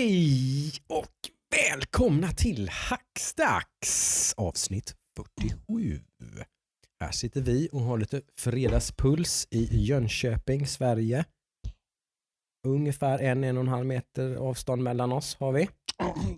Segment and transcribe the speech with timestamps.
[0.00, 1.14] Hej och
[1.50, 6.00] välkomna till Hackstacks avsnitt 47.
[7.00, 11.24] Här sitter vi och har lite fredagspuls i Jönköping, Sverige.
[12.68, 15.68] Ungefär en, en och en halv meter avstånd mellan oss har vi.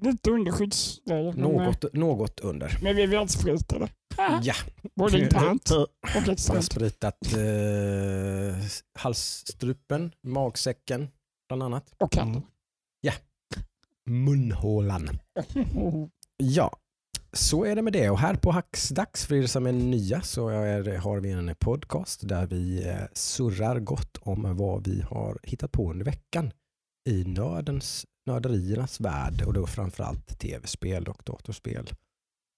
[0.01, 2.79] Lite men, eh, Något, något under.
[2.83, 3.89] Men vi är välspritade.
[4.43, 4.55] Ja,
[4.95, 6.65] Både internt och jag har externt.
[6.65, 8.65] spritat eh,
[8.99, 11.09] halsstrupen, magsäcken
[11.49, 11.95] bland annat.
[11.99, 12.43] Och händerna.
[14.11, 15.09] Munhålan.
[16.37, 16.77] Ja,
[17.33, 18.11] så är det med det.
[18.11, 22.29] Och här på Hacksdags för er som är nya så är, har vi en podcast
[22.29, 26.53] där vi eh, surrar gott om vad vi har hittat på under veckan
[27.09, 31.91] i nördens, nörderiernas värld och då framförallt tv-spel och datorspel.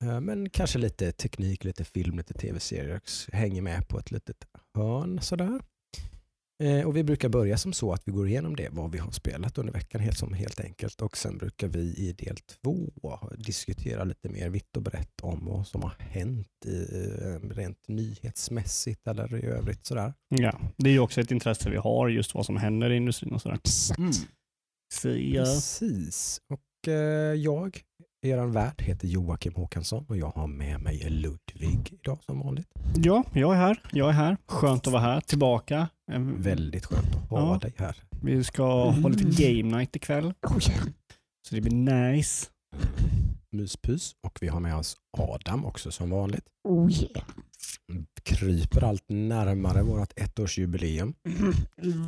[0.05, 3.01] Eh, men kanske lite teknik, lite film, lite tv-serier
[3.33, 5.61] hänger med på ett litet hörn sådär.
[6.63, 9.11] Eh, Och vi brukar börja som så att vi går igenom det, vad vi har
[9.11, 11.03] spelat under veckan helt, som helt enkelt.
[11.03, 12.93] Och sen brukar vi i del två
[13.39, 16.79] diskutera lite mer vitt och brett om vad som har hänt i,
[17.23, 20.15] eh, rent nyhetsmässigt eller i övrigt sådär.
[20.29, 23.33] Ja, det är ju också ett intresse vi har, just vad som händer i industrin
[23.33, 23.59] och sådär.
[24.93, 25.45] Så, ja.
[25.45, 26.41] Precis.
[26.49, 27.81] Och eh, jag,
[28.25, 32.69] eran värd, heter Joakim Håkansson och jag har med mig Ludvig idag som vanligt.
[32.97, 33.81] ja, jag är här.
[33.93, 34.37] Jag är här.
[34.47, 35.89] Skönt att vara här, tillbaka.
[36.13, 37.59] Eh, Väldigt skönt att ha Ja.
[37.59, 37.97] dig här.
[38.23, 40.35] Vi ska ha lite game night ikväll,
[41.49, 41.73] så det blir
[42.13, 42.47] nice.
[43.53, 44.13] Myspys.
[44.27, 46.45] Och vi har med oss Adam också som vanligt.
[46.69, 47.25] oh yeah.
[48.23, 51.15] Kryper allt närmare vårt ettårsjubileum.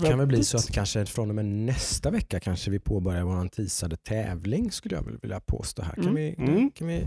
[0.06, 3.48] kan väl bli så att kanske från och med nästa vecka kanske vi påbörjar vår
[3.48, 5.94] teasade tävling skulle jag väl vilja påstå här.
[5.94, 6.14] Kan Mm.
[6.14, 6.70] vi, Mm.
[6.70, 7.04] kan vi,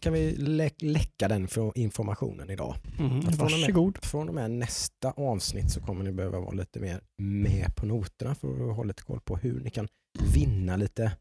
[0.00, 2.74] kan vi lä läcka den för informationen idag?
[2.98, 3.98] Mm, från, och med, varsågod.
[4.04, 8.34] från och med nästa avsnitt så kommer ni behöva vara lite mer med på noterna
[8.34, 9.88] för att ha lite koll på hur ni kan
[10.34, 11.12] vinna lite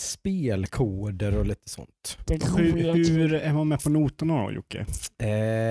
[0.00, 2.18] spelkoder och lite sånt.
[2.26, 4.86] Det Hur, hur är man med på noterna då Jocke?
[5.18, 5.28] Eh,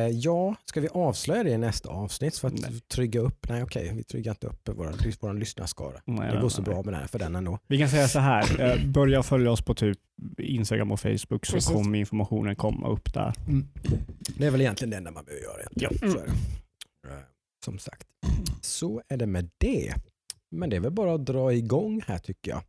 [0.07, 2.79] ja, ska vi avslöja det i nästa avsnitt för att Nej.
[2.81, 3.49] trygga upp?
[3.49, 6.01] Nej okej, vi tryggar inte upp våra, vår lyssnarskara.
[6.05, 6.65] Nej, Det nej, går så nej.
[6.71, 7.59] bra med den här, för den ändå.
[7.67, 9.99] Vi kan säga så här, eh, börja följa oss på typ
[10.37, 11.69] Instagram och Facebook så Precis.
[11.73, 13.33] kommer informationen komma upp där.
[14.37, 15.61] Det är väl egentligen det enda man behöver göra.
[15.75, 15.89] Ja.
[15.89, 16.13] Egentligen.
[16.13, 16.25] Så är
[17.07, 17.13] det.
[17.13, 17.19] Eh,
[17.65, 18.07] Som sagt.
[18.61, 19.93] Så är det med det.
[20.51, 22.61] Men det är väl bara att dra igång här tycker jag.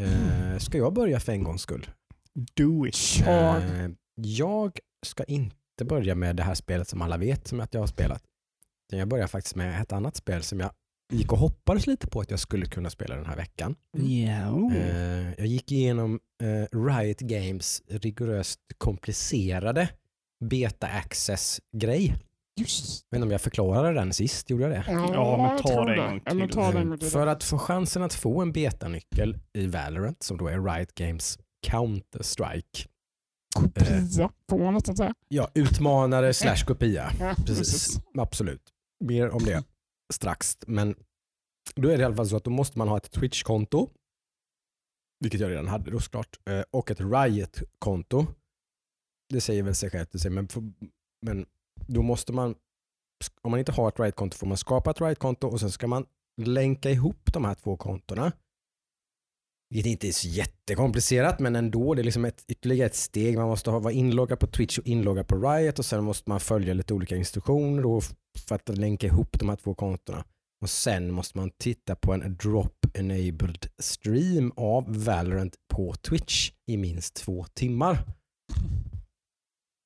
[0.00, 1.86] Eh, ska jag börja för en gångs skull?
[2.54, 2.96] Do it.
[3.26, 7.80] Eh, jag ska inte börja med det här spelet som alla vet som att jag
[7.80, 8.22] har spelat.
[8.92, 10.70] Jag börjar faktiskt med ett annat spel som jag
[11.12, 13.76] gick och hoppades lite på att jag skulle kunna spela den här veckan.
[14.26, 14.72] Ja.
[14.74, 19.88] Eh, jag gick igenom eh, Riot Games rigoröst komplicerade
[20.44, 22.14] beta access-grej.
[22.60, 23.06] Just.
[23.14, 24.84] Inte om jag förklarade den sist, gjorde jag det?
[24.88, 24.92] Ja,
[25.36, 26.54] men jag ta tror det en gång Ja, men till.
[26.56, 27.08] ta det en gång till.
[27.10, 31.38] För att få chansen att få en betanyckel i Valorant, som då är Riot Games
[31.66, 32.88] Counter-Strike.
[33.56, 35.14] Kopia får man nästan säga.
[35.28, 37.10] Ja, utmanare slash kopia.
[37.20, 38.62] Ja, Precis, absolut.
[39.04, 39.64] Mer om det
[40.12, 40.58] strax.
[40.66, 40.94] Men
[41.74, 43.90] då är det i alla fall så att då måste man ha ett Twitch-konto,
[45.20, 48.26] vilket jag redan hade då såklart, eh, och ett Riot-konto.
[49.28, 50.48] Det säger väl sig självt, men,
[51.26, 51.46] men
[51.86, 52.54] då måste man,
[53.42, 56.06] om man inte har ett Riot-konto får man skapa ett Riot-konto och sen ska man
[56.42, 58.32] länka ihop de här två kontona.
[59.70, 63.38] Vilket inte är så jättekomplicerat men ändå, det är liksom ett, ytterligare ett steg.
[63.38, 66.40] Man måste ha, vara inloggad på Twitch och inloggad på Riot och sen måste man
[66.40, 68.00] följa lite olika instruktioner då
[68.38, 70.24] för att länka ihop de här två kontona.
[70.62, 77.14] Och sen måste man titta på en drop-enabled stream av Valorant på Twitch i minst
[77.14, 77.98] två timmar.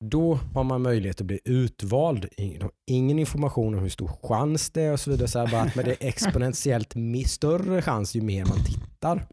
[0.05, 2.25] Då har man möjlighet att bli utvald.
[2.37, 5.27] Ingen- Ingen information om hur stor chans det är och så vidare.
[5.27, 6.93] Så här, bara att men det är exponentiellt
[7.25, 9.27] större chans ju mer man tittar.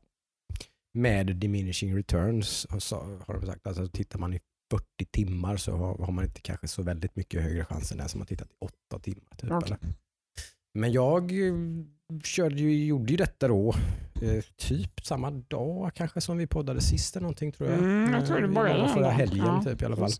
[0.94, 2.96] Med diminishing returns så
[3.26, 3.66] har de sagt.
[3.66, 4.40] Alltså tittar man i
[4.70, 8.08] 40 timmar så har, har man inte kanske så väldigt mycket högre chans än den
[8.08, 8.54] som har tittat i
[8.90, 9.36] 8 timmar.
[9.36, 9.66] Typ, Okej.
[9.66, 9.78] eller?
[10.74, 11.54] Men jag eh,
[12.24, 13.74] körde ju, gjorde ju detta då
[14.22, 17.78] eh, typ samma dag kanske som vi poddade sist eller någonting tror jag.
[17.78, 20.10] Mm, jag tror det Eh, började Förra helgen Ja, typ i alla fall.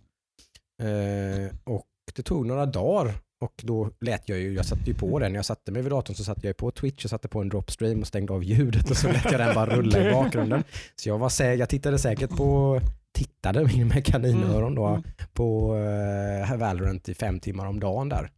[0.82, 1.87] Eh, och
[2.17, 5.44] det tog några dagar och då lät jag ju, jag satte ju på den, jag
[5.44, 8.06] satte mig vid datorn så satte jag på Twitch och satte på en dropstream och
[8.06, 10.64] stängde av ljudet och så lät jag den bara rulla i bakgrunden.
[10.96, 12.81] Så jag var säker, jag tittade säkert på,
[13.12, 15.02] tittade med kaninöron då Mm.
[15.32, 18.31] på eh, Valorant i fem timmar om dagen där.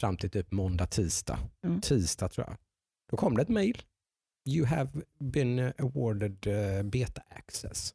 [0.00, 1.38] Fram till typ måndag, tisdag.
[1.66, 1.80] Mm.
[1.80, 2.56] Tisdag tror jag.
[3.10, 3.82] Då kom det ett mail.
[4.48, 7.94] You have been awarded eh, beta access.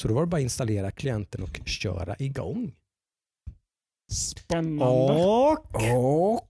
[0.00, 2.72] Så då var det bara att installera klienten och köra igång.
[4.12, 4.84] Spännande.
[4.84, 5.50] Och
[5.94, 6.48] Och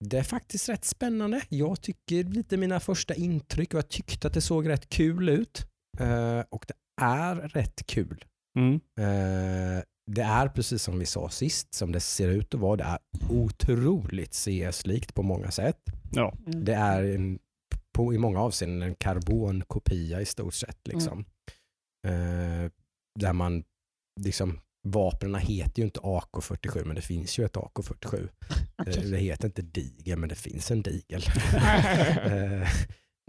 [0.04, 1.42] det är faktiskt rätt spännande.
[1.48, 5.66] Jag tycker lite mina första intryck och jag tyckte att det såg rätt kul ut.
[6.00, 6.74] Eh, och det
[7.04, 8.24] är rätt kul.
[8.58, 8.74] Mm.
[8.74, 12.76] Eh, det är precis som vi sa sist, som det ser ut att vara.
[12.76, 12.98] Det är
[13.30, 15.80] otroligt CS-likt på många sätt.
[16.12, 16.34] Ja.
[16.46, 17.38] Det är en,
[17.94, 20.88] på, i många avseenden en karbonkopia i stort sett.
[20.88, 21.24] Liksom.
[22.06, 22.70] Eh,
[23.20, 23.64] där man,
[24.20, 28.28] liksom, vapnen heter ju inte AK47 men det finns ju ett AK47.
[28.78, 29.10] Eh, Okej.
[29.10, 31.22] det heter inte digel men det finns en digel.
[32.24, 32.68] Eh,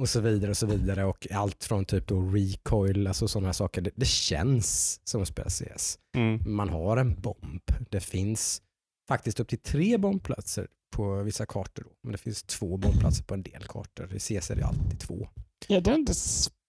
[0.01, 3.81] och så vidare och så vidare och allt från typ då recoil, alltså sådana saker.
[3.81, 5.99] Det, det känns som att spela CS.
[6.17, 6.55] Mm.
[6.55, 7.61] Man har en bomb.
[7.89, 8.61] Det finns
[9.07, 11.83] faktiskt upp till tre bombplatser på vissa kartor.
[11.83, 11.89] Då.
[12.03, 14.15] Men det finns två bombplatser på en del kartor.
[14.15, 15.29] I CS är det alltid två.
[15.67, 16.13] Är det inte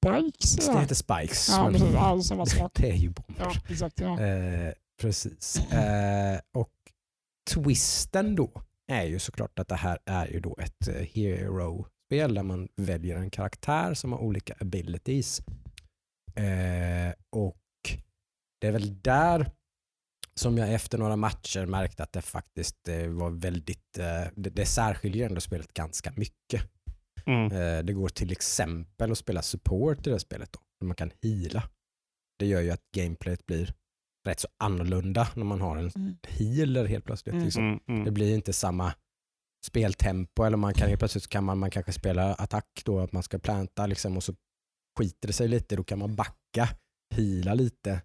[0.06, 0.66] Spikes?
[0.66, 1.48] Det heter spikes.
[1.48, 1.92] Ja, precis.
[1.92, 2.72] Ja, samma sak.
[2.80, 3.44] det är ju bomber.
[3.44, 4.00] Ja, exakt.
[4.00, 4.20] Ja.
[4.20, 5.72] Eh, precis.
[5.72, 6.72] Eh, och
[7.50, 8.62] twisten då
[8.92, 13.16] är ju såklart att det här är ju då ett eh, hero-spel där man väljer
[13.16, 15.40] en karaktär som har olika abilities.
[16.36, 17.56] Eh, och
[18.60, 19.50] det är väl där
[20.34, 24.66] som jag efter några matcher märkte att det faktiskt eh, var väldigt, eh, det, det
[24.66, 26.62] särskiljer ändå spelet ganska mycket.
[27.30, 27.52] Mm.
[27.52, 30.52] Eh, Det går till exempel att spela support i det spelet.
[30.52, 31.62] Då, man kan heala.
[32.38, 33.74] Det gör ju att gameplayet blir
[34.28, 36.16] rätt så annorlunda när man har en Mm.
[36.28, 37.32] healer helt plötsligt.
[37.32, 37.44] Mm.
[37.44, 37.64] Liksom.
[37.64, 37.80] Mm.
[37.88, 38.04] Mm.
[38.04, 38.94] Det blir inte samma
[39.66, 43.22] speltempo eller man kan helt plötsligt kan man, man kanske spela attack då att man
[43.22, 44.34] ska planta liksom, och så
[44.98, 45.76] skiter det sig lite.
[45.76, 46.68] Då kan man backa,
[47.14, 48.02] heala lite,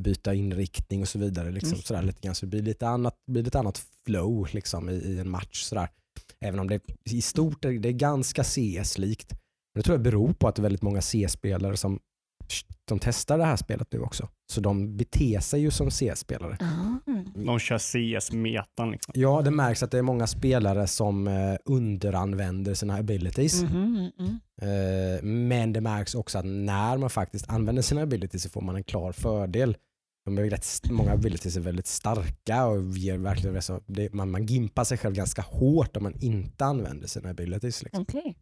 [0.00, 1.50] byta inriktning och så vidare.
[1.50, 1.82] Liksom, Mm.
[1.82, 2.34] sådär, lite grann.
[2.34, 5.62] Så det blir lite annat, blir lite annat flow liksom, i, i en match.
[5.62, 5.88] Sådär.
[6.44, 9.32] Även om det i stort är, det är ganska CS-likt.
[9.74, 12.00] Men det tror jag beror på att det är väldigt många CS-spelare som,
[12.88, 14.28] som testar det här spelet nu också.
[14.52, 16.56] Så de beter sig ju som CS-spelare.
[16.60, 17.10] Ah.
[17.34, 19.12] De kör CS-metan liksom.
[19.16, 23.62] Ja, det märks att det är många spelare som eh, underanvänder sina abilities.
[23.62, 24.38] Mhm, mm.
[24.62, 28.76] Eh, men det märks också att när man faktiskt använder sina abilities så får man
[28.76, 29.76] en klar fördel.
[30.24, 34.46] De är rätt, många abilities är väldigt starka och ger verkligen så, det, man, man
[34.46, 37.82] gimpar sig själv ganska hårt om man inte använder sina abilities.
[37.82, 38.02] Liksom.
[38.02, 38.36] Okej.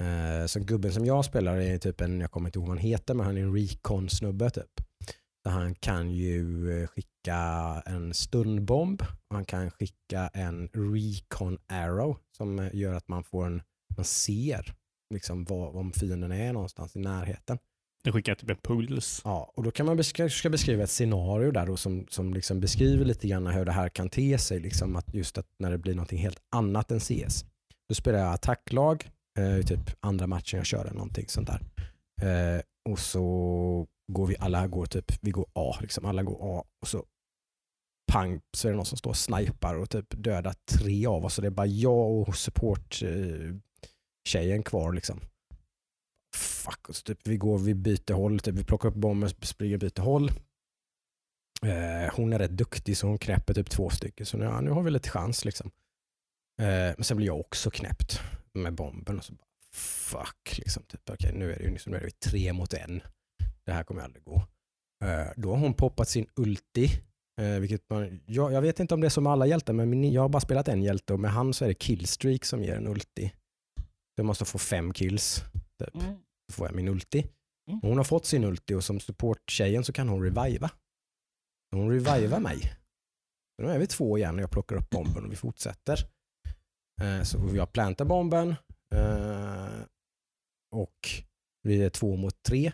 [0.00, 2.86] Eh, så gubben som jag spelar är typ en, jag kommer inte ihåg vad han
[2.86, 4.80] heter, men han är en recon-snubbe typ.
[5.46, 7.38] Så han kan ju eh, skicka
[7.86, 13.62] en stunbomb och han kan skicka en recon arrow som gör att man får en,
[13.96, 14.74] man ser
[15.14, 17.58] liksom var, om fienden är någonstans i närheten.
[18.04, 19.20] Den skickar typ en puls.
[19.24, 22.60] Ja, och då kan man beskriva, ska beskriva ett scenario där då som, som liksom
[22.60, 24.60] beskriver lite grann hur det här kan te sig.
[24.60, 27.44] Liksom att just att när det blir något helt annat än CS.
[27.88, 31.60] Då spelar jag attacklag, eh, typ andra matchen jag kör eller någonting sånt där.
[32.22, 32.60] Eh,
[32.90, 36.88] och så går vi, alla går typ, vi går A, liksom, alla går A och
[36.88, 37.04] så
[38.12, 41.34] pang så är det någon som står och snipar och typ dödar tre av oss.
[41.34, 43.54] Så det är bara jag och support eh,
[44.28, 45.20] tjejen kvar liksom.
[46.68, 49.74] Fuck, och så typ vi går, vi byter håll, typ vi plockar upp bomben, springer
[49.74, 50.30] och byter håll.
[51.62, 54.26] Eh, hon är rätt duktig så hon knäpper typ två stycken.
[54.26, 55.70] Så nu, ja, nu har vi lite chans liksom.
[56.60, 56.66] Eh,
[56.96, 58.20] men sen blir jag också knäppt
[58.52, 60.82] med bomben och så bara fuck liksom.
[60.82, 63.02] Typ, okay, nu är det ju liksom, nu är det tre mot en.
[63.64, 64.42] Det här kommer aldrig gå.
[65.04, 66.90] Eh, då har hon poppat sin ulti.
[67.40, 69.90] Eh, vilket man, jag, jag vet inte om det är som med alla hjältar, men
[69.90, 72.64] min, jag har bara spelat en hjälte och med han så är det killstreak som
[72.64, 73.32] ger en ulti.
[74.14, 75.42] Jag måste få fem kills.
[75.78, 76.16] Typ Mm
[76.52, 77.26] får jag min ulti.
[77.68, 77.80] Mm.
[77.82, 80.70] Hon har fått sin ulti och som supporttjejen så kan hon reviva.
[81.70, 82.60] Hon revivar mig.
[83.56, 85.98] Så nu är vi två igen och jag plockar upp bomben och vi fortsätter.
[87.02, 88.48] Eh, så jag plantar bomben
[88.94, 89.84] eh,
[90.74, 91.08] och
[91.62, 92.72] vi är två mot tre.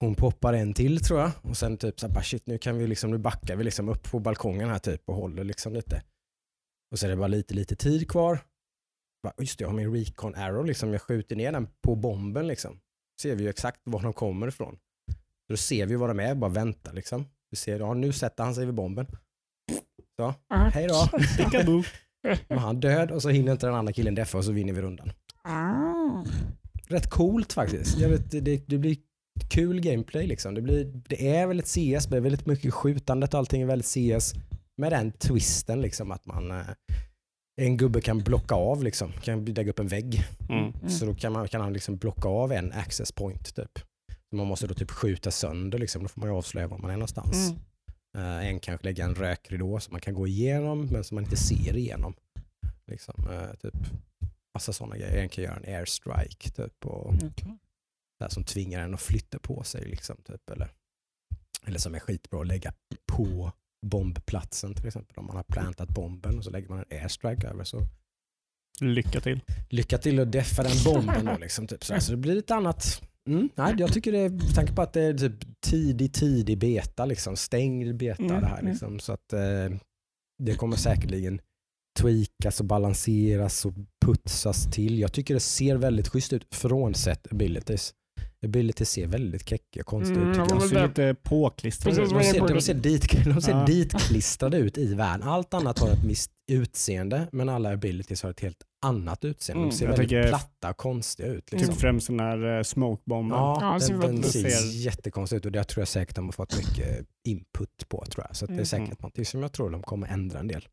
[0.00, 2.86] Hon poppar en till tror jag och sen typ så bara, shit nu kan vi
[2.86, 6.02] liksom, nu backar vi liksom upp på balkongen här typ och håller liksom lite.
[6.90, 8.38] Och så är det bara lite, lite tid kvar.
[9.22, 10.92] Bara, Just det, jag har min recon arrow liksom.
[10.92, 12.80] Jag skjuter ner den på bomben liksom.
[13.20, 14.78] Ser vi ju exakt var de kommer ifrån.
[15.46, 17.26] Så då ser vi var de är, bara vänta liksom.
[17.50, 19.06] Vi ser, ja nu sätter han sig vid bomben.
[20.16, 20.94] Så, hej då.
[22.48, 24.82] Är han död och så hinner inte den andra killen deffa och så vinner vi
[24.82, 25.12] rundan.
[25.42, 26.24] Ah.
[26.88, 27.98] Rätt coolt faktiskt.
[27.98, 28.96] Jag vet, det, det blir
[29.50, 30.54] kul gameplay liksom.
[30.54, 33.86] Det, blir, det är väldigt CS, det är väldigt mycket skjutandet och allting är väldigt
[33.86, 34.34] CS.
[34.76, 36.66] Med den twisten liksom att man eh,
[37.60, 40.24] en gubbe kan blocka av liksom, kan lägga upp en vägg.
[40.48, 40.64] Mm.
[40.64, 40.90] Mm.
[40.90, 43.78] Så då kan, man, kan han liksom blocka av en access point typ.
[44.32, 46.94] Man måste då typ skjuta sönder liksom, då får man ju avslöja var man är
[46.94, 47.50] någonstans.
[47.50, 48.40] Mm.
[48.40, 51.36] Eh, en kanske lägga en rökridå som man kan gå igenom men som man inte
[51.36, 52.14] ser igenom.
[52.86, 53.74] Liksom, eh, typ.
[54.54, 55.22] Massa sådana grejer.
[55.22, 57.58] En kan göra en airstrike typ, och Okej.
[58.18, 59.84] där som tvingar en att flytta på sig.
[59.84, 60.68] Liksom, typ, eller,
[61.66, 62.72] eller som är skitbra att lägga
[63.06, 63.52] på
[63.86, 65.16] bombplatsen till exempel.
[65.18, 67.80] Om man har plantat bomben och så lägger man en airstrike över så
[68.80, 69.40] Lycka till.
[69.70, 71.36] lycka till att deffa den bomben då.
[71.40, 71.84] Liksom, typ.
[71.84, 73.02] Så det blir lite annat.
[73.28, 76.58] Mm, nej, jag tycker det är, med tanke på att det är typ tidig, tidig
[76.58, 78.58] beta, liksom, stängd beta Mm, det här.
[78.58, 78.70] mm.
[78.70, 79.78] Liksom, så att eh,
[80.42, 81.40] det kommer säkerligen
[82.00, 83.74] tweakas och balanseras och
[84.06, 84.98] putsas till.
[84.98, 87.94] Jag tycker det ser väldigt schysst ut frånsett abilities.
[88.44, 90.36] Abilities ser väldigt keckiga och konstiga Mm, ut.
[90.36, 90.60] men jag.
[90.60, 92.12] De ser lite påklistrade ut.
[92.12, 93.64] vad De ser, de ser, dit, de ser Ja.
[93.66, 95.28] ditklistrade ut i världen.
[95.28, 99.60] Allt annat har ett visst utseende men alla abilities har ett helt annat utseende.
[99.60, 101.52] Mm, De ser jag väldigt platta och konstiga ut.
[101.52, 101.68] Liksom.
[101.74, 103.38] Typ främst den här eh, smokebomben.
[103.38, 106.32] Ja, Ja, den, den ser ser- jättekonstig ut och det tror jag säkert de har
[106.32, 108.04] fått mycket input på.
[108.10, 108.36] tror jag.
[108.36, 108.66] Så att det är Mm.
[108.66, 110.68] säkert någonting som jag tror de kommer ändra en del.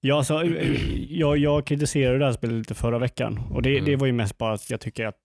[0.00, 3.84] Ja, alltså, eh, jag, jag kritiserade det här spelet lite förra veckan och det, Mm.
[3.84, 5.16] det var ju mest bara att jag tycker att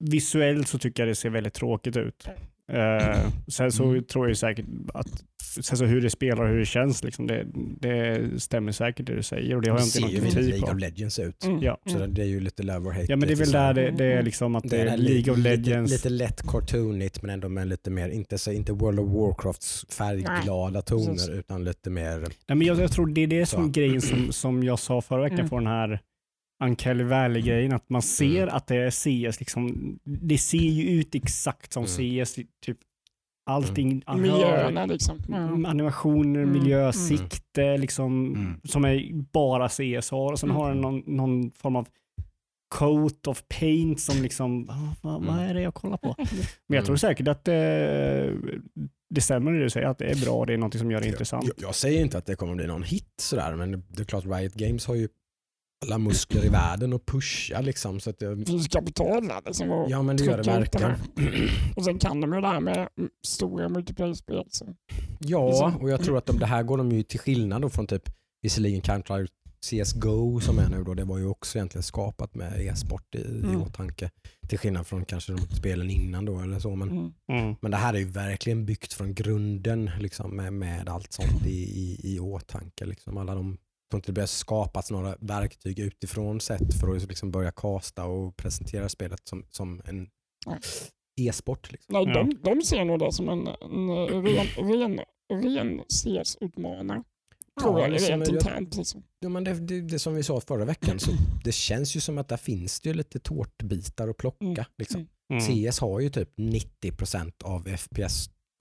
[0.00, 2.26] visuellt så tycker jag det ser väldigt tråkigt ut.
[2.72, 4.04] Eh, sen så Mm.
[4.04, 5.24] tror jag ju säkert att
[5.62, 7.46] sen så hur det spelar och hur det känns, liksom, det,
[7.80, 10.30] det stämmer säkert det du säger och det har jag inte ser någon ju inte
[10.30, 10.72] kritik League på.
[10.72, 11.44] of Legends ut.
[11.44, 11.62] Mm.
[11.62, 11.78] Ja.
[11.86, 13.06] Så det, är ju lite love or hate.
[13.08, 14.24] Ja men det är väl där det, det är Mm.
[14.24, 15.92] liksom att det Det är League of lite, Legends.
[15.92, 19.86] Lite, lite lätt cartoonigt men ändå med lite mer, inte, så, inte World of Warcrafts
[19.88, 21.28] färgglada Nej, toner precis.
[21.28, 23.70] utan lite mer Nej, men jag, jag tror det är det som Så.
[23.70, 25.48] grejen som, som jag sa förra veckan Mm.
[25.50, 26.00] på den här
[26.64, 28.54] Uncanny Valley-grejen, att man ser Mm.
[28.54, 32.24] att det är CS, liksom, det ser ju ut exakt som Mm.
[32.24, 32.78] CS, typ
[33.46, 34.22] allting, mm.
[34.22, 35.18] Miljöerna liksom.
[35.28, 35.68] Ja.
[35.68, 36.52] animationer, Mm.
[36.62, 36.92] miljö,
[37.58, 37.80] Mm.
[37.80, 38.60] liksom, Mm.
[38.64, 40.60] som är bara CS har och sen Mm.
[40.62, 41.88] har den någon, någon form av
[42.74, 45.48] coat of paint som liksom, ah, vad, vad Mm.
[45.50, 46.14] är det jag kollar på?
[46.18, 46.26] Men
[46.66, 46.84] jag Mm.
[46.86, 48.34] tror säkert att det,
[49.10, 51.08] det stämmer det du säger, att det är bra, det är något som gör det
[51.08, 51.44] intressant.
[51.44, 54.04] Jag, jag säger inte att det kommer bli någon hit sådär men det, det är
[54.04, 55.08] klart Riot Games har ju
[55.84, 58.00] alla muskler i världen att pusha liksom.
[58.00, 59.70] Så att det, finns kapital där liksom.
[59.70, 60.92] Och, ja men det gör det verkligen.
[61.76, 62.88] och sen kan de ju det här med
[63.26, 64.44] stora multiplayer-spel.
[64.50, 64.74] Så.
[65.20, 65.76] Ja, Liksom.
[65.76, 68.02] och jag tror att de, det här går de ju till skillnad då från typ
[68.42, 69.28] visserligen Counter
[69.70, 73.38] CSGO som är nu då, det var ju också egentligen skapat med e-sport i, i
[73.44, 73.62] Mm.
[73.62, 74.10] åtanke.
[74.48, 76.76] Till skillnad från kanske de spelen innan då eller så.
[76.76, 77.12] Men, Mm.
[77.32, 77.54] Mm.
[77.60, 81.50] men det här är ju verkligen byggt från grunden liksom, med, med allt sånt i,
[81.50, 82.84] i, i åtanke.
[82.86, 83.16] Liksom.
[83.16, 83.58] Alla de,
[83.90, 88.36] tror inte det börjar skapats några verktyg utifrån sett för att liksom börja kasta och
[88.36, 90.08] presentera spelet som, som en
[91.20, 91.72] e-sport.
[91.72, 91.92] Liksom.
[91.92, 95.00] Nej, de, de ser nog det som en, en ren, ren,
[95.32, 97.02] ren CS-utmanare.
[97.60, 98.76] Tror jag, liksom, rent jag- internt.
[98.76, 99.02] Liksom.
[99.20, 101.10] Ja, men det, det, det som vi sa förra veckan, så
[101.44, 104.44] det känns ju som att där finns det ju lite tårtbitar att plocka.
[104.44, 104.64] Mm.
[104.78, 105.08] Liksom.
[105.32, 105.70] Mm.
[105.70, 107.68] CS har ju typ 90% av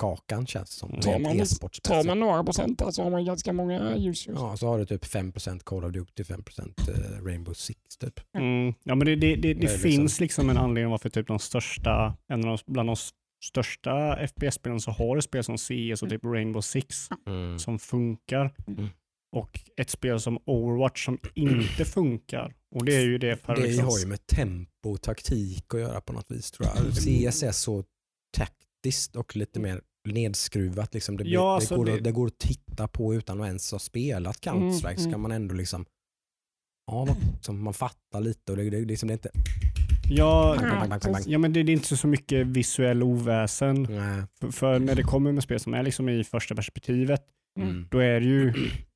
[0.03, 0.89] FPS-kakan känns som.
[1.01, 1.37] Tar man-
[1.83, 4.35] Tar man några procent där så har man ganska många users.
[4.35, 8.19] Ja, så har du typ 5% Call of Duty, 5% eh, Rainbow Six typ.
[8.37, 8.73] Mm.
[8.83, 12.17] Ja, men det, det, det, det, liksom- finns liksom en anledning varför typ de största,
[12.27, 12.95] en av de, bland de
[13.43, 17.59] största FPS-spelen så har du spel som CS och typ Rainbow Six Mm.
[17.59, 18.53] som funkar.
[18.67, 18.87] Mm.
[19.35, 22.53] Och ett spel som Overwatch som inte funkar.
[22.75, 25.79] Och det är ju det för Det liksom, har ju med tempo och taktik att
[25.79, 26.93] göra på något vis tror jag.
[26.95, 27.83] CS är så
[28.37, 29.81] taktiskt och lite mer
[30.13, 30.93] nedskruvat.
[30.93, 31.17] Liksom.
[31.17, 33.47] Det, blir, Ja, det, alltså går, det- att, det går att titta på utan att
[33.47, 34.87] ens ha spelat Counter-Strike.
[34.87, 35.21] Mm, Så kan mm.
[35.21, 35.85] man ändå liksom
[36.91, 39.31] Ja, liksom, man fattar lite och det, det, liksom, det är inte...
[40.11, 41.23] Ja, Bang, bang, bang, bang, bang.
[41.27, 43.87] ja men det, det är inte så mycket visuell oväsen.
[43.89, 44.23] Nej.
[44.41, 47.21] För, för när det kommer med spel som är liksom i första perspektivet,
[47.59, 47.87] Mm.
[47.91, 48.53] då är det ju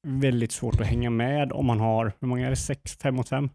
[0.08, 2.56] väldigt svårt att hänga med om man har, hur många är det?
[2.56, 3.50] Sex, fem mot fem?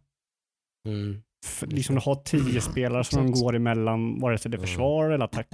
[0.89, 1.23] Mm.
[1.47, 3.41] F- liksom du har tio spelare som Exakt.
[3.43, 4.67] går emellan, vare sig det är Mm.
[4.69, 5.49] försvar eller attack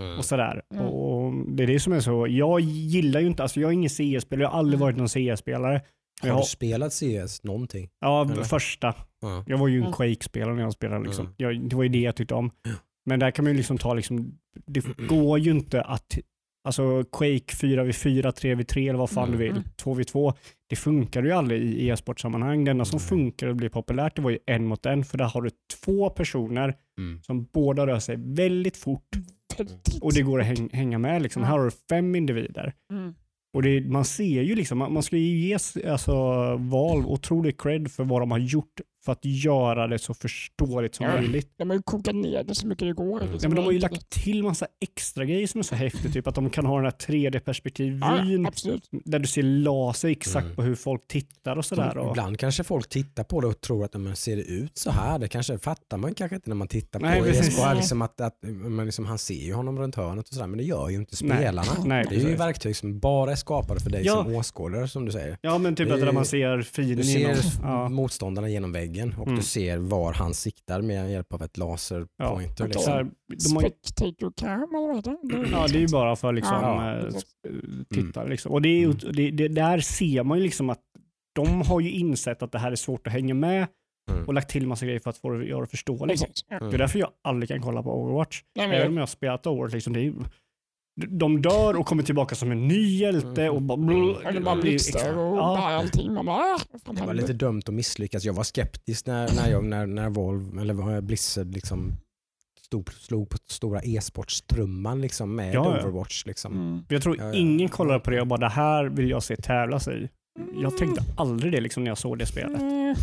[0.00, 0.18] Mm.
[0.18, 0.62] och sådär.
[0.74, 0.86] Mm.
[0.86, 3.90] Och det är det som är så, jag gillar ju inte, alltså jag är ingen
[3.90, 5.80] CS-spelare, jag har aldrig varit någon CS-spelare.
[6.20, 7.88] Har Jag du har, spelat CS någonting?
[8.00, 8.42] ja, eller?
[8.42, 8.94] första.
[9.20, 9.44] Ja.
[9.46, 9.92] Jag var ju en Mm.
[9.92, 11.04] Quake-spelare när jag spelade.
[11.04, 11.24] Liksom.
[11.26, 11.34] Mm.
[11.36, 12.50] Jag, det var ju det jag tyckte om.
[13.06, 16.18] Men där kan man ju liksom ta, liksom, det går ju inte att,
[16.68, 19.38] alltså Quake 4v4, 3v3 eller vad fan Mm.
[19.38, 19.64] du vill, Mm.
[19.82, 20.34] 2v2,
[20.70, 22.64] det funkar ju aldrig i e-sportsammanhang.
[22.64, 23.08] Det enda som Nej.
[23.08, 25.50] funkar och blir populärt det var ju en mot en, för där har du
[25.84, 27.22] två personer Mm.
[27.22, 29.08] som båda rör sig väldigt fort
[29.58, 30.02] Väldigt.
[30.02, 31.22] och det går att häng, hänga med.
[31.22, 31.42] Liksom.
[31.42, 31.48] Ja.
[31.48, 32.74] Här har du fem individer.
[32.92, 33.14] Mm.
[33.54, 35.54] Och det, man ser ju liksom, man, man ska ju ge
[35.90, 36.12] alltså,
[36.56, 41.06] Valve otrolig cred för vad de har gjort för att göra det så förståeligt som
[41.06, 41.12] Ja.
[41.12, 41.52] möjligt.
[41.56, 43.20] De har ju kokat ner det så mycket det går.
[43.22, 43.32] Mm.
[43.32, 43.38] Liksom.
[43.42, 46.12] Ja, men de har ju lagt till massa extra grejer som är så häftigt.
[46.12, 50.56] Typ att de kan ha den här 3D-perspektivvyn Ja, där du ser laser exakt Mm.
[50.56, 51.96] på hur folk tittar och sådär.
[51.98, 54.90] Och, Ibland kanske folk tittar på det och tror att men, ser det ut så
[54.90, 55.18] här?
[55.18, 57.26] Det kanske fattar man kanske inte när man tittar på Nej, det.
[57.28, 57.58] precis.
[57.58, 60.58] Bara liksom att, att, men liksom, han ser ju honom runt hörnet och sådär, men
[60.58, 61.36] det gör ju inte Nej.
[61.38, 61.72] spelarna.
[61.84, 64.24] Nej, det är ju verktyg som bara är skapade för dig Ja.
[64.24, 65.38] som åskådare som du säger.
[65.40, 67.36] ja men typ Det att är- där man ser Du fienden ser genom.
[67.62, 67.88] Ja.
[67.88, 69.36] motståndarna genom väggen och Mm.
[69.36, 72.56] du ser var han siktar med hjälp av ett laserpointer.
[72.56, 72.92] Så liksom.
[72.92, 75.48] här, de har, ju- Spectator cam eller vad heter det?
[75.50, 77.24] ja, det är ju bara för liksom, Ja, precis.
[77.94, 78.24] titta.
[78.24, 78.52] Liksom.
[78.52, 80.80] Och det är, ju- det, det, där ser man ju liksom att
[81.34, 83.66] de har ju insett att det här är svårt att hänga med
[84.10, 84.24] Mm.
[84.26, 86.22] och lagt till massa grejer för att få det, det förståeligt.
[86.22, 86.40] Exakt.
[86.48, 86.58] Ja.
[86.58, 88.42] Det är därför jag aldrig kan kolla på Overwatch.
[88.56, 90.14] Nej, men Även jag, om jag har spelat Overwatch, liksom, det är, ju-
[91.08, 93.78] de dör och kommer tillbaka som en ny hjälte och bara...
[94.26, 95.56] och det bara blixtar och Ja.
[95.58, 96.14] bara allting.
[96.14, 96.58] Man bara, ah,
[96.92, 98.24] Det var lite dumt att misslyckas.
[98.24, 101.92] Jag var skeptisk när, när, jag, när, när Volvo, eller Blizzard liksom
[102.66, 105.68] stod, slog på stora e-sportstrumman liksom med Ja.
[105.80, 106.26] Overwatch.
[106.26, 106.52] Liksom.
[106.52, 106.84] Mm.
[106.88, 107.34] Jag tror Ja, ja.
[107.34, 110.08] ingen kollade på det och bara det här vill jag se tävlas i.
[110.62, 112.60] Jag tänkte aldrig det liksom när jag såg det spelet.
[112.60, 112.94] Mm.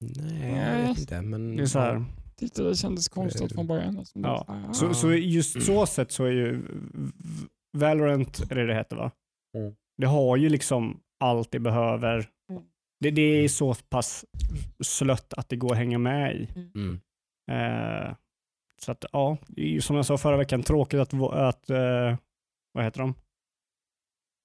[0.00, 1.22] Nej, jag vet inte.
[1.22, 2.04] Men, Det är så här,
[2.42, 3.94] Tyckte det kändes konstigt från början.
[3.94, 4.22] Liksom.
[4.22, 4.44] Ja.
[4.48, 4.72] Ah.
[4.72, 6.62] så, så just så sätt så är ju
[7.72, 9.10] Valorant, eller det heter va?
[9.56, 9.74] Mm.
[9.96, 12.28] Det har ju liksom allt det behöver.
[12.50, 12.62] Mm.
[13.00, 14.24] Det, det är så pass
[14.84, 16.48] slött att det går att hänga med i.
[16.74, 17.00] Mm.
[17.50, 18.14] Eh,
[18.76, 22.16] så att ja, det är som jag sa förra veckan, tråkigt att, att eh,
[22.72, 23.14] vad heter de?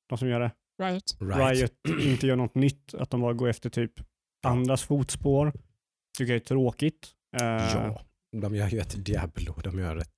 [0.09, 0.51] De som gör det?
[0.83, 1.17] Riot.
[1.19, 1.51] Right.
[1.51, 3.93] Riot inte gör något nytt, att de bara går efter typ
[4.47, 5.53] andras fotspår.
[6.17, 7.13] Tycker jag är tråkigt.
[7.41, 8.01] Eh, Ja,
[8.41, 10.13] de gör ju ett Diablo, de gör ett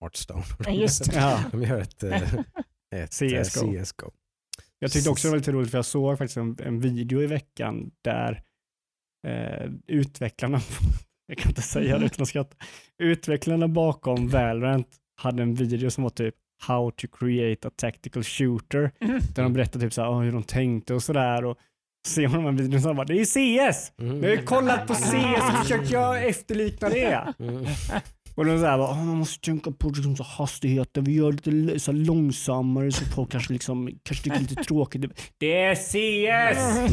[0.00, 0.44] Hearthstone.
[0.68, 1.44] Just det.
[1.52, 2.34] De gör ett, eh,
[2.94, 3.84] ett eh, CS:GO.
[3.84, 4.10] CSGO.
[4.78, 7.26] Jag tyckte också det var lite roligt för jag såg faktiskt en, en video i
[7.26, 8.42] veckan där
[9.26, 10.60] eh, utvecklarna,
[11.26, 12.56] jag kan inte säga det utan att skratta,
[12.98, 14.88] utvecklarna bakom Valorant
[15.22, 16.34] hade en video som var typ
[16.66, 18.90] How to create a tactical shooter.
[19.00, 19.20] Mm.
[19.34, 21.44] Där de berättade typ så här, "Åh, hur de tänkte och sådär.
[21.44, 21.58] Och
[22.16, 23.92] man de här videorna så bara, det är CS!
[24.00, 24.22] Mm.
[24.22, 25.12] Jag har ju kollat på CS
[25.52, 27.34] och försökt göra efterlikna det.
[27.38, 27.64] Mm.
[28.36, 31.50] Och de säger bara, "Åh, man måste tänka på liksom, så hastigheten, vi gör det
[31.50, 35.32] lite så här långsammare så folk kanske, liksom, kanske tycker det är lite tråkigt.
[35.38, 36.92] Det är CS!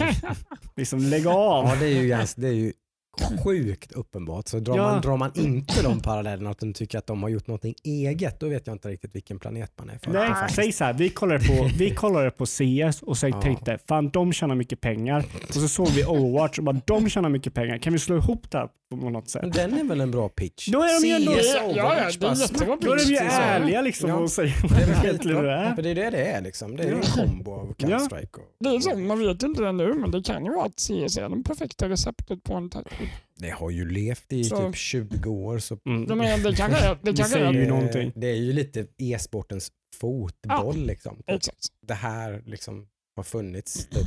[0.78, 1.66] liksom lägg av.
[1.66, 2.74] Ja, det är ju, ganska, det är ju
[3.44, 4.48] sjukt uppenbart.
[4.48, 4.84] Så drar, Ja.
[4.84, 8.40] man, drar man inte de parallellerna att de tycker att de har gjort någonting eget,
[8.40, 10.12] då vet jag inte riktigt vilken planet man är för.
[10.12, 10.56] Nej, faktiskt.
[10.56, 13.42] säg så här, vi kollade på, vi kollade på CS och så Ja.
[13.42, 15.26] tänkte, fan de tjänar mycket pengar.
[15.48, 17.78] Och så såg vi Overwatch och bara, de tjänar mycket pengar.
[17.78, 19.54] Kan vi slå ihop det här på något sätt?
[19.54, 20.68] Den är väl en bra pitch?
[20.72, 23.32] Då är de ju ändå- Ja, ja, det är jättebra Då är de ju pitch,
[23.32, 24.16] ärliga liksom Ja.
[24.16, 25.76] och säger Det är vad väl egentligen det är.
[25.76, 26.76] För det är det det är liksom.
[26.78, 27.88] Det är ju en kombo av Ja.
[27.88, 28.38] Counter-Strike.
[28.38, 28.56] Och...
[28.60, 31.18] Det är så, man vet inte det nu, men det kan ju vara att CS
[31.18, 33.10] är det perfekta receptet på en taktik.
[33.36, 35.60] Det har ju levt i Så- typ 20 år.
[35.60, 36.18] Så Mm.
[36.18, 36.90] Menar, det kanske är...
[36.90, 38.12] Det Det kanske säger är ju det, någonting.
[38.16, 40.78] det är ju lite e-sportens fotboll.
[40.86, 41.22] Liksom.
[41.28, 41.58] exakt.
[41.88, 44.06] Det här liksom har funnits typ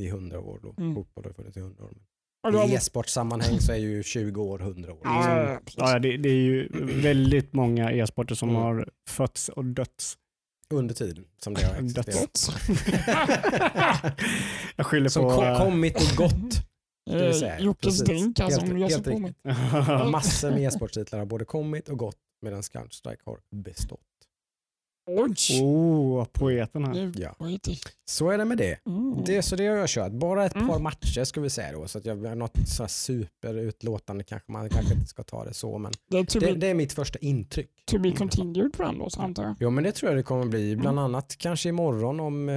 [0.00, 0.60] i 100 år.
[0.62, 0.74] Då.
[0.82, 0.94] Mm.
[0.94, 1.92] Fotboll har funnits i 100 år.
[2.48, 4.98] I e-sportsammanhang så är ju 20 år 100 år.
[5.04, 5.60] ja, ja.
[5.76, 6.68] Ja, det, det är ju
[7.02, 8.62] väldigt många e-sporter som Mm.
[8.62, 10.16] har fötts och dötts.
[10.70, 12.48] Under tiden som det har existerat.
[14.76, 15.30] Jag skyller som på...
[15.30, 16.54] ko- kommit och gått.
[17.10, 19.34] Eh, Jockes drink alltså, som jag ser på mig.
[20.10, 24.00] Massor med e-sporttitlar har både kommit och gått medan Counter-Strike har bestått.
[25.06, 25.62] Oj!
[25.62, 27.12] oh, poeten här.
[27.16, 27.36] Ja.
[28.04, 28.78] Så är det med det.
[28.86, 29.24] Mm.
[29.26, 30.12] det så det har jag kört.
[30.12, 30.68] Bara ett Mm.
[30.68, 31.88] par matcher ska vi säga då.
[31.88, 35.54] Så att jag har något så här superutlåtande kanske man kanske inte ska ta det
[35.54, 35.78] så.
[35.78, 37.70] Men Det be, det är mitt första intryck.
[37.84, 39.54] to be continued på den då, antar jag.
[39.60, 40.76] Jo men det tror jag det kommer bli.
[40.76, 41.04] Bland Mm.
[41.04, 42.54] annat kanske imorgon om, eh,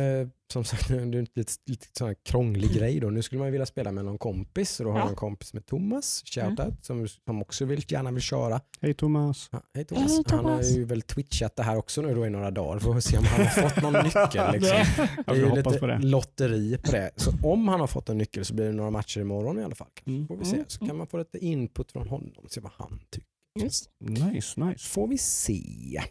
[0.54, 3.10] som sagt, det är en lite, lite sån här krånglig grej då.
[3.10, 4.70] Nu skulle man vilja spela med någon kompis.
[4.72, 5.04] Så då har Ja.
[5.04, 6.76] jag en kompis med Thomas, shoutout, Mm.
[6.82, 8.62] som, som också vill, gärna vill köra.
[8.82, 9.50] Hej Thomas.
[9.52, 10.12] Ja, Hej Thomas.
[10.12, 10.72] Hej, Han har Thomas.
[10.72, 12.80] ju väl twitchat det här också nu då i några dagar.
[12.80, 14.52] Får vi se om han har fått någon nyckel.
[14.54, 15.06] Liksom.
[15.26, 15.98] Det- är ju lite på det.
[16.00, 17.12] lotteri på det.
[17.16, 19.76] Så om han har fått en nyckel så blir det några matcher imorgon i alla
[19.76, 19.88] fall.
[20.06, 20.28] Mm.
[20.28, 20.56] Får vi se.
[20.56, 20.66] Mm.
[20.68, 23.28] Så kan man få lite input från honom och se vad han tycker.
[23.60, 23.90] Just.
[24.04, 24.88] Nice, nice.
[24.90, 26.02] Får vi se.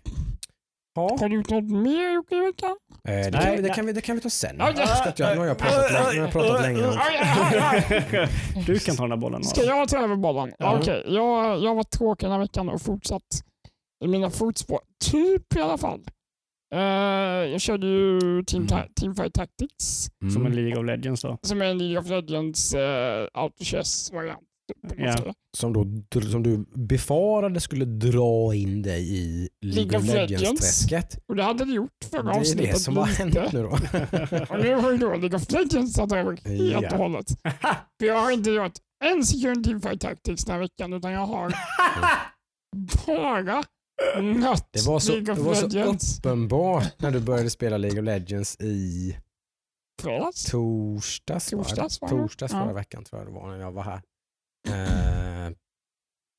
[0.97, 2.77] Ja, Har du gjort något mer Jocke i veckan?
[3.09, 4.57] eh, det, kan Nej, vi, det, kan vi, det kan vi ta sen.
[4.57, 6.13] Ska inte jag- Nu har jag pratat länge.
[6.13, 6.85] Nu har jag pratat länge.
[6.87, 8.29] Aj, aj, aj, aj.
[8.67, 9.45] Du kan ta den här bollen.
[9.45, 10.53] Ska jag ta över bollen?
[10.59, 10.79] Ja.
[10.79, 13.23] Okej, jag, jag var tråkig den här veckan och fortsatt
[14.05, 14.81] i mina fotspår.
[15.11, 16.01] Typ i alla fall.
[16.75, 16.81] Eh,
[17.53, 20.53] jag körde ju Team, Ta- Teamfight Tactics Som en Mm.
[20.53, 21.39] League of Legends då.
[21.43, 22.81] som är en League of Legends uh,
[23.35, 24.39] auto-chess-variant.
[24.39, 24.54] kan man
[24.97, 25.35] Ja.
[25.57, 31.19] Som, då, som du befarade skulle dra in dig i League of Legends-träsket.
[31.29, 32.73] Och det hade det gjort förra Det är avsnittet.
[32.75, 33.69] det som har hänt nu då.
[34.55, 36.93] Och nu har ju då League of Legends tagit över helt Ja.
[36.93, 37.27] och hållet.
[38.01, 38.73] För jag har inte gjort
[39.05, 41.55] en sekund Teamfight Tactics den här veckan utan jag har
[43.07, 43.63] bara
[44.23, 46.19] nött Det var så, League det of var så Legends.
[46.19, 49.17] uppenbart när du började spela League of Legends i
[50.03, 50.45] Fredags.
[50.51, 51.51] torsdags?
[51.51, 52.15] Torsdags var det.
[52.17, 52.63] torsdags Ja.
[52.65, 54.03] förra veckan tror jag det var när jag var här.
[54.69, 55.53] Eh,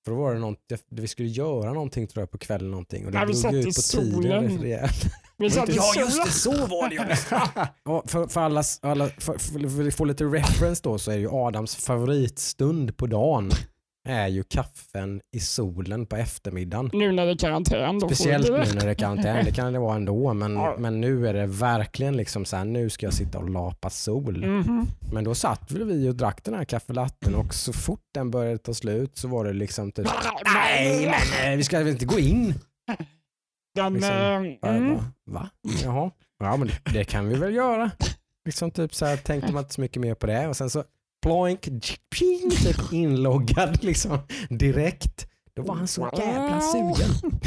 [0.05, 0.59] för då var det något,
[0.91, 3.53] vi skulle göra någonting tror jag på kvällen någonting och det Ja, vi drog satt
[3.53, 4.47] ut på solen.
[4.47, 5.05] tiden rejält.
[5.38, 6.25] Vi satt i Ja just solen.
[6.27, 7.69] det, så var det ja.
[7.85, 11.15] ja för, för, allas, alla, för, för, för att få lite reference då så är
[11.15, 13.49] det ju Adams favoritstund på dagen
[14.06, 16.89] är ju kaffen i solen på eftermiddagen.
[16.94, 18.02] Nu när det är karantän.
[18.02, 20.76] Speciellt nu när det är karantän, det kan det vara ändå, men, Ja.
[20.80, 24.46] men nu är det verkligen liksom så här, nu ska jag sitta och lapa sol.
[24.46, 24.88] Mhm.
[25.13, 28.58] Men då satt väl vi och drack den här kaffelatten och så fort den började
[28.58, 30.08] ta slut så var det liksom typ,
[30.46, 32.54] nej men eh, vi ska väl inte gå in.
[33.76, 34.18] Den, Liksom, eh,
[34.62, 34.94] Jag mm.
[34.96, 35.50] bara, Va?
[35.84, 37.91] Jaha, ja men det, det kan vi väl göra.
[38.46, 40.84] Liksom typ så här tänkte man inte så mycket mer på det och sen så
[41.25, 41.61] ploink,
[42.19, 44.17] ping, typ inloggad liksom
[44.49, 45.27] direkt.
[45.55, 47.39] Då var han så jävla sugen.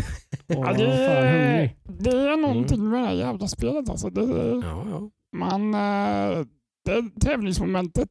[0.46, 1.76] Ja, det, hungrig.
[1.98, 3.88] det är någonting med det här jävla spelet.
[3.90, 4.10] Alltså.
[4.10, 4.22] Det,
[4.66, 5.10] Ja, ja.
[5.36, 6.46] man, eh,
[6.84, 8.10] det tävlingsmomentet.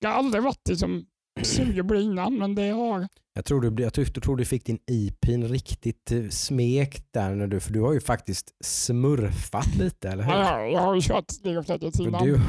[0.00, 1.04] Jag har aldrig varit liksom
[1.44, 3.08] sugen på innan, men det har...
[3.36, 7.60] Jag tror, du, jag tror, du fick din IPIN riktigt eh, smekt där, när du,
[7.60, 10.32] för du har ju faktiskt smurfat lite, eller hur?
[10.32, 12.24] Ja, jag, har ju kört League of Legends innan.
[12.24, 12.40] du,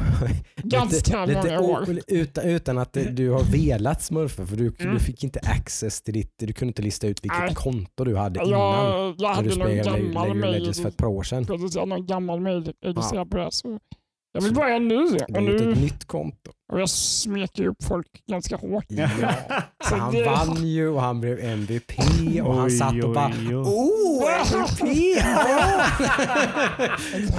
[0.62, 1.98] Ganska lite, många år.
[2.06, 4.94] utan, utan att du har velat smurfa, för du, Mm.
[4.94, 7.54] du fick inte access till ditt, du kunde inte lista ut vilket Nej.
[7.54, 8.50] konto du hade innan.
[8.60, 11.44] Jag, jag hade du någon gammal mail, för ett par år sedan.
[11.46, 13.48] precis, jag hade någon gammal mail registrerad på det.
[13.52, 13.78] Så
[14.32, 14.94] jag vill börja nu.
[14.96, 16.50] Du Och, har nu, ett nytt konto.
[16.72, 18.84] Och jag smeker ju upp folk ganska hårt.
[18.88, 19.08] Ja.
[19.78, 21.92] Han det- vann ju och han blev MVP
[22.42, 23.62] och han Oj, satt och bara oj, oj.
[23.66, 25.18] Oh, MVP!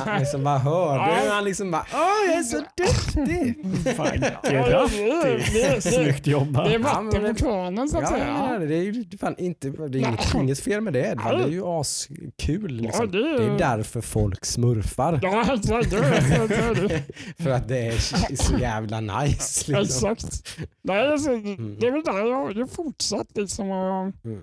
[0.06, 3.56] han liksom bara hörde hur han liksom bara Åh, jag är så duktig!
[3.96, 5.84] Fan, grattis.
[5.94, 6.66] Snyggt jobbat.
[6.66, 8.28] Det är vatten det- på kvarnen så att säga.
[8.52, 11.16] ja, det är ju fan inte, det är inget, inget fel med det.
[11.16, 12.72] Det är ju askul.
[12.74, 13.06] Liksom.
[13.06, 15.20] Ja, det är- Det är därför folk smurfar.
[15.24, 15.90] Ja, exakt.
[15.90, 17.04] Det är- det är det.
[17.44, 17.98] För att det är
[18.36, 19.17] så jävla nice.
[19.26, 19.76] Liksom.
[19.76, 20.58] Exakt.
[20.82, 21.30] Nej, alltså,
[21.80, 24.42] det är väl där jag har ju fortsatt liksom och Mm.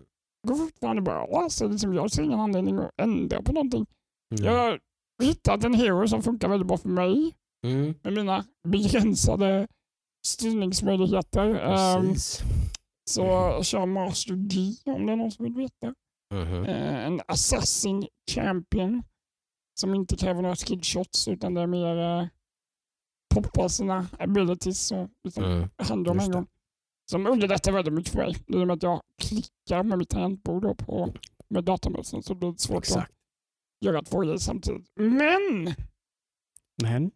[0.48, 1.28] går fortfarande bra.
[1.32, 3.87] Alltså, liksom, jag ser ingen anledning att ändra på någonting.
[4.34, 4.44] Mm.
[4.44, 4.80] Jag har
[5.22, 7.34] hittat en hero som funkar väldigt bra för mig
[7.66, 7.94] Mm.
[8.02, 9.68] med mina begränsade
[10.26, 11.54] styrningsmöjligheter.
[11.54, 12.40] Precis.
[13.10, 14.56] så jag kör Master D
[14.92, 15.94] om det är någon som vill veta.
[16.34, 16.64] Mhm.
[16.64, 19.02] Eh, en Assassin Champion
[19.80, 22.26] som inte kräver några skillshots utan det är mer eh,
[23.35, 25.68] poppa sina abilities och liksom Mm.
[25.77, 26.47] hand om en gång.
[27.11, 28.37] Som underlättar väldigt mycket för mig.
[28.47, 31.14] I och med att jag klickar med mitt tangentbord på,
[31.49, 33.11] med datamusen så blir det svårt Exakt.
[33.11, 34.87] att göra två grejer samtidigt.
[34.94, 35.75] Men!
[36.83, 37.11] Men,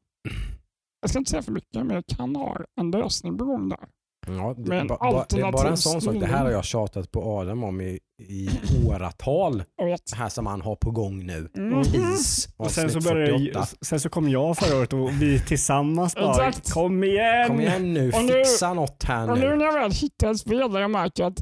[1.01, 3.89] Jag ska inte säga för mycket, men jag kan ha en lösning på gång där.
[4.37, 6.15] Ja, det, Men ba, ba, bara en sån sak.
[6.21, 8.49] Det här har jag tjatat på Adam om i, i
[8.89, 9.63] åratal.
[9.79, 11.49] Det här som han har på gång nu.
[11.57, 11.83] Mm.
[11.85, 13.67] Tease och sen så, började, 48.
[13.81, 17.49] sen så kom jag förra året och vi tillsammans bara, kom igen!
[17.49, 19.57] Kom igen nu, Och nu- fixa något här Och nu nu.
[19.57, 21.39] när jag väl hittar ett spel där jag märker att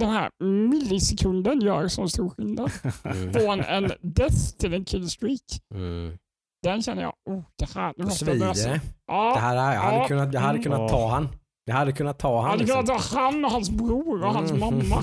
[0.00, 0.30] den här
[0.68, 2.70] millisekunden gör så stor skillnad.
[3.04, 3.32] Mm.
[3.32, 5.40] Från en death till en killstreak.
[5.74, 6.16] Mm.
[6.62, 8.68] Den känner jag, oh, det här Då måste jag lösa.
[8.68, 8.74] det.
[8.74, 10.08] Det Ja, här, jag hade Ja.
[10.08, 10.62] kunnat, jag hade Mm.
[10.62, 10.88] kunnat Ja.
[10.88, 11.28] ta han.
[11.64, 12.50] Jag hade kunnat ta jag han.
[12.50, 12.86] hade Liksom.
[12.86, 14.60] kunnat ha han och hans bror och hans Mm.
[14.60, 15.02] mamma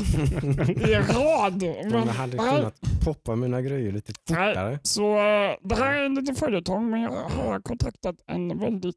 [0.67, 1.61] i rad.
[1.61, 4.79] Men jag hade kunnat poppa mina grejer lite fortare.
[4.83, 8.95] Så eh, det här är en liten följetong, men jag har kontaktat en väldigt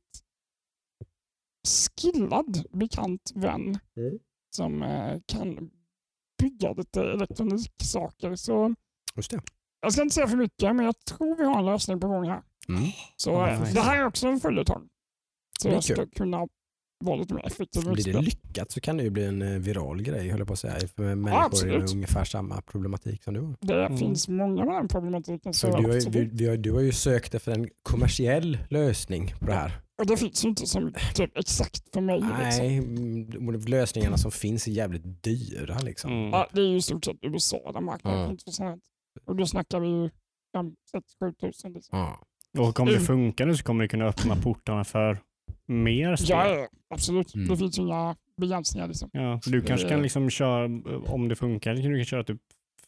[2.01, 4.19] skillad bekant vän Mm.
[4.57, 5.71] som eh, kan
[6.43, 8.37] bygga lite elektroniksaker.
[8.37, 8.75] Så
[9.17, 9.41] Just det.
[9.81, 12.29] jag ska inte säga för mycket, men jag tror vi har en lösning på gång
[12.29, 12.43] här.
[12.69, 12.83] Mm.
[13.17, 13.75] Så nice.
[13.75, 14.89] det här är också en följetong.
[15.63, 16.47] Så Det jag ska kunna
[17.05, 17.85] vara lite mer effektiv.
[17.85, 20.47] med Blir det lyckat så kan det ju bli en eh, viral grej, höll jag
[20.47, 20.89] på att säga.
[20.89, 21.93] För människor med absolut.
[21.93, 23.57] ungefär samma problematik som du har.
[23.61, 23.99] Det Mm.
[23.99, 25.55] finns många med den problematiken.
[25.55, 29.35] Så Så du har, du, vi har, du har ju sökt efter en kommersiell lösning
[29.41, 29.73] på det här.
[29.99, 32.21] Och det finns ju inte som typ, exakt för mig.
[32.21, 32.39] Liksom.
[32.39, 36.13] Nej, mm, de lösningarna som finns är jävligt dyra liksom.
[36.13, 36.31] Mm.
[36.31, 38.31] Ja, det är ju i stort sett USA där marknaden Ja.
[38.31, 38.83] intressant.
[39.27, 40.11] Och då snackar vi ju
[40.57, 41.73] 5 6 7 tusen.
[41.73, 41.99] Liksom.
[41.99, 42.19] Ja.
[42.59, 43.05] Och om det Mm.
[43.05, 45.19] funkar nu så kommer det kunna öppna portarna för
[45.67, 46.29] mer spel.
[46.31, 47.35] Ja, ja, absolut.
[47.35, 47.49] Mm.
[47.49, 48.89] Det finns ju inga begränsningar.
[48.89, 49.11] Liksom.
[49.13, 49.91] Ja, för du kanske Eh.
[49.91, 50.65] kan liksom köra,
[51.13, 52.41] om det funkar, du kan köra typ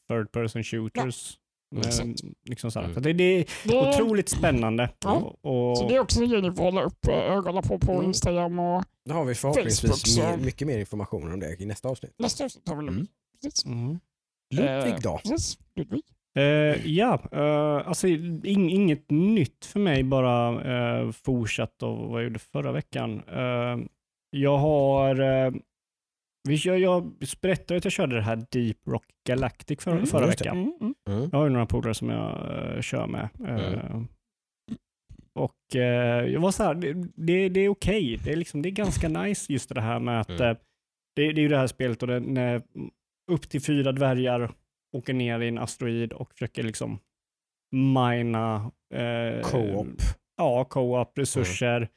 [0.08, 1.38] third person shooters.
[1.70, 2.20] Med, exakt.
[2.48, 2.80] liksom så.
[2.80, 2.94] Mm.
[2.94, 4.90] Så det, det är Det, otroligt spännande.
[5.04, 5.12] Ja.
[5.42, 7.78] Och, och, så det är också en grej ni får hålla upp eh, ögonen på
[7.78, 8.04] på Mm.
[8.06, 11.66] Instagram och Då har vi förhoppningsvis Facebook, så- mer, mycket mer information om det i
[11.66, 12.12] nästa avsnitt.
[12.18, 13.06] nästa avsnitt har vi Mm.
[13.42, 13.64] Precis.
[13.64, 13.98] Mm.
[14.54, 15.18] Ludvig Eh, då?
[15.24, 15.58] Precis.
[15.76, 16.02] Ludvig.
[16.36, 20.52] Eh, ja, uh, alltså ing, inget nytt för mig, bara
[21.04, 23.22] uh, fortsatt och vad jag gjorde förra veckan.
[23.28, 23.78] Eh,
[24.30, 25.54] jag har, uh,
[26.48, 30.26] vi kör, jag berättade att jag körde det här Deep Rock Galactic för, Mm, förra
[30.26, 30.56] veckan.
[30.56, 30.94] Mm, mm.
[31.08, 31.28] Mm.
[31.32, 33.28] Jag har ju några polare som jag kör med.
[33.48, 34.00] Eh,
[35.34, 35.74] Och
[36.32, 38.18] jag var så här, det, det, det är okej.
[38.24, 40.38] Det, är liksom, det är ganska nice just det här med att Mm.
[40.42, 40.56] det,
[41.16, 42.62] det är ju det här spelet och det,
[43.32, 44.50] upp till fyra dvärgar
[44.96, 46.98] åker ner i en asteroid och försöker liksom
[47.72, 49.88] mina eh, Co-op.
[50.36, 51.88] Ja, co-op, resurser.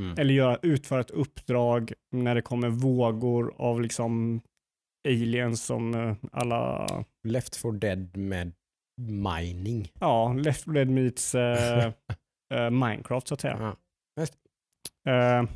[0.00, 0.18] Mm.
[0.18, 4.40] eller göra, utföra ett uppdrag när det kommer vågor av liksom
[5.08, 6.86] aliens som eh, alla,
[7.28, 8.52] Left for dead med
[9.00, 9.92] mining.
[10.00, 11.92] ja, Left 4 Dead meets eh,
[12.54, 13.58] eh, Minecraft så att säga.
[13.60, 13.76] Ja.
[15.12, 15.48] Eh,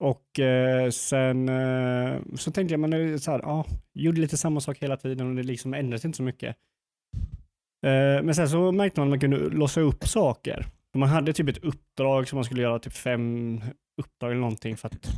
[0.00, 4.78] och eh, sen eh, så tänkte jag, är så här, ja, gjorde lite samma sak
[4.78, 6.56] hela tiden och det liksom ändrades inte så mycket.
[7.86, 10.66] Eh, men sen så märkte man att man kunde låsa upp saker.
[10.96, 13.60] Man hade typ ett uppdrag som man skulle göra, typ fem
[14.02, 15.08] uppdrag eller någonting för att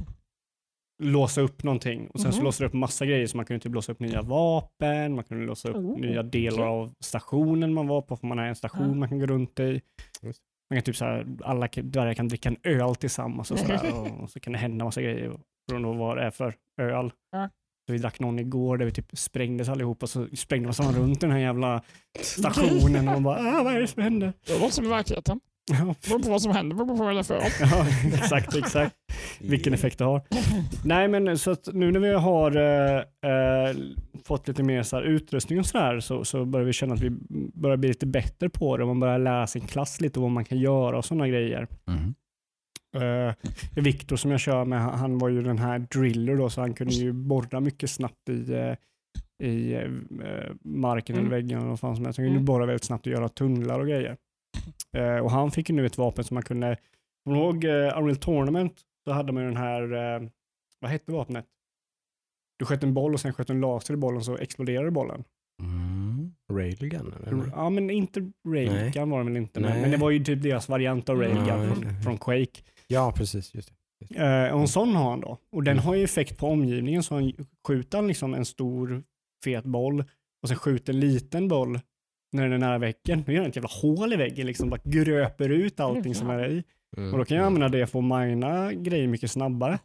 [1.03, 2.09] låsa upp någonting.
[2.09, 2.45] Och sen så Mhm.
[2.45, 5.45] låste det upp massa grejer, så man kunde typ låsa upp nya vapen, man kunde
[5.47, 8.89] låsa upp Oh, nya delar av stationen man var på, för man har en station
[8.89, 8.95] Ja.
[8.95, 9.81] man kan gå runt i.
[10.73, 13.67] Man kan typ så här, alla kan- dvärgar kan dricka en öl tillsammans och, så
[13.67, 15.33] där, och så kan det hända massa grejer
[15.69, 17.13] beroende på vad det är för öl.
[17.33, 17.49] Ja.
[17.87, 21.31] Så vi drack någon igår där vi typ sprängdes allihopa, så sprängde man runt den
[21.31, 21.83] här jävla
[22.21, 24.33] stationen och man bara, ah, vad är det som händer?
[24.47, 25.41] Det var som i verkligheten.
[25.71, 28.57] Ja, Det beror på vad som händer, det beror på vad är för ja exakt,
[28.57, 28.97] exakt.
[29.41, 30.23] Vilken effekt det har.
[30.85, 32.97] Nej, men så att nu när vi har eh,
[33.31, 33.77] eh,
[34.25, 37.11] fått lite mer så här utrustning och sådär så, så börjar vi känna att vi
[37.55, 40.31] börjar bli lite bättre på det och man börjar lära sin klass lite och vad
[40.33, 41.69] man kan göra och sådana grejer.
[41.87, 42.15] Mhm.
[42.97, 43.33] Uh,
[43.83, 46.95] Viktor som jag kör med, han- var ju den här driller då, så han kunde
[46.95, 49.91] ju borra mycket snabbt i, eh, i eh,
[50.65, 51.27] marken Mm.
[51.27, 52.17] eller väggen eller vad fan som helst.
[52.19, 52.45] Han kunde Mm.
[52.45, 54.17] borra väldigt snabbt och göra tunnlar och grejer.
[54.97, 56.77] Eh, och han fick ju nu ett vapen som man kunde,
[57.25, 58.81] kommer du ihåg uh, Unreal Tournament?
[59.05, 60.29] Så hade man ju den här, eh,
[60.81, 61.47] vad hette vapnet?
[62.59, 65.25] Du sköt en boll och sen sköt en laser i bollen så exploderade bollen.
[65.63, 66.33] Mm.
[66.53, 67.51] Railgun eller?
[67.57, 70.69] Ja men inte Railgun var det väl inte, men, men det var ju typ deras
[70.69, 72.61] variant av Railgun Ja, från, från Quake.
[72.87, 73.55] Ja, precis.
[73.55, 73.73] Just
[74.09, 74.17] det.
[74.19, 75.39] Eh, och en sån har han då.
[75.53, 75.85] Och den Mm.
[75.85, 77.33] har ju effekt på omgivningen så han
[77.67, 79.03] skjuter han liksom en stor
[79.45, 80.05] fet boll
[80.43, 81.81] och sen skjuter en liten boll
[82.33, 83.23] när den är nära väggen.
[83.27, 86.49] Då gör han ett jävla hål i väggen liksom, bara gröper ut allting som är
[86.49, 86.65] i.
[86.97, 87.13] Mm.
[87.13, 89.79] Och då kan jag använda det för att mina grejer mycket snabbare.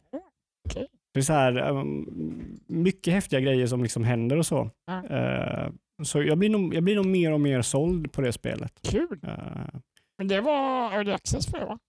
[1.14, 4.70] Det är så här, um, mycket häftiga grejer som liksom händer och så.
[5.10, 5.70] Eh,
[6.04, 8.72] så jag blir, nog, jag blir nog mer och mer såld på det spelet.
[8.84, 9.20] Kul.
[9.24, 9.80] Eh,
[10.18, 11.80] Men det var early access för det va?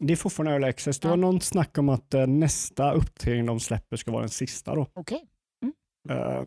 [0.00, 1.00] det är fortfarande early access.
[1.00, 4.74] Det var någon snack om att eh, nästa uppdatering de släpper ska vara den sista
[4.74, 4.86] då.
[4.94, 5.24] Okej.
[6.10, 6.42] Eh,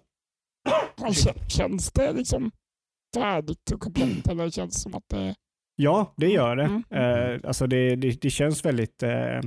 [1.01, 2.51] Alltså, känns det liksom
[3.13, 5.35] färdigt och komplett eller känns det som att det...
[5.75, 6.63] Ja, det gör det.
[6.63, 6.83] Mm.
[6.89, 9.41] Eh, alltså det, det, det känns väldigt eh,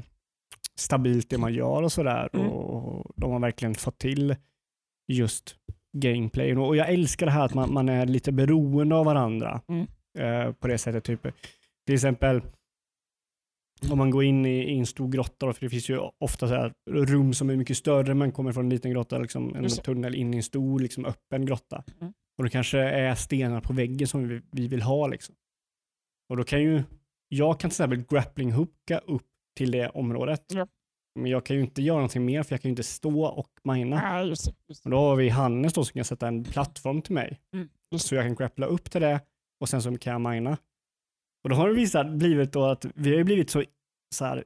[0.78, 2.28] stabilt det man gör och sådär.
[2.32, 2.46] Mm.
[2.46, 4.36] Och de har verkligen fått till
[5.12, 5.56] just
[5.96, 6.58] gameplayen.
[6.58, 9.86] Och jag älskar det här att man, man är lite beroende av varandra Mm.
[10.18, 11.04] eh, på det sättet.
[11.04, 11.22] Typ.
[11.86, 12.42] Till exempel
[13.90, 16.48] om man går in i, i en stor grotta, då, för det finns ju ofta
[16.48, 19.68] så här rum som är mycket större, man kommer från en liten grotta, liksom en
[19.68, 21.84] tunnel in i en stor liksom, öppen grotta.
[22.00, 22.12] Mm.
[22.38, 25.06] Och det kanske är stenar på väggen som vi, vi vill ha.
[25.06, 25.34] Liksom.
[26.28, 26.82] Och då kan ju,
[27.28, 30.44] jag kan till exempel grappling hooka upp till det området.
[30.48, 30.66] Ja.
[31.20, 33.50] Men jag kan ju inte göra någonting mer för jag kan ju inte stå och
[33.62, 33.96] mina.
[33.96, 34.48] Nej, just.
[34.68, 34.84] Just.
[34.84, 37.40] Och då har vi Hannes då som kan sätta en plattform till mig.
[37.54, 39.20] Mm, Så jag kan grappla upp till det
[39.60, 40.58] och sen så kan jag mina.
[41.44, 43.64] Och då har det visat, blivit då att vi har ju blivit så,
[44.14, 44.44] så här,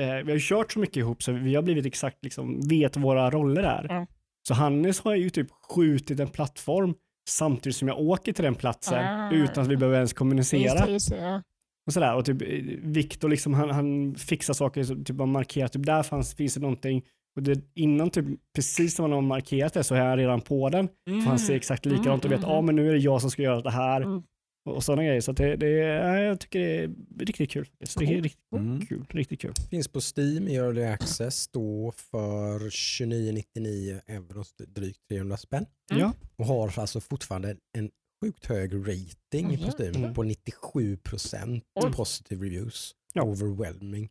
[0.00, 2.96] eh, vi har ju kört så mycket ihop så vi har blivit exakt liksom, vet
[2.96, 3.86] våra roller är.
[3.88, 4.06] Ja.
[4.48, 6.94] Så Hannes har ju typ skjutit en plattform
[7.28, 9.32] samtidigt som jag åker till den platsen Ah.
[9.32, 10.88] utan att vi behöver ens kommunicera.
[10.88, 11.42] just det, ja.
[11.86, 12.14] Och sådär.
[12.16, 12.48] Och typ eh,
[12.82, 16.60] Viktor liksom, han, han fixar saker, så typ man markerar, typ där fanns, finns det
[16.60, 17.02] någonting.
[17.36, 18.24] Och det, innan typ,
[18.56, 20.88] precis när man har markerat det så är han redan på den.
[21.06, 23.20] För han ser exakt likadant och vet, ja Mm, mm, men nu är det jag
[23.20, 24.00] som ska göra det här.
[24.00, 24.22] Mm.
[24.66, 25.20] Och, sådana grejer.
[25.20, 27.68] Så att det, det, är- jag tycker det är riktigt kul.
[27.78, 28.86] Det är riktigt Mm.
[28.86, 29.06] kul.
[29.10, 29.52] Riktigt kul.
[29.70, 35.66] Finns på Steam i Early Access då för 29,99 euro, drygt 300 spänn.
[35.90, 36.02] Mm.
[36.02, 36.12] Ja.
[36.36, 37.90] Och har alltså fortfarande en
[38.24, 39.58] sjukt hög rating Mhm.
[39.58, 40.14] på Steam Mm.
[40.14, 41.92] på 97% Oj.
[41.92, 42.94] positive reviews.
[43.14, 43.22] Ja.
[43.22, 44.08] Overwhelming.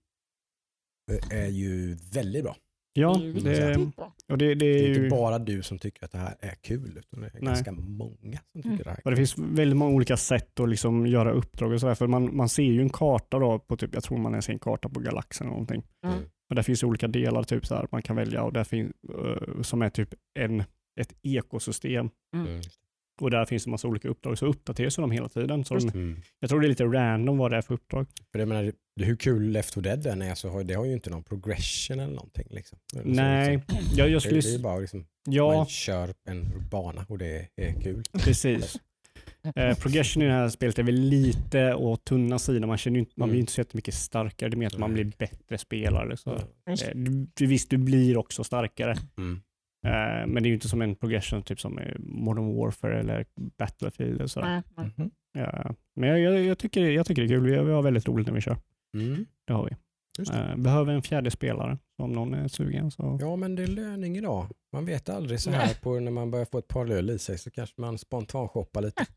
[1.08, 2.58] Det är ju väldigt bra.
[2.98, 4.14] Ja, Det är det, bra.
[4.30, 4.96] och det, det Det är är ju...
[4.96, 7.42] inte bara du som tycker att det här är kul utan det är Nej.
[7.42, 8.78] ganska många som tycker Mm.
[8.84, 11.80] det här är Och det finns väldigt många olika sätt att liksom göra uppdrag och
[11.80, 11.96] sådär.
[11.96, 14.60] För man, man ser ju en karta då på typ, jag tror man ser en
[14.60, 15.84] karta på galaxen eller någonting.
[16.06, 16.20] Mm.
[16.50, 18.92] Och där finns ju olika delar typ så här man kan välja och där finns,
[19.14, 20.64] eh, som är typ en,
[21.02, 22.10] ett ekosystem.
[22.36, 22.62] Mm.
[23.22, 25.66] Och där finns det massa olika uppdrag, så uppdateras de hela tiden.
[25.66, 26.22] Så de, Mm.
[26.40, 28.08] jag tror det är lite random vad det är för uppdrag.
[28.32, 28.64] För jag menar,
[28.96, 31.24] det- hur kul Left 4 Dead än är så har det har ju inte någon
[31.24, 32.48] progression eller någonting.
[32.50, 32.78] Liksom.
[32.94, 33.78] Eller så, Nej, liksom.
[33.98, 34.42] jag, jag Det, skulle...
[34.42, 38.04] det är bara liksom, Ja, man kör en bana och det är kul.
[38.14, 38.76] precis.
[39.56, 42.68] Eh, progression i det här spelet är väl lite åt tunna sidan.
[42.68, 43.40] Man, känner ju inte, man blir Mm.
[43.40, 44.50] inte så jättemycket starkare.
[44.50, 45.04] Det är mer att man Nej.
[45.04, 46.18] blir bättre spelare.
[46.18, 46.36] Så.
[46.36, 46.94] Eh, det.
[47.36, 48.96] du- visst, du blir också starkare.
[49.18, 49.42] Mm.
[49.86, 53.26] Eh, men det är ju inte som en progression typ som i Modern Warfare eller
[53.58, 54.22] Battlefield.
[54.22, 54.62] Och nej.
[54.78, 55.12] Mhm.
[55.34, 57.44] Ja, men jag, jag, jag, tycker, jag tycker det är kul.
[57.44, 58.58] Vi har, vi har väldigt roligt när vi kör.
[58.94, 59.26] Mm.
[59.48, 59.76] Det har vi.
[60.20, 61.78] Eh, behöver en fjärde spelare.
[62.04, 63.18] Om någon är sugen så.
[63.22, 64.48] Ja, men det är löning idag.
[64.74, 67.38] Man vet aldrig så här på när man börjar få ett par öl i sig
[67.38, 69.06] så kanske man spontant shoppar lite.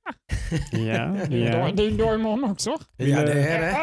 [0.73, 1.59] Ja, Det är ja.
[1.67, 2.71] dag- det är dag imorgon också.
[2.97, 3.77] Ja, det är det.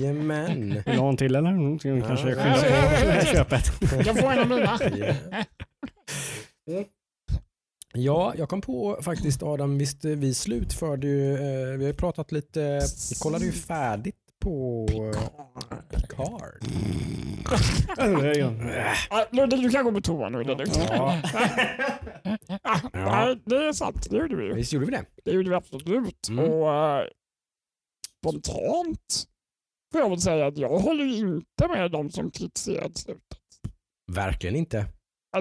[0.00, 0.70] Jajamän.
[0.70, 1.50] Vill du ha en till eller?
[1.50, 3.64] Mm, vi Ja, kanske ja, skynda på köpet.
[4.06, 4.78] Jag får en av mina.
[6.64, 6.84] Ja.
[7.96, 12.32] Ja, jag kom på faktiskt Adam, visst vi slutförde ju, eh, vi har ju pratat
[12.32, 16.64] lite, vi kollade ju färdigt på eh, Picard.
[19.30, 20.44] Ja, du kan gå på toa nu.
[20.44, 20.64] Ludde.
[20.90, 21.20] Ja.
[22.92, 24.06] Nej, det är sant.
[24.10, 24.54] Det gjorde vi ju.
[24.54, 25.04] Visst gjorde vi det?
[25.24, 26.28] Det gjorde vi absolut.
[26.28, 26.44] Mm.
[26.44, 27.06] Och eh,
[28.20, 29.24] spontant
[29.92, 33.38] får jag väl säga att jag håller inte med de som kritiserade slutet.
[34.12, 34.86] Verkligen inte.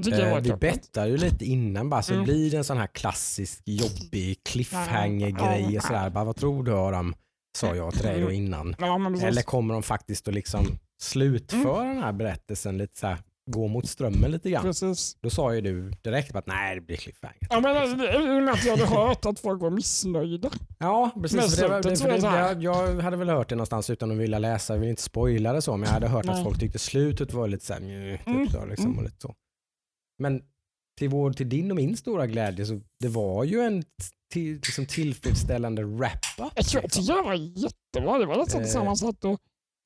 [0.03, 2.25] Det Eh, vi bettade ju lite innan bara så Mm.
[2.25, 6.09] blir det en sån här klassisk jobbig cliffhanger-grej och sådär.
[6.09, 7.15] Bara, vad tror du Adam?
[7.55, 8.75] Sa jag till dig då innan.
[8.79, 9.23] Men precis.
[9.23, 10.65] Eller kommer de faktiskt att liksom
[11.01, 11.95] slutföra Mm.
[11.95, 13.17] den här berättelsen lite så här,
[13.51, 14.63] gå mot strömmen lite grann?
[14.63, 15.17] precis.
[15.21, 17.37] Då sa ju du direkt att nej det blir cliffhanger.
[17.49, 20.49] Ja, men alltså, det- i och med att jag hade hört att folk var missnöjda.
[20.79, 21.55] Ja, precis.
[21.55, 22.47] Det, det, så det, så här.
[22.61, 25.53] jag, jag hade väl hört det någonstans utan att vilja läsa, jag vill inte spoila
[25.53, 26.35] det så, men jag hade hört Nej.
[26.35, 28.97] att folk tyckte slutet var lite såhär, mjö, typ Mm, så, liksom, mm.
[28.97, 29.35] och lite så.
[30.19, 30.41] Men
[30.97, 33.83] till, vår, till din och min stora glädje så det var ju en
[34.33, 36.51] till, liksom tillfredsställande wrap-up.
[36.55, 37.05] Jag jag liksom.
[37.05, 38.17] det var jättebra.
[38.17, 39.39] Det var nästan Eh, sammansatt och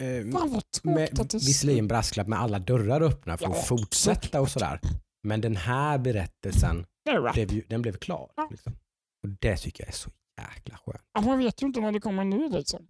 [0.04, 3.68] Eh, fan vad tråkigt att det visserligen brasklapp med alla dörrar öppna för Ja, att
[3.68, 4.80] fortsätta och sådär.
[5.24, 6.86] Men den här berättelsen,
[7.34, 8.32] blev den blev klar.
[8.36, 8.48] Ja.
[8.52, 8.74] Liksom.
[9.24, 10.10] Och det tycker jag är så
[10.42, 11.02] jäkla skönt.
[11.14, 12.88] Ja, man vet ju inte när det kommer ny liksom.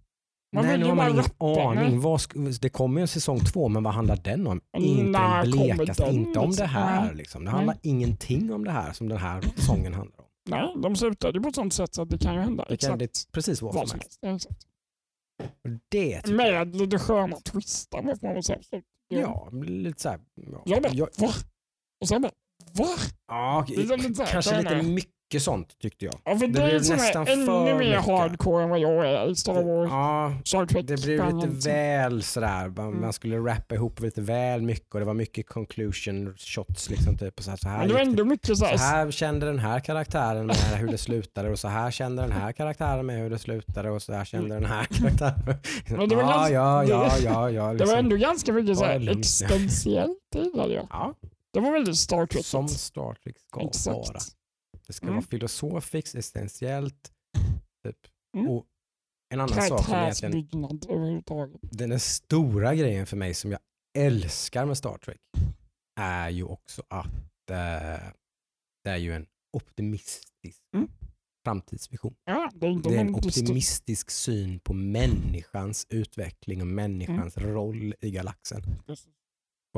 [0.52, 1.90] Man Nej, nu har man ingen aning.
[1.90, 1.98] Nej.
[1.98, 2.20] Vad
[2.60, 4.60] det kommer ju en säsong två, men vad handlar den om?
[4.78, 7.04] Inte när blekaste, den, inte om det här.
[7.04, 7.14] Nej.
[7.14, 7.44] Liksom.
[7.44, 10.24] Det handlar ingenting om det här som den här säsongen handlar om.
[10.50, 12.76] Nej, de slutade ju på ett sånt sätt så att det kan ju hända Det
[12.76, 14.48] kan exakt det precis vad vad som helst.
[15.88, 18.58] det Med lite sköna twistar får man väl säga.
[18.62, 20.20] Så, ja, lite såhär.
[20.34, 21.32] Ja, Jag bara, va?
[22.00, 22.32] Och sen bara,
[22.72, 22.88] va?
[23.28, 25.04] ja, Det är lite så här, kanske kan lite med.
[25.30, 26.14] Mycket sånt tyckte jag.
[26.24, 28.06] Ja, för det, Det blev nästan är ännu för mer mycket.
[28.06, 29.90] hardcore än vad jag är i Star Wars.
[29.90, 30.86] Ja, Star Trek.
[30.86, 31.70] det blev lite liksom.
[31.72, 32.68] väl sådär.
[32.76, 33.00] Man, Mm.
[33.00, 36.90] man skulle rappa ihop lite väl mycket och det var mycket conclusion shots.
[36.90, 38.54] Liksom, typ, och så här, så här Men det var gick det ändå mycket så
[38.56, 42.32] Så här, kände den här karaktären med hur det slutade och så här kände den
[42.32, 45.34] här karaktären med hur det slutade och så här kände den här karaktären.
[45.88, 47.66] Men det var ja, ja, ja, det- ja, ja.
[47.66, 47.88] det Liksom.
[47.88, 50.18] var ändå ganska mycket så här existentiellt
[50.54, 50.86] jag.
[50.90, 51.14] ja,
[51.52, 52.44] Det var väldigt Star Trek.
[52.44, 53.36] som Star Trek
[53.72, 54.04] ska vara.
[54.88, 55.14] Det ska Mm.
[55.16, 57.12] vara filosofiskt, existentiellt.
[57.86, 57.96] Typ.
[58.36, 58.48] Mm.
[58.50, 58.66] Och
[59.34, 60.80] en annan sak som egentligen,
[61.70, 63.60] den stora grejen för mig som jag
[63.98, 65.20] älskar med Star Trek
[66.00, 68.08] är ju också att eh,
[68.84, 70.88] det är ju en optimistisk Mm.
[71.44, 72.14] framtidsvision.
[72.24, 78.10] Ja, det är Det är en optimistisk syn på människans utveckling och människans roll i
[78.10, 78.62] galaxen.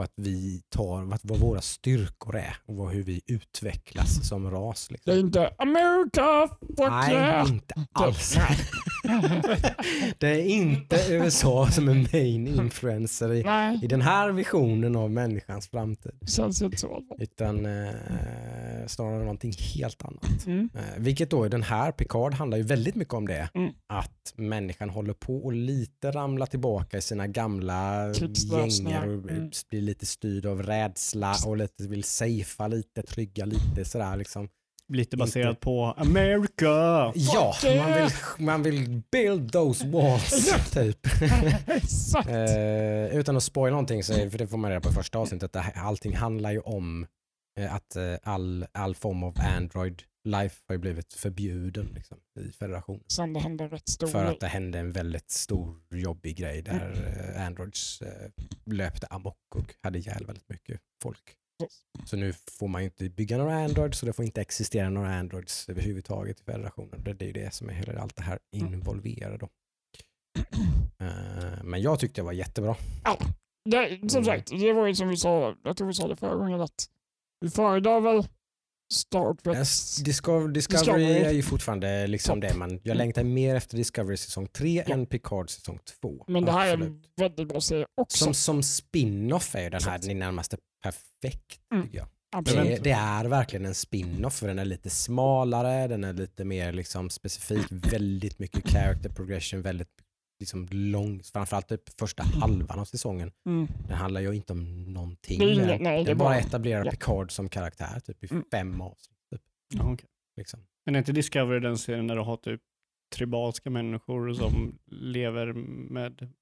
[0.00, 4.50] Och att vi tar vad, vad våra styrkor är och vad, hur vi utvecklas som
[4.50, 4.88] ras.
[4.88, 5.26] Det är Liksom.
[5.26, 7.48] inte America, fuck Nej, yeah.
[7.48, 8.36] inte alls.
[10.18, 13.38] Det är inte USA som är main influencer i,
[13.82, 16.12] i den här visionen av människans framtid.
[16.26, 17.02] känns inte så.
[17.18, 17.90] Utan eh,
[18.86, 20.46] snarare någonting helt annat.
[20.46, 20.68] Mm.
[20.74, 23.48] Eh, vilket då, den här Picard handlar ju väldigt mycket om det.
[23.54, 23.72] Mm.
[23.86, 29.06] Att människan håller på att lite ramla tillbaka i sina gamla Krigslösningar.
[29.06, 29.50] gänger och Mm.
[29.70, 34.48] blir lite styrd av rädsla och lite vill safea lite, trygga lite sådär liksom.
[34.90, 37.12] Lite baserat på America.
[37.14, 41.06] Ja, man vill, man vill build those walls typ.
[41.66, 42.28] Exakt.
[42.28, 45.56] Eh, utan att spoila någonting, så, för det får man reda på i första avsnittet,
[45.56, 47.06] att allting handlar ju om
[47.60, 52.52] eh, att eh, all, all form av Android life har ju blivit förbjuden liksom, i
[52.52, 53.04] federationen.
[53.08, 57.34] Sen det hände rätt stor För att det hände en väldigt stor jobbig grej där
[57.36, 58.02] eh, Androids
[58.64, 61.36] löpte amok och hade ihjäl väldigt mycket folk.
[62.04, 65.14] Så nu får man ju inte bygga några Androids så det får inte existera några
[65.14, 67.04] Androids överhuvudtaget i federationen.
[67.04, 69.36] Det, är ju det som är hela allt det här involverade.
[69.38, 69.48] Då.
[71.00, 72.76] Eh, men jag tyckte det var jättebra.
[73.70, 74.24] Det, som Mm.
[74.24, 76.86] sagt, det var ju som vi sa, jag tror vi sa det förra gången att
[77.40, 78.28] vi föredrar väl
[78.92, 79.56] Star Trek.
[79.56, 82.50] Yes, Discovery, Discovery är ju fortfarande liksom Topp.
[82.50, 86.24] det man, jag längtar mer efter Discovery säsong 3 än Picard säsong 2.
[86.28, 86.88] Men det här är Absolut.
[86.88, 88.24] en väldigt bra serie också.
[88.24, 91.84] Som, som spin-off är ju den här den är närmaste perfekt Mm.
[91.86, 92.08] tycker jag.
[92.44, 96.72] Det, det är verkligen en spin-off för den är lite smalare, den är lite mer
[96.72, 99.88] liksom specifik, väldigt mycket character progression, väldigt
[100.40, 103.32] liksom lång, framförallt typ första halvan av säsongen.
[103.46, 103.68] Mm.
[103.88, 105.38] Den handlar ju inte om någonting.
[105.38, 106.90] Nej, det är den bara bara- etablerar ja.
[106.90, 108.44] Picard som karaktär typ i Mm.
[108.50, 109.18] fem avsnitt.
[109.32, 109.42] Typ,
[109.74, 109.96] Ja,
[110.36, 110.60] liksom.
[110.86, 112.60] Men är inte Discovery den serien där du har typ
[113.16, 115.52] tribalska människor som lever
[115.92, 116.32] med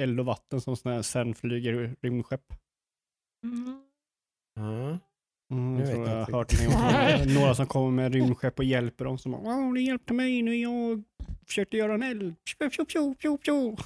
[0.00, 2.44] eld och vatten som sen flyger rymdskepp.
[3.44, 4.98] Mm.
[5.50, 7.24] Mm, Jag jag vet tror jag har inte hört det.
[7.26, 9.18] någon- Några som kommer med rymdskepp och hjälper dem.
[9.18, 11.02] Som bara, Åh, ni hjälpte mig när jag
[11.46, 12.34] försökte göra en eld.
[12.44, 13.76] Tjo, tjo, tjo, tjo, tjo.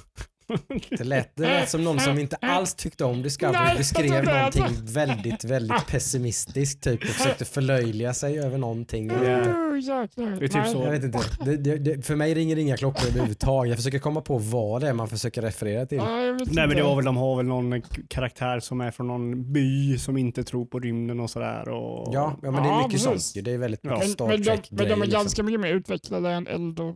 [0.89, 4.65] Det lät, det lät som någon som inte alls tyckte om Discovery Nej, beskrev någonting
[4.85, 9.07] väldigt, väldigt pessimistiskt typ och försökte förlöjliga sig över någonting.
[9.07, 10.71] Det är typ Nej.
[10.73, 10.81] så.
[10.83, 11.19] Jag vet inte.
[11.45, 13.69] Det, det, det, för mig ringer inga klockor överhuvudtaget.
[13.69, 15.97] Jag försöker komma på vad det är man försöker referera till.
[15.97, 16.05] Ja,
[16.51, 19.97] Nej men det var väl, de har väl någon karaktär som är från någon by
[19.97, 21.69] som inte tror på rymden och sådär.
[21.69, 22.13] Och...
[22.13, 23.31] Ja, ja men det är Ja, mycket precis.
[23.33, 23.45] sånt.
[23.45, 23.89] Det är väldigt Ja.
[23.91, 25.11] mycket men, Star men, de, trek men de är liksom.
[25.11, 26.95] ganska mycket mer utvecklade än eld och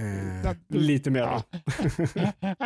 [0.00, 1.20] Eh, Lite mer.
[1.20, 1.42] Ja.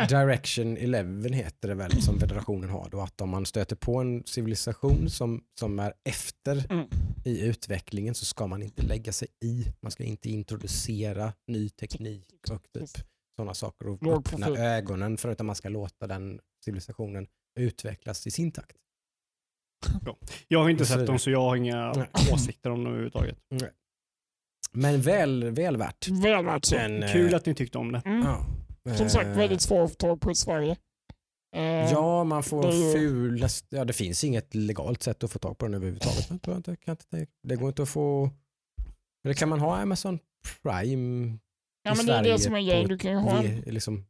[0.09, 4.23] Direction 11 heter det väl som federationen har då att om man stöter på en
[4.25, 6.87] civilisation som, som är efter Mm.
[7.25, 9.65] i utvecklingen så ska man inte lägga sig i.
[9.81, 12.89] Man ska inte introducera ny teknik och typ
[13.35, 14.63] sådana saker och Låg öppna profil.
[14.63, 17.27] ögonen för att man ska låta den civilisationen
[17.59, 18.77] utvecklas i sin takt.
[20.47, 22.07] Jag har inte sett dem så jag har inga Nej.
[22.33, 23.37] åsikter om dem överhuvudtaget.
[24.77, 26.07] Men väl, väl värt.
[26.07, 26.75] Väl värt så.
[26.75, 28.01] En, eh, Kul att ni tyckte om det.
[28.05, 28.21] Mm.
[28.21, 28.45] ja.
[28.95, 30.75] Som sagt, Eh, väldigt svårt att få tag på i Sverige.
[31.55, 33.45] Eh, Ja, man får det är ju- ful...
[33.69, 36.29] Ja, det finns inget legalt sätt att få tag på den överhuvudtaget.
[36.29, 38.29] Jag tror inte, kan inte, det går inte att få...
[39.25, 40.19] Eller kan man ha Amazon
[40.63, 41.37] Prime
[41.83, 42.87] ja, i men det är det Sverige som är grejen.
[42.89, 44.05] Du kan ju ha liksom,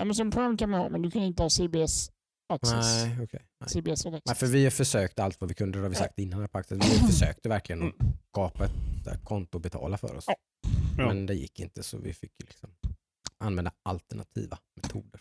[0.00, 2.10] Amazon Prime kan man ha, men du kan inte ha CBS
[2.48, 3.04] Access.
[3.04, 3.46] Nej, okej.
[3.60, 3.68] Nej.
[3.70, 6.40] CBS Nej, för vi har försökt allt vad vi kunde, det har vi sagt innan
[6.40, 6.74] här på.
[6.74, 6.82] Vi
[7.12, 7.94] försökte verkligen att
[8.28, 8.72] skapa ett
[9.04, 10.24] där konto och betala för oss.
[10.28, 10.34] Ja.
[10.98, 11.08] Ja.
[11.08, 12.70] Men det gick inte så vi fick liksom
[13.38, 15.20] använda alternativa metoder.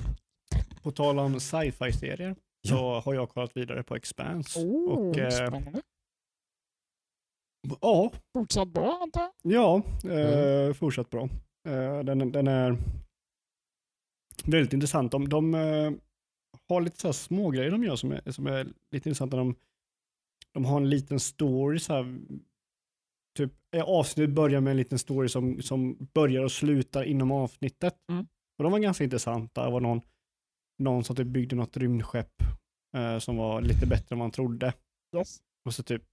[0.83, 2.35] På tal om sci-fi-serier
[2.67, 4.59] så har jag kollat vidare på Expanse.
[4.59, 5.59] Oh, och, eh.
[7.81, 9.53] Ja, Fortsatt bra antar jag?
[9.53, 10.73] ja eh, Mm.
[10.73, 11.29] fortsatt bra.
[11.69, 12.77] Eh, den, den är
[14.45, 15.11] väldigt intressant.
[15.11, 15.91] De, de eh,
[16.73, 19.37] har lite så här små grejer de gör som är, som är lite intressanta.
[19.37, 19.55] De,
[20.51, 22.19] de har en liten story så här,
[23.37, 27.95] typ eh, avsnittet börjar med en liten story som, som börjar och slutar inom avsnittet.
[28.09, 28.27] Mm.
[28.57, 29.65] Och de var ganska intressanta.
[29.65, 30.01] Det var någon,
[30.79, 32.43] någon som typ byggde något rymdskepp
[32.97, 34.73] eh, som var lite bättre än man trodde.
[35.17, 35.39] Yes.
[35.65, 36.03] Och så typ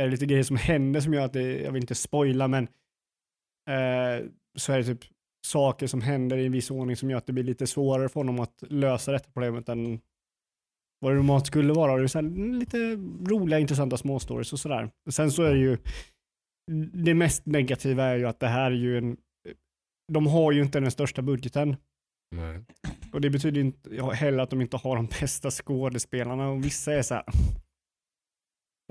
[0.00, 2.64] är det lite grejer som händer som gör att det, jag vill inte spoila men
[3.68, 4.26] eh,
[4.56, 5.04] så är det typ
[5.48, 8.20] saker som händer i en viss ordning som gör att det blir lite svårare för
[8.20, 10.00] honom att lösa detta problemet än
[11.00, 11.96] vad det normalt skulle vara.
[11.96, 12.20] Det är så
[12.58, 12.78] lite
[13.30, 14.90] roliga, intressanta småstories och sådär.
[15.10, 15.78] Sen så är det ju
[16.92, 19.16] det mest negativa är ju att det här är ju en
[20.12, 21.76] de har ju inte den största budgeten
[22.36, 22.64] Nej.
[23.12, 27.02] och det betyder inte heller att de inte har de bästa skådespelarna och vissa är
[27.02, 27.24] så här.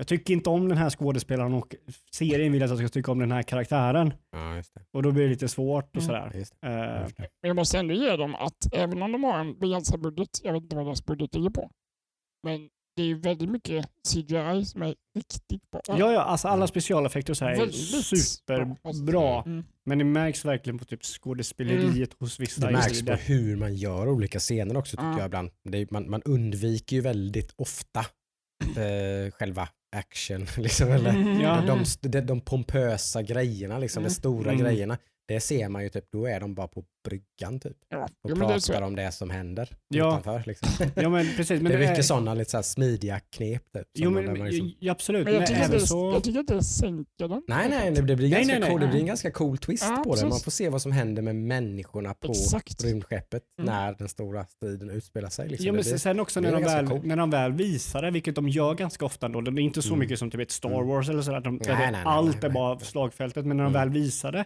[0.00, 1.74] Jag tycker inte om den här skådespelaren och
[2.12, 4.12] serien vill att jag ska tycka om den här karaktären.
[4.32, 4.80] Ja, just det.
[4.92, 6.06] Och då blir det lite svårt och Mm.
[6.06, 6.32] sådär.
[6.38, 7.00] Just det.
[7.04, 7.28] Just det.
[7.42, 10.52] Men jag måste ändå ge dem att även om de har en begränsad budget, jag
[10.52, 11.70] vet inte vad deras budget ligger på,
[12.42, 15.80] men det är ju väldigt mycket CGI som är riktigt bra.
[15.86, 19.42] ja, ja, alltså alla specialeffekter och så här är Väldigt superbra.
[19.42, 19.64] Mm.
[19.86, 24.08] Men det märks verkligen på typ skådespeleriet hos vissa Det märks på hur man gör
[24.08, 25.18] olika scener också tycker Ja.
[25.18, 25.50] jag ibland.
[25.64, 28.00] Det är, man, man undviker ju väldigt ofta
[28.76, 30.46] eh, själva action.
[30.56, 31.40] Liksom, eller, Mm.
[31.40, 31.60] Ja.
[31.60, 34.08] de, de, de pompösa grejerna, liksom, Mm.
[34.08, 34.62] de stora Mm.
[34.64, 34.98] grejerna.
[35.28, 37.76] Det ser man ju typ, då är de bara på bryggan typ.
[37.88, 38.72] Ja, Och det är så.
[38.72, 40.08] pratar om det som händer Ja.
[40.08, 40.42] utanför.
[40.46, 40.68] Liksom.
[40.94, 41.62] Ja men precis.
[41.62, 43.62] Men det är mycket sådana lite så här smidiga knep.
[43.72, 45.24] Typ, Jo men liksom, ja, absolut.
[45.24, 46.10] Men jag tycker, inte, så...
[46.14, 47.42] jag tycker inte det sänker den.
[47.48, 48.70] Nej, nej, det blir, Nej, ganska nej, nej.
[48.70, 50.26] Cool, det blir en ganska cool twist Ja, på det.
[50.26, 52.84] Man får se vad som händer med människorna på Exakt.
[52.84, 53.74] rymdskeppet Mm.
[53.74, 55.48] när den stora striden utspelar sig.
[55.48, 55.66] Liksom.
[55.66, 57.04] Ja, men det, blir- sen också det när är de, väl, coolt.
[57.04, 59.88] när de väl visar det, vilket de gör ganska ofta ändå, det är inte så
[59.88, 59.98] Mm.
[59.98, 60.86] mycket som typ ett Star Mm.
[60.86, 63.64] Wars eller sådär, de, Nej, där det, nej, nej, allt är bara slagfältet, men när
[63.64, 63.80] de Mm.
[63.80, 64.44] väl visar det.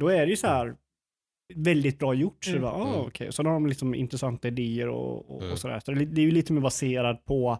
[0.00, 0.76] Då är det ju så här
[1.54, 2.44] väldigt bra gjort.
[2.44, 2.62] Så, Mm.
[2.62, 3.06] bara, ah, Mm.
[3.06, 3.32] okej.
[3.32, 5.52] så då har de liksom intressanta idéer och, och, Mm.
[5.52, 5.80] och sådär.
[5.84, 7.58] Så det, är li- det är ju lite mer baserat på,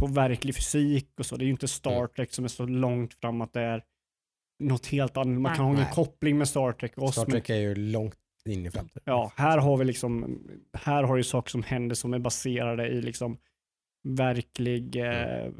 [0.00, 1.36] på verklig fysik och så.
[1.36, 2.08] Det är ju inte Star Mm.
[2.16, 3.84] Trek som är så långt fram att det är
[4.62, 5.40] något helt annat.
[5.40, 5.90] Man kan ha Nej.
[5.94, 7.14] koppling med Star Trek och.
[7.14, 9.02] Star Trek är ju långt in i framtiden.
[9.06, 10.40] Ja, här har vi liksom,
[10.72, 13.38] här har ju saker som händer som är baserade i liksom
[14.08, 15.52] verklig eh,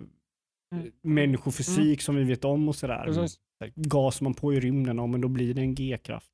[0.74, 0.92] Mm.
[1.02, 3.04] människofysik som vi vet om och sådär.
[3.04, 3.38] Precis.
[3.74, 6.30] Gas man på i rymden, ja, men då blir det en G-kraft.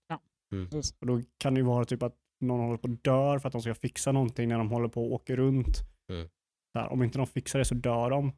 [0.70, 0.94] Precis.
[1.00, 3.52] Och då kan det ju vara typ att någon håller på att dör för att
[3.52, 5.78] de ska fixa någonting när de håller på och åker runt.
[6.12, 6.28] Mm.
[6.74, 8.32] Där, om inte de fixar det så dör de.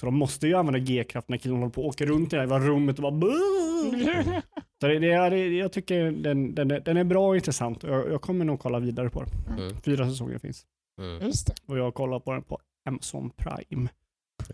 [0.00, 2.42] Så de måste ju använda G-kraft när killen håller på och åker runt i det
[2.48, 3.30] här rummet och bara "Boo!"
[4.80, 7.84] Så det, det, är- det, jag tycker den, den, är, den är bra och intressant
[7.84, 9.58] och jag, jag kommer nog kolla vidare på den.
[9.58, 9.76] Mm.
[9.76, 10.66] Fyra säsonger finns.
[11.00, 11.22] Mm.
[11.26, 11.54] Just det.
[11.66, 13.88] Och jag kollar på den på Amazon Prime.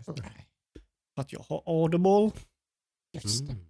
[0.05, 2.31] För att jag har Audible.
[3.23, 3.51] Just det.
[3.53, 3.65] Mm.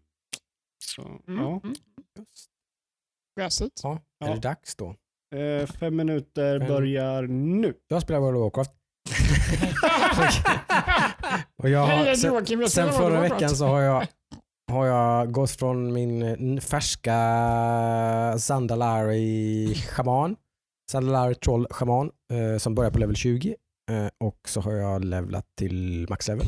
[0.79, 1.43] Så, Mm.
[1.43, 1.59] ja.
[1.63, 1.75] Mm.
[2.19, 2.49] Just.
[3.39, 3.79] Gräsigt.
[3.83, 4.33] Ja, är Ja.
[4.33, 4.95] det dags då?
[5.35, 6.67] Eh, fem minuter Fem.
[6.67, 7.73] börjar nu.
[7.87, 8.71] Jag spelar World of Warcraft.
[11.57, 12.61] och jag Hej, har, sen, Joakim.
[12.61, 13.41] Jag sen spelar World förra of Warcraft.
[13.41, 14.07] veckan så har jag,
[14.71, 17.17] har jag gått från min eh, färska
[18.39, 20.35] Zandalari shaman,
[20.91, 23.55] Zandalari troll shaman eh, som börjar på level 20
[23.91, 26.47] eh, och så har jag levlat till maxlevel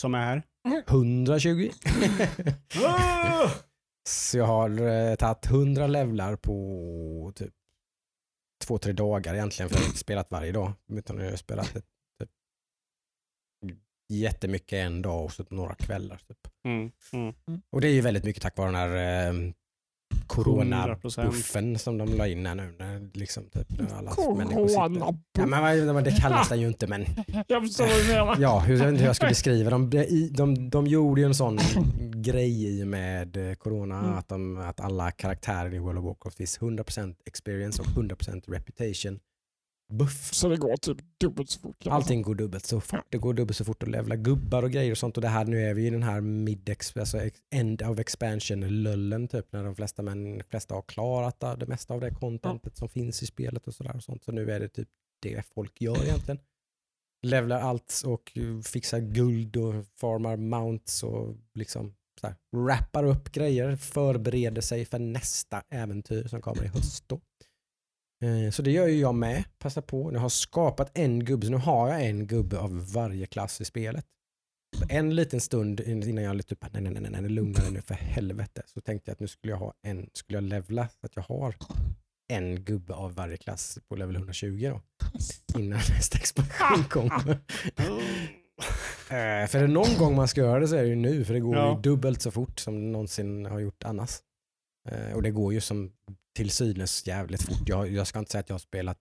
[0.00, 0.42] Som är?
[0.64, 1.70] 120.
[2.84, 3.50] Ah!
[4.08, 7.54] så jag har eh, tagit 100 levlar på typ
[8.64, 10.72] två, tre dagar egentligen för jag har inte spelat varje dag.
[10.92, 11.86] Utan jag har spelat ett,
[12.20, 12.30] typ,
[14.08, 16.22] jättemycket en dag och så några kvällar.
[16.28, 16.38] Typ.
[16.64, 17.62] Mm, mm.
[17.70, 19.54] Och det är ju väldigt mycket tack vare den här eh, 100%.
[20.34, 23.10] Corona-buffen som de la in här nu.
[23.14, 23.66] Liksom, typ,
[23.98, 24.10] alla.
[24.10, 25.14] Corona.
[25.32, 25.46] Ja,
[25.92, 27.04] men, det kallas den ju inte men
[27.48, 28.36] Jag förstår vad du menar.
[28.40, 29.70] ja, hur, jag vet inte hur jag ska beskriva.
[29.70, 31.58] De, i- de, de gjorde ju en sån
[32.14, 34.12] grej i med eh, corona Mm.
[34.18, 39.18] att, de, att alla karaktärer i World of Warcraft finns 100% experience och 100% reputation
[39.92, 40.34] buff.
[40.34, 41.86] Så det går typ dubbelt så fort.
[41.86, 43.06] Allting går dubbelt så fort.
[43.10, 45.16] Det går dubbelt så fort att levla gubbar och grejer och sånt.
[45.16, 47.20] Och det här, nu är vi i den här mid alltså
[47.50, 51.94] end of expansion-lullen typ när de flesta, men, de flesta har klarat det, det mesta
[51.94, 53.96] av det contentet som finns i spelet och sådär.
[53.96, 54.24] och sånt.
[54.24, 54.88] Så nu är det typ
[55.22, 56.38] det folk gör egentligen.
[57.22, 63.76] Levlar allt och fixar guld och farmar mounts och liksom så här, wrappar upp grejer,
[63.76, 67.04] förbereder sig för nästa äventyr som kommer i höst.
[67.06, 67.20] Då.
[68.22, 69.44] Eh, Så det gör ju jag med.
[69.58, 70.10] Passa på.
[70.10, 73.60] Nu har jag skapat en gubbe, så nu har jag en gubbe av varje klass
[73.60, 74.04] i spelet.
[74.78, 77.80] Så En liten stund innan jag lite typ, nej, nej, nej, nej, lugna dig nu
[77.82, 78.62] för helvete.
[78.66, 81.22] Så tänkte jag att nu skulle jag ha en, skulle jag levla så att jag
[81.22, 81.54] har
[82.32, 84.80] en gubbe av varje klass på level 120 då.
[85.60, 87.38] Innan nästa expansion kommer.
[89.10, 91.24] Eh, för är det någon gång man ska göra det så är det ju nu,
[91.24, 91.74] för det går Ja.
[91.76, 94.10] ju dubbelt så fort som det någonsin har gjort annars.
[94.88, 95.92] Eh, och det går ju som
[96.36, 97.68] till synes jävligt fort.
[97.68, 98.98] Jag, jag ska inte säga att jag har spelat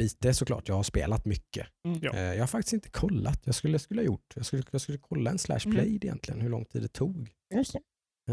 [0.00, 1.66] lite såklart, jag har spelat mycket.
[1.84, 1.98] Mm.
[2.02, 2.12] Ja.
[2.14, 4.32] Eh, jag har faktiskt inte kollat, jag skulle, skulle ha gjort.
[4.36, 5.74] Jag skulle, jag skulle kolla en slash Mm.
[5.76, 7.30] play egentligen, hur lång tid det tog.
[7.54, 7.80] Just det.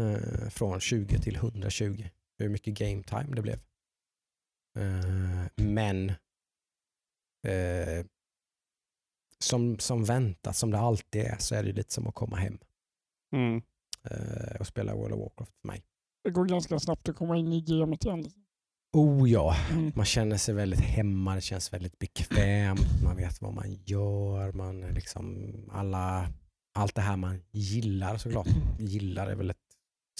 [0.02, 2.08] Eh, från 20 till 120.
[2.38, 3.60] Hur mycket game time det blev.
[4.78, 6.10] Eh, men
[7.46, 8.06] eh,
[9.38, 12.58] som, som väntat, som det alltid är, så är det lite som att komma hem
[13.34, 13.62] Mm.
[14.10, 15.84] eh, och spela World of Warcraft för mig.
[16.26, 18.24] Det går ganska snabbt att komma in i gamet igen.
[18.92, 19.92] Oh ja, Mm.
[19.96, 24.82] man känner sig väldigt hemma, det känns väldigt bekvämt, man vet vad man gör, man
[24.82, 26.28] är liksom alla,
[26.74, 28.46] allt det här man gillar såklart.
[28.78, 29.56] Gillar är väl ett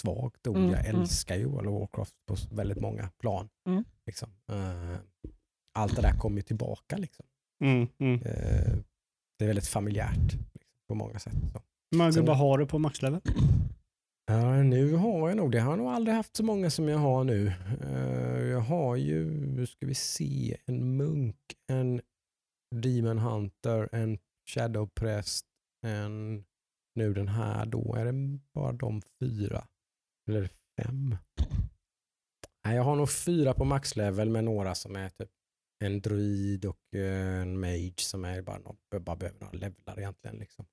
[0.01, 1.01] svagt ord, Mm, jag mm.
[1.01, 3.49] älskar ju World of Warcraft på väldigt många plan.
[3.69, 3.85] Mm.
[4.07, 4.29] Liksom.
[4.51, 4.97] Eh,
[5.75, 6.97] allt det där kommer tillbaka.
[6.97, 7.27] Liksom.
[7.65, 7.89] Mm.
[7.99, 8.15] Mm.
[8.23, 8.77] Eh,
[9.39, 11.35] det är väldigt familjärt liksom, på många sätt.
[11.53, 11.61] Så.
[11.91, 13.21] Hur många gubbar har du på maxlevel?
[14.29, 16.99] Ja, nu har jag nog, det har jag nog aldrig haft så många som jag
[16.99, 17.53] har nu.
[17.83, 22.01] Eh, jag har ju, nu ska vi se, en munk, en
[22.74, 24.18] demon hunter, en
[24.49, 25.47] shadow Präst,
[25.87, 26.45] en,
[26.95, 29.66] nu den här då, är det bara de fyra?
[30.29, 30.51] Eller
[30.81, 31.16] fem?
[32.64, 35.31] Nej, jag har nog fyra på maxlevel med några som är typ
[35.85, 40.37] en druid och eh, en mage som är bara, någon, bara behöver några levlar egentligen.
[40.37, 40.66] Liksom.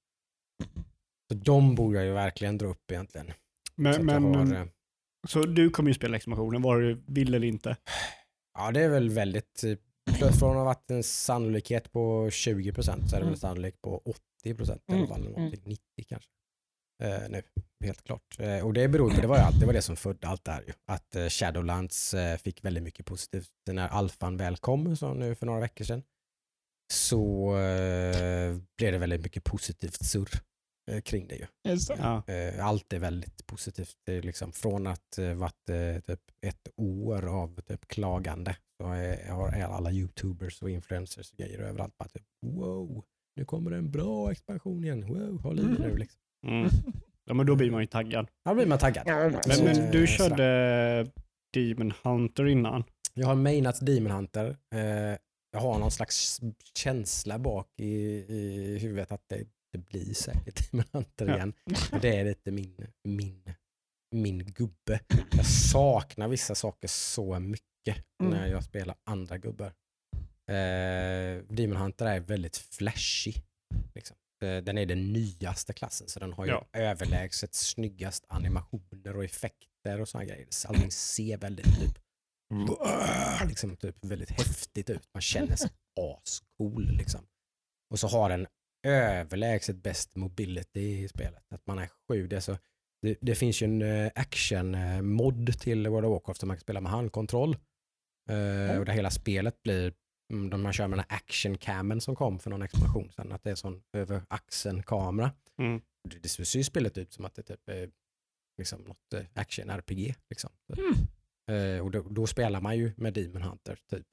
[1.32, 3.28] Så de borde jag ju verkligen dra upp egentligen.
[3.28, 3.34] Så
[3.76, 4.66] Men, jag men, har, eh,
[5.28, 7.78] så du kommer ju spela expansionen, var du vill eller inte.
[8.58, 9.78] ja, det är väl väldigt, eh,
[10.18, 13.30] plus från att ha varit en sannolikhet på 20% så är det Mm.
[13.30, 15.42] väl sannolik på 80% i Mm, alla fall, eller mm.
[15.42, 16.30] någonting, 90 kanske.
[17.04, 17.44] Eh, nu,
[17.86, 18.40] helt klart.
[18.40, 20.46] Eh, och det beror på, det var, ju allt, det var det som födde allt
[20.46, 20.74] det här ju.
[20.88, 25.60] Att eh, Shadowlands fick väldigt mycket positivt när alfan väl kom, så nu för några
[25.60, 26.04] veckor sedan.
[26.94, 27.52] Så
[28.78, 30.30] blev det väldigt mycket positivt surr
[31.04, 31.46] kring det ju.
[31.64, 31.80] Det.
[31.98, 32.24] Ja.
[32.28, 33.96] Eh, Allt är väldigt positivt.
[34.06, 38.88] Det är liksom från att eh, varit eh, typ ett år av typ klagande så
[39.34, 43.04] har alla youtubers och influencers och grejer överallt bara typ wow,
[43.36, 45.08] nu kommer det en bra expansion igen.
[45.08, 46.20] Wow, håll i er nu liksom.
[46.48, 46.70] Mm.
[47.26, 48.28] ja, men då blir man ju taggad.
[48.46, 49.04] Då blir man taggad.
[49.08, 50.30] Ja, Men, men eh, du sådär.
[50.30, 51.12] körde
[51.54, 52.84] Demon Hunter innan.
[53.14, 54.58] Jag har mainat Demon Hunter.
[54.76, 55.18] Eh,
[55.52, 56.42] jag har någon slags
[56.78, 57.94] känsla bak i,
[58.34, 59.44] i huvudet att det,
[59.74, 60.70] det blir säkert
[61.18, 61.36] Ja.
[61.36, 61.54] igen.
[61.92, 63.44] Och det är lite min, min,
[64.16, 65.00] min gubbe.
[65.32, 67.64] Jag saknar vissa saker så mycket
[68.24, 68.34] Mm.
[68.34, 69.74] när jag spelar andra gubbar.
[70.50, 73.34] Eh, Demon Hunter är väldigt flashy.
[73.96, 74.18] Liksom.
[74.44, 76.68] Eh, Den är den nyaste klassen så den har ju Ja.
[76.74, 80.48] överlägset snyggast animationer och effekter och sådana grejer.
[80.68, 81.98] Allting ser väldigt typ
[83.48, 85.10] liksom typ väldigt häftigt ut.
[85.14, 85.70] Man känner sig
[86.00, 86.92] ascool.
[86.92, 87.22] Liksom.
[87.90, 88.48] Och så har den
[88.84, 91.54] överlägset bäst mobility i spelet.
[91.54, 92.28] Att man är sju.
[92.28, 92.58] Det, är så,
[93.02, 96.92] det, det finns ju en action-mod till World of Warcraft som man kan spela med
[96.92, 97.58] handkontroll.
[98.30, 99.94] Eh, och där hela spelet blir,
[100.34, 103.32] mm, de man kör med den här action camen som kom för någon expansion sen,
[103.32, 105.32] att det är sån över axeln kamera.
[105.60, 105.82] Mm.
[106.10, 107.90] Det, det ser ju spelet ut som att det typ är
[108.58, 110.16] liksom något eh, action-RPG.
[110.30, 110.50] Liksom.
[110.78, 110.96] Mm.
[111.52, 114.08] Eh, och då, då spelar man ju med Demon Hunter, typ.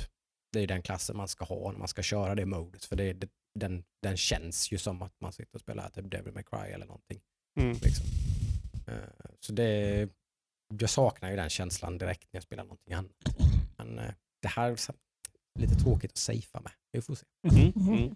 [0.53, 3.13] Det är den klassen man ska ha när man ska köra det modet, för det,
[3.13, 6.73] det, den, den känns ju som att man sitter och spelar typ Devil May Cry
[6.73, 7.21] eller någonting.
[7.61, 7.73] Mm.
[7.73, 8.07] Liksom.
[8.87, 10.09] Eh, så det,
[10.79, 13.13] jag saknar ju den känslan direkt när jag spelar någonting annat.
[13.77, 14.79] Men eh, det här är
[15.59, 16.73] lite tråkigt att safea med.
[16.93, 17.27] Vi får se.
[17.53, 17.73] Mm.
[17.89, 18.15] Mm.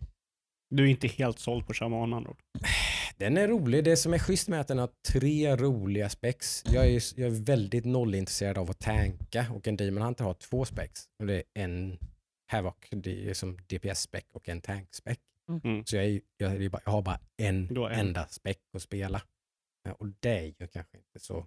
[0.70, 2.42] Du är inte helt såld på Shaman med andra ord.
[3.16, 3.84] Den är rolig.
[3.84, 6.64] Det som är schysst med att den har tre roliga specs.
[6.66, 10.64] Jag är, jag är väldigt nollintresserad av att tanka och en Demon Hunter har två
[10.64, 11.08] specs.
[11.18, 11.98] Och det är en
[12.46, 15.18] Havoc, det är som DPS-spec och en tank-spec.
[15.48, 15.84] Mm.
[15.86, 18.00] Så jag, är, jag, jag har bara en en.
[18.00, 19.22] enda spec att spela.
[19.84, 21.46] Ja, Och det är ju kanske inte så...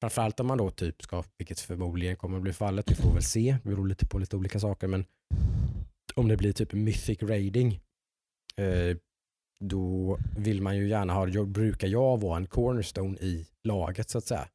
[0.00, 3.22] Framförallt om man då typ ska, vilket förmodligen kommer att bli fallet, vi får väl
[3.22, 5.04] se, det beror lite på lite olika saker, men
[6.14, 7.80] om det blir typ mythic raiding,
[8.56, 8.96] eh,
[9.60, 14.24] då vill man ju gärna ha, brukar jag vara en cornerstone i laget så att
[14.24, 14.48] säga.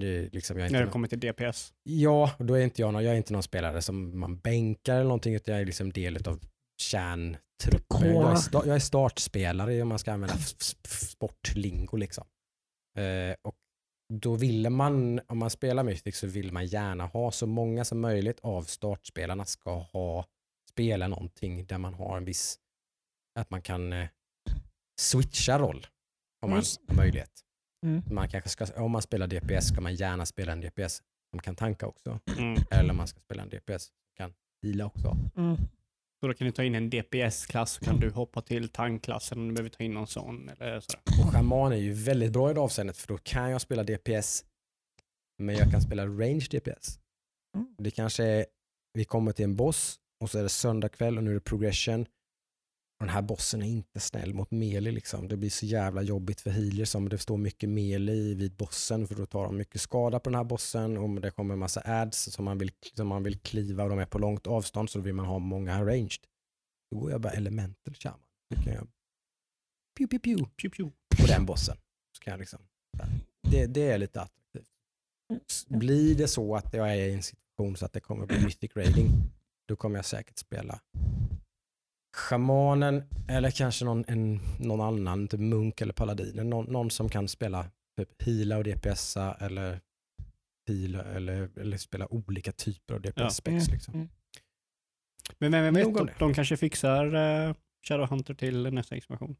[0.00, 1.72] Det, liksom, jag är inte När det kommer till DPS.
[1.82, 4.94] Ja, och då är inte jag, någon, jag är inte någon spelare som man bänkar
[4.94, 6.40] eller någonting, utan jag är liksom del av
[6.82, 8.14] kärntruppen.
[8.14, 10.36] Jag är, sta, jag är startspelare om man ska använda
[10.84, 11.96] sportlingo.
[11.96, 12.24] Liksom.
[12.98, 13.54] Eh, och
[14.14, 18.00] då vill man, om man spelar Mythic så vill man gärna ha så många som
[18.00, 20.26] möjligt av startspelarna ska ha
[20.70, 22.58] spela någonting där man har en viss,
[23.38, 24.08] att man kan eh,
[25.00, 25.86] switcha roll
[26.42, 27.45] om man har möjlighet.
[27.86, 28.02] Mm.
[28.10, 31.56] Man kanske ska, om man spelar DPS ska man gärna spela en DPS som kan
[31.56, 32.20] tanka också.
[32.38, 32.62] Mm.
[32.70, 35.16] Eller om man ska spela en DPS som kan heala också.
[35.36, 35.56] Mm.
[36.20, 39.48] Så då kan du ta in en DPS-klass så kan du hoppa till tankklassen om
[39.48, 40.48] du behöver ta in någon sån.
[40.48, 41.00] Eller sådär.
[41.24, 44.44] Och shaman är ju väldigt bra i det avseendet för då kan jag spela DPS
[45.38, 46.98] men jag kan spela range DPS.
[47.56, 47.74] Mm.
[47.78, 48.46] Det kanske är,
[48.92, 51.40] vi kommer till en boss och så är det söndag kväll och nu är det
[51.40, 52.06] progression.
[52.98, 55.28] Och den här bossen är inte snäll mot melee liksom.
[55.28, 59.14] Det blir så jävla jobbigt för healers om det står mycket melee vid bossen för
[59.14, 62.32] då tar de mycket skada på den här bossen och det kommer en massa ads
[62.32, 65.14] som man vill, som man vill kliva och de är på långt avstånd så vill
[65.14, 66.26] man ha många ranged.
[66.90, 68.20] Då går jag bara elemental shaman.
[68.54, 68.88] Då kan jag
[69.96, 70.92] pew, pew, pew, Pew, pew.
[71.20, 71.76] på den bossen.
[72.16, 72.60] Så kan jag liksom,
[73.50, 74.70] det, det är lite attraktivt.
[75.68, 78.76] Blir det så att jag är i en situation så att det kommer bli mythic
[78.76, 79.08] raiding,
[79.68, 80.80] då kommer jag säkert spela
[82.16, 86.50] shamanen eller kanske någon, en, någon annan, typ munk eller paladinen.
[86.50, 87.66] Någon, någon som kan spela
[87.98, 89.80] typ heala och DPSa eller
[90.68, 93.48] heala eller, eller spela olika typer av DPS-specs.
[93.48, 93.94] Mm, Liksom.
[93.94, 94.08] mm.
[95.38, 97.54] Men vem vet, de, de kanske fixar uh,
[97.88, 99.36] Shadowhunter till nästa expansion.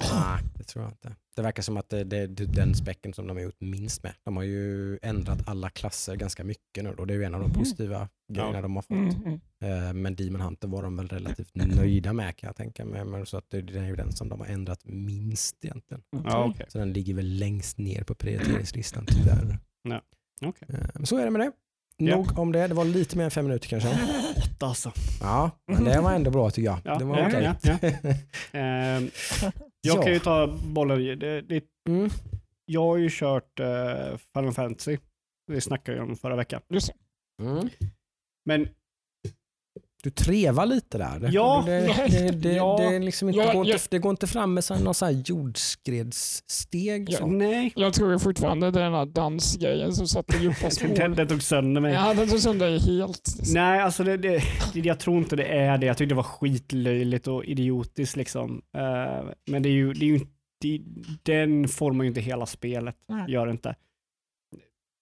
[0.00, 1.14] Nej, det tror jag inte.
[1.36, 4.12] Det verkar som att det, det, är den specken som de har gjort minst med.
[4.24, 7.40] De har ju ändrat alla klasser ganska mycket nu och det är ju en av
[7.40, 7.58] de Mm.
[7.58, 8.62] positiva grejerna Ja.
[8.62, 8.90] de har fått.
[8.90, 9.38] Mm.
[9.60, 9.86] Mm.
[9.88, 13.04] Eh, Men Demon Hunter var de väl relativt nöjda med kan jag tänka mig.
[13.04, 16.02] Men så att det, det är ju den som de har ändrat minst egentligen.
[16.24, 16.66] Ja, okej.
[16.68, 19.58] Så den ligger väl längst ner på prioriteringslistan tyvärr.
[20.42, 20.68] Okej.
[20.68, 21.52] Eh, Men så är det med det.
[21.96, 22.16] Ja.
[22.16, 22.66] Nog om det.
[22.68, 23.98] Det var lite mer än fem minuter kanske.
[24.36, 24.92] Åtta alltså.
[25.20, 26.78] Ja, men det var ändå bra tycker jag.
[26.84, 27.54] Ja, det var ja, okej.
[28.52, 29.10] ja, Ehm,
[29.84, 30.02] jag Ja.
[30.02, 31.18] kan ju ta bollen.
[31.18, 32.10] Det, det, Mm.
[32.64, 34.98] jag har ju kört uh, Final Fantasy.
[35.52, 36.60] Det snackade jag om förra veckan.
[37.42, 37.68] Mm.
[38.44, 38.68] Men
[40.04, 41.28] Du trevar lite där.
[41.32, 41.62] Ja.
[41.66, 42.76] det, det, det, Ja.
[42.78, 43.72] det, är liksom inte, Ja, går, ja.
[43.74, 47.10] inte, det går inte fram med så- någon sån här jordskredssteg.
[47.10, 47.18] Ja.
[47.18, 47.26] Så.
[47.26, 50.88] nej, Jag tror fortfarande det är den här dansgrejen som satte djupa spår.
[50.96, 51.94] den, den tog sönder mig.
[51.94, 53.34] Ja, den tog sönder dig helt.
[53.54, 54.42] Nej, alltså det, det,
[54.74, 55.86] jag tror inte det är det.
[55.86, 58.62] Jag tyckte det var skitlöjligt och idiotiskt liksom.
[58.76, 60.20] Eh, men det är ju, det är ju
[60.60, 60.80] det,
[61.22, 62.96] den formar ju inte hela spelet.
[63.08, 63.24] Nej.
[63.32, 63.74] Gör det inte.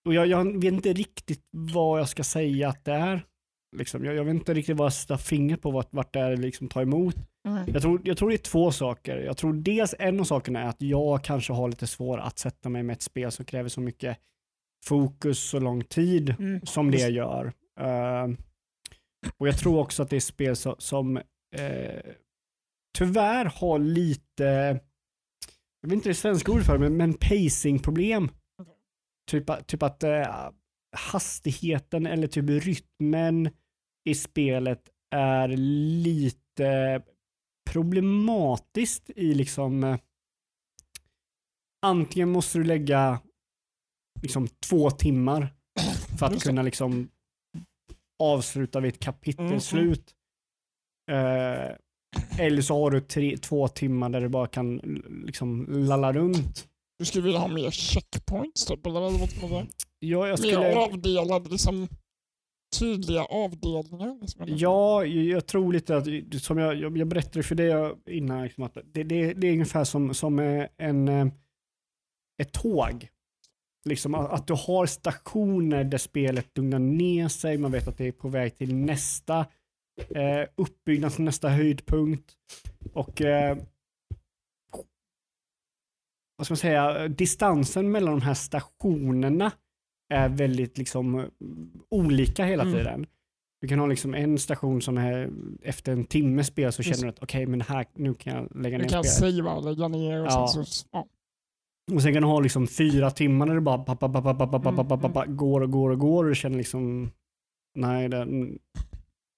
[0.06, 3.24] Och jag, jag vet inte riktigt vad jag ska säga att det är.
[3.76, 6.36] Liksom, jag, jag vet inte riktigt vad jag sätter fingret på vart, vart det är
[6.36, 7.16] liksom tar emot.
[7.48, 7.64] Mm.
[7.72, 9.18] Jag tror, jag tror det är två saker.
[9.18, 12.68] Jag tror dels en av sakerna är att jag kanske har lite svårt att sätta
[12.68, 14.18] mig med ett spel som kräver så mycket
[14.84, 16.66] fokus så lång tid Mm.
[16.66, 17.52] som det gör.
[17.80, 18.28] Eh,
[19.38, 21.16] och jag tror också att det är spel som, som
[21.56, 22.02] eh,
[22.98, 24.44] tyvärr har lite,
[25.80, 28.28] jag vet inte det svenska ordet för det, men, men pacingproblem.
[29.30, 30.50] Typ, typ att eh,
[30.96, 33.50] hastigheten eller typ rytmen
[34.04, 35.48] i spelet är
[36.02, 37.02] lite
[37.70, 39.98] problematiskt i liksom eh,
[41.86, 43.20] antingen måste du lägga
[44.22, 45.54] liksom två timmar
[46.18, 46.40] för att det.
[46.40, 47.08] kunna liksom
[48.22, 50.14] avsluta vid ett kapitelslut.
[51.10, 51.76] Eh,
[52.38, 54.76] eller så har du tre, två timmar där du bara kan
[55.26, 56.68] liksom lalla runt.
[56.98, 59.66] Du skulle vilja ha mer checkpoints typ, eller vad vad-
[59.98, 61.88] Ja, jag Mer skulle, avdelad liksom.
[62.78, 64.18] Tydliga avdelningar?
[64.20, 64.44] Liksom?
[64.48, 66.06] Ja, jag, tror lite att,
[66.42, 70.14] som jag, jag, berättade för dig innan, liksom att det, det, det är ungefär som,
[70.14, 71.26] som eh, en, eh,
[72.42, 73.08] ett tåg.
[73.84, 78.08] Liksom att, att du har stationer där spelet lugnar ner sig, man vet att det
[78.08, 79.46] är på väg till nästa
[80.14, 82.32] eh, uppbyggnad, till nästa höjdpunkt.
[82.92, 83.58] Och eh,
[86.36, 89.52] vad ska man säga, distansen mellan de här stationerna
[90.12, 91.26] är väldigt liksom
[91.90, 92.74] olika hela Mm.
[92.74, 93.06] tiden.
[93.60, 95.30] Du kan ha liksom en station som är
[95.62, 96.90] efter en timmes spel så Just.
[97.00, 99.34] känner du att okej, men här, nu kan jag lägga Du ner kan spelet.
[99.34, 100.48] savea och lägga ner och Ja.
[100.54, 100.86] sen så...
[100.92, 101.06] Ja.
[101.92, 104.34] Och sen kan du ha liksom fyra timmar där det bara pa, pa, pa, pa,
[104.34, 106.58] pa, pa, pa, Mm, pa, pa, pa, går och går och går och du känner
[106.58, 107.10] liksom
[107.78, 108.24] nej, det,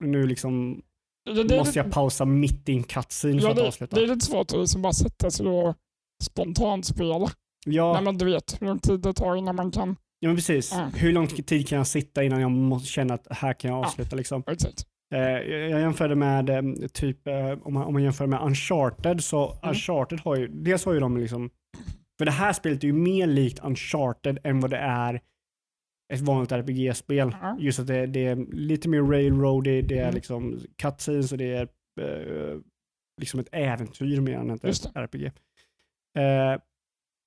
[0.04, 0.82] nu liksom
[1.24, 3.96] Det, det, måste jag pausa mitt i en cutscene för ja, att det, avsluta.
[3.96, 5.74] det är lite svårt att liksom bara sätta sig och
[6.22, 7.30] spontant spela.
[7.66, 9.96] Ja, När man inte vet hur lång tid det tar innan man kan...
[10.24, 10.72] ja men precis.
[10.72, 10.90] Ja.
[10.96, 13.86] Hur lång tid kan jag sitta innan jag måste känna att här kan jag Ja.
[13.86, 14.42] avsluta liksom.
[14.46, 14.82] Exakt.
[15.14, 15.20] Eh,
[15.70, 16.62] jag jämförde med eh,
[16.92, 20.92] typ, eh, om, man, om man jämför med Uncharted, så Uncharted har ju, dels har
[20.92, 21.50] ju de liksom,
[22.18, 25.20] för det här spelet är ju mer likt Uncharted än vad det är
[26.12, 27.36] ett vanligt RPG-spel.
[27.42, 27.56] Ja.
[27.60, 30.14] Just att det, det är lite mer railroady, det är Mm.
[30.14, 31.68] liksom cutscenes och det är
[32.00, 32.58] eh,
[33.20, 34.64] liksom ett äventyr mer än ett
[34.94, 35.24] RPG.
[36.18, 36.60] Eh,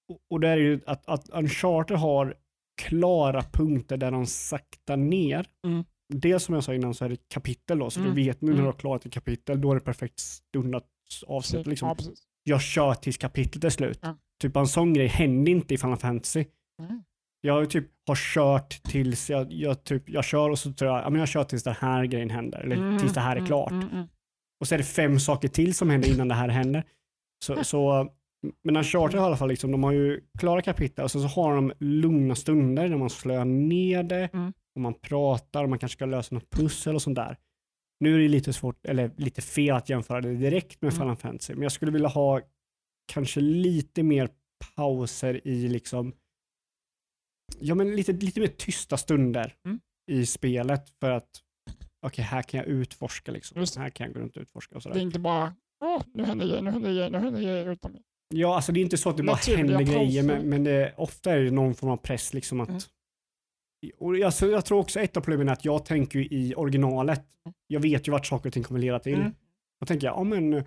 [0.09, 2.35] och, och det är ju att, att Uncharted har
[2.77, 5.45] klara punkter där de saktar ner.
[5.67, 5.83] Mm.
[6.13, 8.15] Dels som jag sa innan så är det ett kapitel då, så Mm.
[8.15, 8.65] du vet nu när du Mm.
[8.73, 10.85] har klarat ett kapitel, då är det perfekt stund att
[11.27, 11.69] avsluta.
[11.69, 11.95] Liksom.
[11.99, 12.11] Ja.
[12.43, 13.99] Jag kör tills kapitlet är slut.
[14.01, 14.17] Ja.
[14.41, 16.45] Typ en sån grej händer inte i Final Fantasy.
[16.81, 17.03] Mm.
[17.41, 21.09] Jag typ har kört tills jag, jag, typ, jag kör och så tror jag, ja
[21.09, 23.47] men jag kör tills den här grejen händer, eller Mm, tills det här är mm,
[23.47, 23.71] klart.
[23.71, 24.07] mm.
[24.59, 26.83] Och så är det fem saker till som händer innan det här händer.
[27.45, 28.09] Så, så,
[28.63, 31.27] men Uncharted har i alla fall, liksom, de har ju klara kapitel och så, så
[31.27, 34.53] har de lugna stunder när man slår ner det Mm.
[34.75, 37.37] och man pratar och man kanske ska lösa något pussel och sånt där.
[37.99, 40.99] Nu är det lite svårt, eller lite fel att jämföra det direkt med Mm.
[41.01, 42.41] Final Fantasy, men jag skulle vilja ha
[43.13, 44.29] kanske lite mer
[44.75, 46.13] pauser i liksom,
[47.59, 49.79] ja men lite, lite mer tysta stunder Mm.
[50.11, 51.29] i spelet för att
[52.05, 53.59] okej, här kan jag utforska liksom.
[53.59, 53.79] Just det.
[53.81, 55.01] Här kan jag gå runt och utforska och Det är sådär.
[55.01, 57.69] inte bara Åh, nu händer grejer, nu händer grejer, nu händer grejer.
[57.71, 57.97] Utan
[58.35, 61.31] Ja, alltså det är inte så att det bara händer grejer, men, men det, ofta
[61.33, 62.81] är det någon form av press liksom att Mm.
[63.99, 67.21] och jag, jag tror också ett av problemen är att jag tänker i originalet.
[67.67, 69.13] Jag vet ju vart saker och ting kommer leda till.
[69.13, 69.31] Mm.
[69.79, 70.63] Då tänker jag, ja men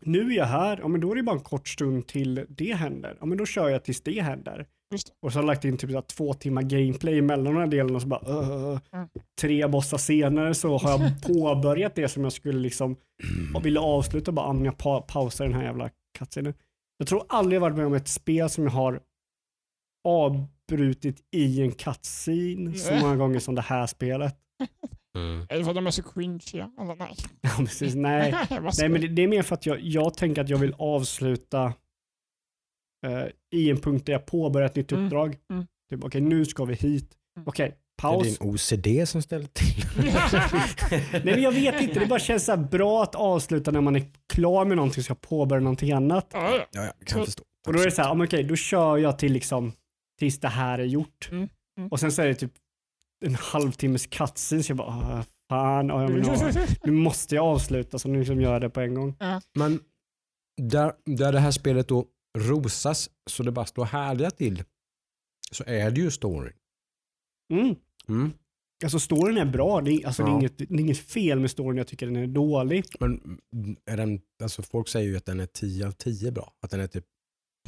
[0.00, 2.74] nu är jag här, ja men då är det bara en kort stund till det
[2.74, 3.16] händer.
[3.20, 4.66] Ja men då kör jag tills det händer.
[4.92, 5.12] Just.
[5.22, 7.66] Och så har jag lagt in typ så här två timmar gameplay mellan de här
[7.66, 9.08] delarna och så bara uh, Mm.
[9.40, 12.96] tre bossar senare så har jag påbörjat det som jag skulle liksom
[13.54, 16.54] och ville avsluta bara, men jag pa pausar den här jävla cutscenen.
[16.96, 19.00] Jag tror aldrig jag varit med om ett spel som jag har
[20.08, 23.02] avbrutit i en cutscene så Nej.
[23.02, 24.36] många gånger som det här spelet.
[25.16, 25.46] Mm.
[25.48, 26.02] Är det för att de är så?
[26.80, 27.14] Eller nej?
[27.40, 27.94] Ja, precis.
[27.94, 28.34] Nej,
[28.78, 31.64] Nej, men det, det är mer för att jag, jag tänker att jag vill avsluta
[33.06, 35.38] eh, i en punkt där jag påbörjar ett nytt Mm, uppdrag.
[35.52, 35.66] mm.
[35.90, 37.16] Typ, okej, nu ska vi hit.
[37.36, 37.48] Mm.
[37.48, 38.38] Okej, Det är paus.
[38.38, 39.84] din OCD som ställer till.
[41.12, 43.96] Nej, men jag vet inte, det bara känns så här bra att avsluta när man
[43.96, 46.30] är klar med någonting så jag påbörjar någonting annat.
[46.32, 46.92] Ja, ja.
[47.06, 47.42] Kan förstå.
[47.66, 49.72] Och då är det så här, okej, då kör jag till liksom
[50.18, 51.28] tills det här är gjort.
[51.30, 51.48] Mm,
[51.78, 51.88] mm.
[51.88, 52.52] Och sen så är det typ
[53.24, 57.98] en halvtimmes cutscene så jag bara, ah, fan, ja, men, ja, nu måste jag avsluta
[57.98, 59.16] så nu liksom gör jag det på en gång.
[59.54, 59.80] Men
[60.62, 62.06] där, där det här spelet då
[62.38, 64.64] rosas så det bara står härliga till
[65.50, 66.52] så är det ju story.
[67.52, 67.76] Mm.
[68.10, 68.32] Mm.
[68.84, 70.38] Alltså storyn är bra, det är, alltså, det, är Ja.
[70.38, 72.84] inget, det är inget fel med storyn, jag tycker den är dålig.
[73.00, 73.38] Men
[73.86, 76.52] är den, alltså folk säger ju att den är 10 av 10 bra.
[76.62, 77.04] Att den är typ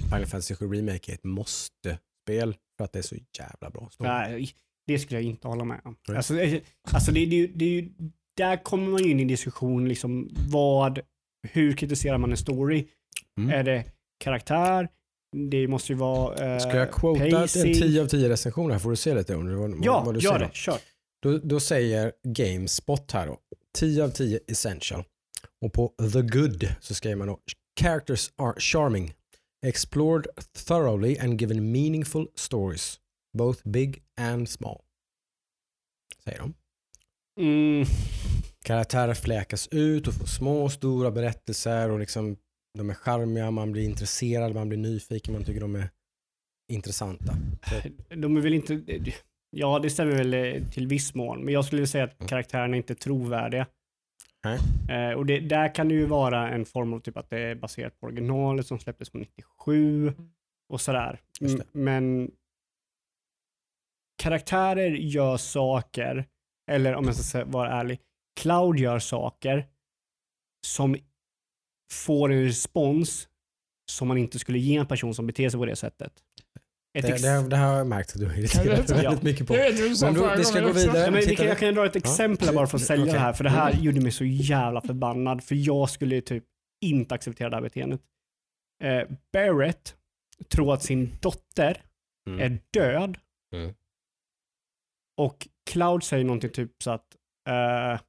[0.01, 3.89] Final Fantasy 7 Remake är ett måste-spel för att det är så jävla bra.
[3.91, 4.09] story.
[4.11, 4.51] Nej,
[4.87, 5.97] det skulle jag inte hålla med om.
[6.09, 6.17] Nej.
[6.17, 6.35] Alltså,
[6.93, 7.89] alltså det, det, det
[8.37, 11.01] där kommer man ju in i en diskussion, liksom, vad,
[11.49, 12.89] hur kritiserar man en story?
[13.39, 13.51] Mm.
[13.51, 13.85] Är det
[14.25, 14.89] karaktär?
[15.51, 17.75] Det måste ju vara eh, Ska jag quota en pacing.
[17.75, 20.33] 10 av 10 recension här får du se lite under vad- Ja, vad du gör
[20.33, 20.47] säger.
[20.49, 20.55] det.
[20.55, 20.79] Kör.
[21.23, 23.39] Då, då säger GameSpot här då
[23.75, 25.05] 10 av 10 essential.
[25.61, 27.39] Och på The Good så skriver man då
[27.81, 29.15] characters are charming,
[29.67, 30.27] explored
[30.67, 32.99] thoroughly and given meaningful stories,
[33.39, 34.79] both big and small.
[36.25, 36.55] Säger de.
[37.41, 37.87] Mm.
[38.65, 42.37] Karaktärer fläkas ut och får små och stora berättelser och liksom
[42.79, 45.91] de är charmiga, man blir intresserad, man blir nyfiken, man tycker de är
[46.73, 47.33] intressanta.
[48.09, 48.83] De är väl inte...
[49.51, 52.29] Ja, det stämmer väl eh, till viss mån, men jag skulle säga att Mm.
[52.29, 53.67] karaktärerna inte är trovärdiga.
[54.91, 57.55] Eh, och det, där kan det ju vara en form av typ att det är
[57.55, 60.13] baserat på originalet som släpptes på 97
[60.69, 61.21] och sådär.
[61.73, 62.31] Men
[64.23, 66.27] karaktärer gör saker
[66.71, 68.01] eller om jag ska vara ärlig,
[68.41, 69.67] Cloud gör saker
[70.67, 70.97] som
[71.93, 73.29] får en respons
[73.91, 76.13] som man inte skulle ge en person som beter sig på det sättet.
[76.99, 78.97] Ett Det, ex- det, har- det har jag märkt att du har irriterat Ja.
[78.97, 79.53] väldigt mycket på.
[79.53, 80.99] Men då- vi ska gå vidare.
[80.99, 83.13] Ja, men vi kan, jag kan dra ett exempel här bara för att sälja Okej.
[83.15, 86.45] det här, för det här gjorde mig så jävla förbannad, för jag skulle typ
[86.85, 88.01] inte acceptera det här beteendet.
[88.85, 89.97] Eh, Barrett
[90.49, 91.83] tror att sin dotter
[92.29, 92.41] Mm.
[92.41, 93.19] är död
[93.55, 93.75] Mm.
[95.17, 97.17] och Cloud säger någonting typ så att
[97.49, 98.01] eh,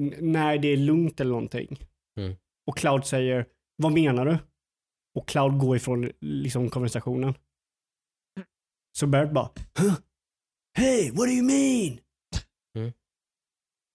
[0.00, 1.78] "N- nej, det är lugnt eller någonting.
[2.20, 2.36] Mm.
[2.66, 3.46] Och Cloud säger,
[3.76, 4.38] vad menar du?
[5.18, 7.34] Och Cloud går ifrån liksom konversationen.
[8.98, 9.94] Så Barrett bara, huh?
[10.78, 11.98] Hey, what do you mean?
[12.76, 12.92] Mm.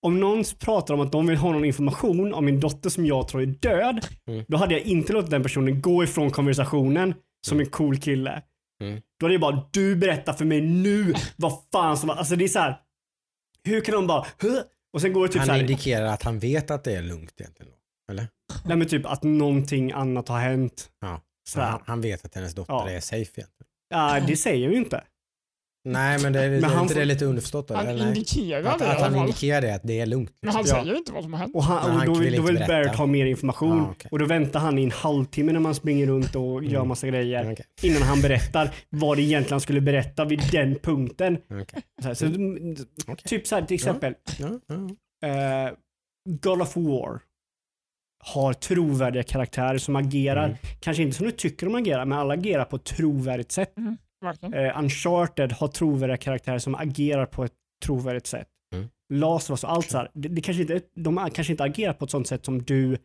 [0.06, 3.28] Om någon pratar om att de vill ha någon information om min dotter som jag
[3.28, 4.46] tror är död, Mm.
[4.48, 7.14] då hade jag inte låtit den personen gå ifrån konversationen
[7.48, 8.44] som en cool kille.
[8.84, 9.02] Mm.
[9.20, 12.44] Då hade jag bara, du berättar för mig nu vad fan som var, alltså det
[12.44, 12.82] är så här.
[13.64, 14.60] hur kan de bara, huh?
[14.96, 17.02] Och sen går det typ Han så här, indikerar att han vet att det är
[17.02, 17.72] lugnt egentligen.
[18.12, 18.28] Eller?
[18.66, 20.90] nej men typ att någonting annat har hänt.
[21.02, 21.22] Ja.
[21.50, 22.90] Så Han, han vet att hennes dotter Ja.
[22.90, 23.50] är safe egentligen.
[23.90, 25.04] Ja, det säger ju inte.
[25.88, 27.72] Nej men det är, Men han inte det lite underförstått?
[27.72, 27.98] Eller?
[27.98, 30.32] Han indikerar Att, det att alla han indikerar det, att det är lugnt.
[30.42, 30.76] Men han Ja.
[30.82, 31.56] säger inte vad som har hänt.
[31.56, 32.74] Och, han, och han då, vill då vill berätta.
[32.74, 33.80] Barrett ha mer information.
[33.82, 34.10] Ah, okej.
[34.12, 36.88] Och då väntar han i en halvtimme när man springer runt och gör Mm.
[36.88, 37.52] massa grejer.
[37.52, 37.66] Okej.
[37.84, 41.38] Innan han berättar vad det egentligen han skulle berätta vid den punkten.
[41.62, 41.82] okej.
[42.02, 42.76] Så, här, så, mm.
[43.26, 44.14] Typ så här till exempel.
[44.40, 44.76] Ja, ja.
[45.68, 45.72] eh,
[46.42, 47.22] God of War
[48.28, 50.58] har trovärdiga karaktärer som agerar, Mm.
[50.80, 53.72] kanske inte som du tycker de agerar, men alla agerar på ett trovärdigt sätt.
[53.76, 53.98] Verkligen.
[54.54, 57.54] Eh, Uncharted har trovärdiga karaktärer som agerar på ett
[57.86, 58.48] trovärdigt sätt.
[58.74, 58.88] Mm.
[59.14, 61.94] Last of Us och allt så här, det, det kanske inte, de kanske inte agerar
[61.94, 62.98] på ett sånt sätt som du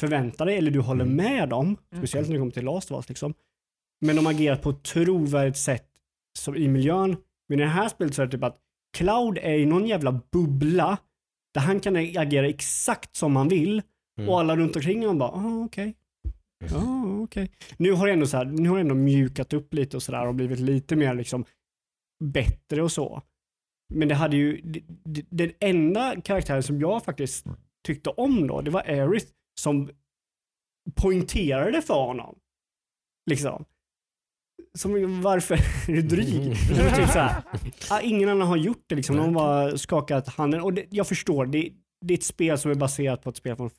[0.00, 1.16] förväntar dig eller du håller Mm.
[1.16, 3.08] med om, speciellt när det kommer till Last of Us.
[3.08, 3.34] Liksom.
[4.00, 5.86] Men de agerar på ett trovärdigt sätt
[6.38, 7.16] som i miljön.
[7.48, 8.58] Men i det här spelet så är det typ att
[8.96, 10.98] Cloud är i någon jävla bubbla
[11.54, 13.82] där han kan agera exakt som han vill
[14.18, 14.30] Mm.
[14.30, 15.94] och alla runt omkring honom bara, ah, okej.
[16.70, 17.50] Ja, okej.
[17.76, 20.34] Nu har det ändå så här, nu har ändå mjukat upp lite och sådär och
[20.34, 21.44] blivit lite mer liksom
[22.24, 23.22] bättre och så.
[23.94, 24.60] Men det hade ju,
[25.04, 27.46] det- den enda karaktären som jag faktiskt
[27.86, 29.26] tyckte om då, det var Aerith
[29.60, 29.90] som
[30.96, 32.38] poängterade för honom.
[33.30, 33.64] Liksom.
[34.78, 35.54] Som, varför
[35.88, 36.36] är du dryg?
[36.36, 36.94] Mm.
[36.96, 37.42] Typ så här,
[38.02, 39.16] ingen annan har gjort det liksom.
[39.16, 40.60] De bara skakat handen.
[40.60, 41.72] Och det, jag förstår, det,
[42.06, 43.70] det är ett spel som är baserat på ett spel från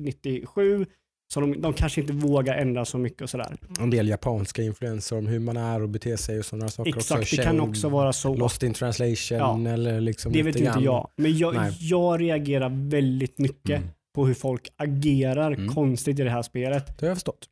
[0.00, 0.86] 97.
[1.32, 3.56] Så de, de kanske inte vågar ändra så mycket och sådär.
[3.80, 7.20] En del japanska influenser om hur man är och beter sig och sådana saker Exakt,
[7.20, 7.36] också.
[7.36, 8.34] det kan också vara så.
[8.34, 9.72] Lost in translation Ja.
[9.72, 10.82] eller liksom Det vet inte grann.
[10.82, 11.10] jag.
[11.16, 11.76] Men jag, Nej.
[11.80, 13.88] jag reagerar väldigt mycket Mm.
[14.14, 15.74] på hur folk agerar Mm.
[15.74, 16.98] konstigt i det här spelet.
[16.98, 17.46] Det har jag förstått.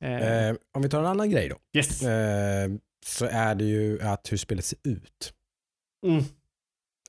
[0.00, 1.78] Eh, Eh, om vi tar en annan grej då.
[1.78, 2.02] yes.
[2.02, 2.70] Eh,
[3.06, 5.32] så är det ju att hur spelet ser ut.
[6.06, 6.22] Mm.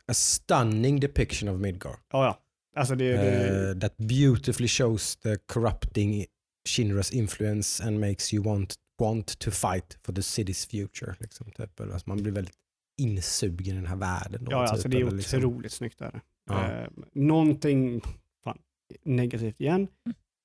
[0.08, 1.92] A stunning depiction of Midgar.
[2.12, 2.40] Ja, ja.
[2.76, 6.26] Alltså det, det, Eh, that beautifully shows the corrupting
[6.70, 11.16] Shinras influence and makes you want, want to fight for the city's future.
[11.20, 11.80] Liksom, typ.
[11.80, 12.56] Alltså, man blir väldigt
[13.02, 14.46] insugen i den här världen.
[14.46, 16.00] Då, ja, typ, alltså det är eller liksom- otroligt snyggt.
[16.00, 16.22] Där.
[16.50, 16.72] Ja.
[16.72, 18.02] Eh, någonting
[18.44, 18.58] fan,
[19.04, 19.88] negativt igen.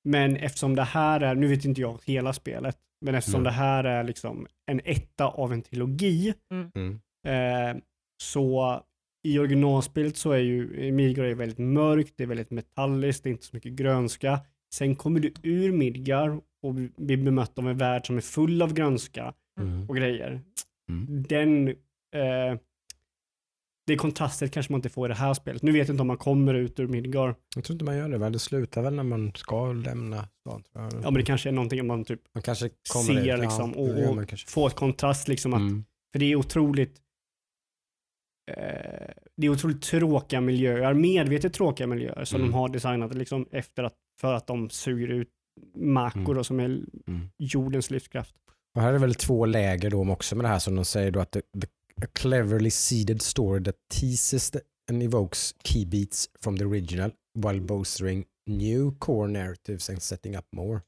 [0.03, 3.43] Men eftersom det här är, nu vet inte jag hela spelet, men eftersom Mm.
[3.53, 6.99] det här är liksom en etta av en trilogi, Mm.
[7.27, 7.81] eh,
[8.23, 8.81] så
[9.23, 13.31] i originalspelet så är ju Midgar är väldigt mörkt, det är väldigt metalliskt, det är
[13.31, 14.39] inte så mycket grönska.
[14.73, 18.73] Sen kommer du ur Midgar och blir bemött av en värld som är full av
[18.73, 19.89] grönska Mm.
[19.89, 20.41] och grejer.
[20.89, 21.23] Mm.
[21.29, 22.59] Den, eh,
[23.87, 25.61] det kontrastet kanske man inte får i det här spelet.
[25.61, 27.35] Nu vet jag inte om man kommer ut ur Midgar.
[27.55, 28.31] Jag tror inte man gör det, väl?
[28.31, 30.63] det slutar väl när man ska lämna stan.
[30.73, 32.69] Ja men det kanske är någonting man typ man kanske
[33.05, 35.53] ser ut, ja, liksom gör och, och får ett kontrast liksom.
[35.53, 35.85] Att, Mm.
[36.11, 36.95] För det är otroligt
[39.37, 42.51] det är otroligt tråkiga miljöer, medvetet tråkiga miljöer som Mm.
[42.51, 45.29] de har designat liksom efter att, för att de suger ut
[45.75, 46.35] makor Mm.
[46.35, 47.29] då, som är Mm.
[47.37, 48.35] jordens livskraft.
[48.75, 51.19] Och här är väl två läger då också med det här som de säger då
[51.19, 51.67] att the, the,
[52.05, 54.59] a cleverly seeded story that teases the,
[54.91, 60.45] and evokes key beats from the original while bolstering new core narratives and setting up
[60.55, 60.81] more.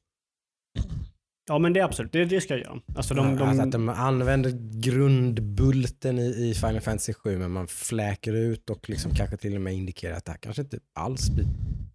[1.48, 2.80] Ja men det är absolut, det, det ska jag göra.
[2.96, 7.66] Alltså de, de, Alltså att de använder grundbulten i, i Final Fantasy 7 men man
[7.66, 11.30] fläker ut och liksom kanske till och med indikerar att det här kanske inte alls
[11.30, 11.46] blir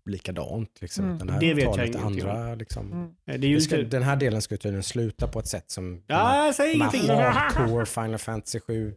[0.06, 0.78] likadant.
[0.82, 1.04] Liksom.
[1.06, 1.16] Mm.
[1.16, 3.42] utan det här Det vet jag lite andra, liksom, Mm.
[3.42, 6.14] det är ska, lite, Den här delen ska tydligen sluta på ett sätt som de
[6.14, 7.16] här- ja, säg de här ingenting.
[7.16, 8.94] hardcore Final Fantasy 7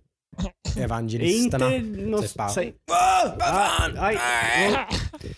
[0.78, 1.74] evangelisterna.
[1.74, 3.90] Inte något, Typ bara, säg, "Vad fan?
[3.94, 4.14] Nej.
[4.14, 4.76] Nej!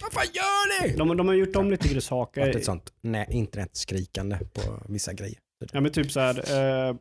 [0.00, 0.96] Vad fan gör ni?
[0.96, 2.46] de, de har gjort om lite saker.
[2.46, 5.38] Fått ett sånt nej, internetskrikande på vissa grejer.
[5.72, 6.36] Ja men typ så här.
[6.88, 6.96] Eh,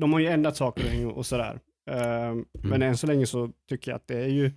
[0.00, 1.60] de har ju ändrat saker och sådär.
[1.90, 4.50] Ehm, Men än så länge så tycker jag att det är ju,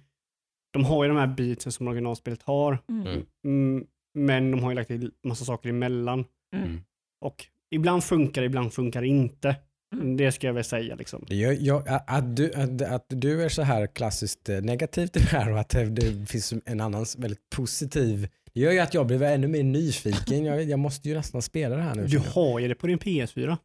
[0.74, 3.26] de har ju de här beatsen som originalspelet har, Mm.
[3.46, 6.26] mm, men de har ju lagt till massa saker emellan.
[6.56, 6.80] Mm.
[7.22, 9.56] Och ibland funkar det, ibland funkar det inte.
[9.94, 10.18] Mm.
[10.18, 10.96] Det ska jag väl säga.
[10.96, 11.26] Liksom.
[11.28, 15.22] Det gör, jag, att, du, att, att du är så här klassiskt eh, negativ till
[15.22, 18.94] det här och att det, det finns en annan väldigt positiv, det gör ju att
[18.94, 20.46] jag blir ännu mer nyfiken.
[20.46, 22.06] Jag, jag måste ju nästan spela det här nu.
[22.08, 22.22] Du jag.
[22.22, 23.58] har ju det på din PS4,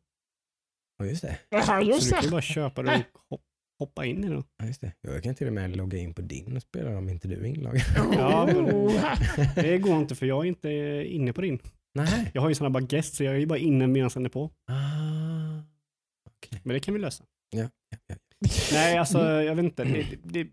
[0.99, 1.37] Ja, just det.
[1.51, 2.31] Ja, så just du kan ju det.
[2.31, 3.43] bara köpa det och hop-
[3.79, 4.43] hoppa in i det.
[4.59, 4.93] Ja, just det.
[5.01, 7.45] Jag kan till och med logga in på din och spela om inte du är
[7.45, 7.83] inloggad.
[8.12, 8.99] Ja, men-.
[9.55, 10.71] Det går inte för jag är inte
[11.09, 11.59] inne på din.
[11.95, 12.31] Nej.
[12.35, 14.29] Jag har ju sådana bara guest så jag är ju bara inne medan den är
[14.29, 14.45] på.
[14.45, 15.62] Ah.
[16.62, 17.24] Men det kan vi lösa.
[17.51, 18.16] Ja, ja, ja.
[18.72, 19.84] Nej, alltså jag vet inte.
[19.84, 20.48] Det, det,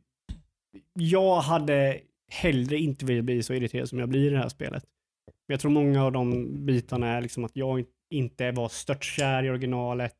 [0.94, 2.00] jag hade
[2.32, 4.84] hellre inte velat bli så irriterad som jag blir i det här spelet.
[5.26, 9.50] Men jag tror många av de bitarna är liksom att jag inte var störtkär i
[9.50, 10.14] originalet.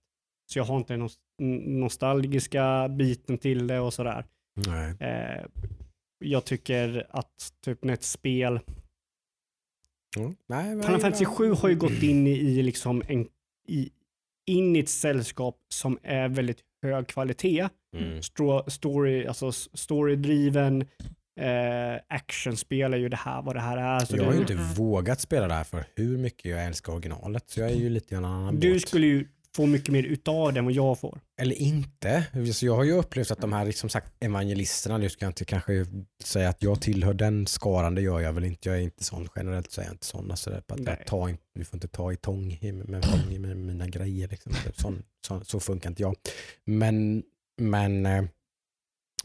[0.52, 1.20] Så jag har inte den nos-
[1.66, 4.26] nostalgiska biten till det och sådär.
[4.68, 4.96] Nej.
[5.00, 5.46] Eh,
[6.20, 8.60] jag tycker att typ när ett spel
[10.18, 10.36] Mm.
[10.48, 13.28] Nej, Final Fantasy 7 har ju gått in i, i liksom en,
[13.68, 13.90] i,
[14.48, 17.68] in i ett sällskap som är väldigt hög kvalitet.
[17.98, 18.22] Mm.
[18.68, 20.82] Story, alltså storydriven,
[21.40, 24.00] eh, actionspel är ju det här vad det här är.
[24.06, 27.50] Så Jag har ju inte vågat spela det här för hur mycket jag älskar originalet.
[27.50, 28.82] Så jag är ju lite i en annan du båt.
[28.82, 29.28] skulle ju
[29.58, 31.20] få mycket mer utav det än vad jag får.
[31.42, 32.24] Eller inte.
[32.54, 35.46] Så jag har ju upplevt att de här som sagt evangelisterna, nu ska jag inte
[35.46, 35.86] kanske
[36.24, 38.70] säga att jag tillhör den skaran, det gör jag väl inte.
[38.70, 40.32] Jag är inte sån generellt så är jag inte sån.
[40.32, 43.58] Alltså på att jag tar, in- du får inte ta i tång med, i med
[43.58, 44.28] mina grejer.
[44.28, 44.54] Liksom.
[44.76, 46.16] Sån, så, så funkar inte jag.
[46.66, 47.24] Men,
[47.62, 48.24] men, eh,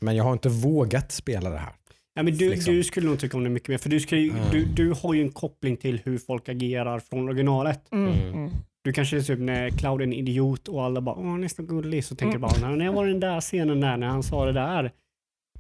[0.01, 1.72] men jag har inte vågat spela det här.
[2.14, 2.74] Ja, men du, Liksom.
[2.74, 4.43] du skulle nog tycka om det mycket mer, för du, ju, Mm.
[4.53, 7.93] du, du har ju en koppling till hur folk agerar från originalet.
[7.93, 8.12] Mm.
[8.12, 8.51] Mm.
[8.85, 8.91] Mm.
[8.91, 11.49] Du kanske är typ när Cloud är en idiot och alla bara åh han är
[11.49, 14.22] så gullig så tänker du bara "Nej, när var den där scenen där när han
[14.22, 14.93] sa det där.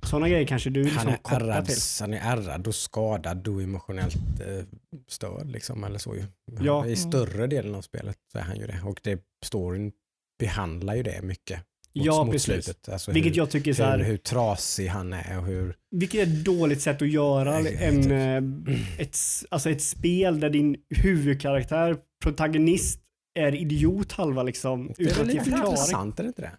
[0.06, 1.76] Sådana grejer kanske du Han liksom är, kopplar ärrad, till.
[2.00, 4.64] han är ärrad och skadad och emotionellt eh,
[5.08, 5.50] störd.
[5.50, 6.24] Liksom, eller så ju.
[6.60, 6.86] Ja.
[6.86, 8.80] I större delen av spelet så är han ju det.
[8.84, 9.92] Och det, storyn
[10.38, 11.58] behandlar ju det mycket.
[11.94, 12.64] Mot, Ja, mot precis.
[12.64, 12.88] slutet.
[12.88, 15.76] Alltså Vilket hur, jag tycker så hur, här, hur trasig han är och hur...
[15.90, 19.16] vilket är ett dåligt sätt att göra en, eh, ett,
[19.50, 23.00] alltså ett spel där din huvudkaraktär, protagonist,
[23.34, 24.92] är idiot halva liksom.
[24.96, 26.52] Det är väl lite intressant, är det inte det?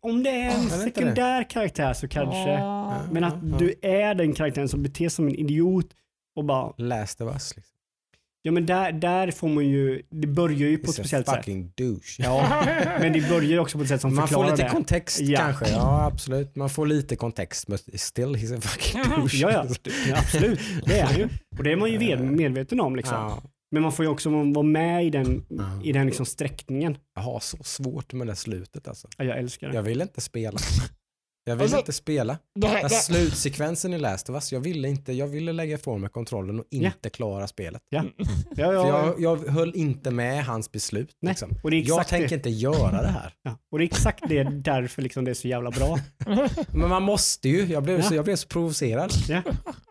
[0.00, 2.50] Om det är en inte sekundär karaktär så kanske.
[2.50, 3.02] Ja.
[3.12, 3.56] Men att Ja, ja.
[3.58, 5.86] du är den karaktären som beter sig som en idiot
[6.36, 7.56] och bara, Last of us.
[7.56, 7.72] Liksom.
[8.42, 11.36] ja men där, där får man ju, det börjar ju på ett speciellt sätt.
[11.36, 12.16] fucking douche.
[12.18, 12.62] Ja,
[13.00, 14.68] men det börjar också på ett sätt som Man får förklarar lite det.
[14.70, 15.38] kontext Ja.
[15.40, 15.68] kanske.
[15.70, 16.56] Ja, absolut.
[16.56, 17.68] Man får lite kontext.
[17.68, 19.36] Men still, he's a fucking douche.
[19.36, 19.66] Ja, ja,
[20.08, 20.60] ja, absolut.
[20.86, 21.28] Det är han ju.
[21.58, 22.96] Och det är man ju medveten om.
[22.96, 23.14] Liksom.
[23.16, 23.42] Ja.
[23.70, 25.80] Men man får ju också vara med i den, Ja.
[25.84, 26.98] i den liksom sträckningen.
[27.14, 29.08] Jag har så svårt med det slutet alltså.
[29.18, 29.74] Ja, jag älskar det.
[29.74, 30.58] Jag vill inte spela.
[31.48, 32.38] Jag vill Alltså, inte spela.
[32.54, 35.74] Det här, Den det, slutsekvensen i Last of Us, jag ville inte, jag ville lägga
[35.74, 37.82] ifrån mig kontrollen och inte klara spelet.
[37.90, 38.02] Ja,
[38.54, 41.10] För ja, jag, jag höll inte med hans beslut.
[41.22, 41.54] Nej, Liksom.
[41.62, 42.34] och det är Jag tänker det.
[42.34, 43.34] inte göra det här.
[43.42, 45.98] Ja, och det är exakt det därför liksom det är så jävla bra.
[46.72, 48.02] Men man måste ju, jag blev, Ja.
[48.02, 49.10] så, jag blev så provocerad.
[49.28, 49.42] Ja,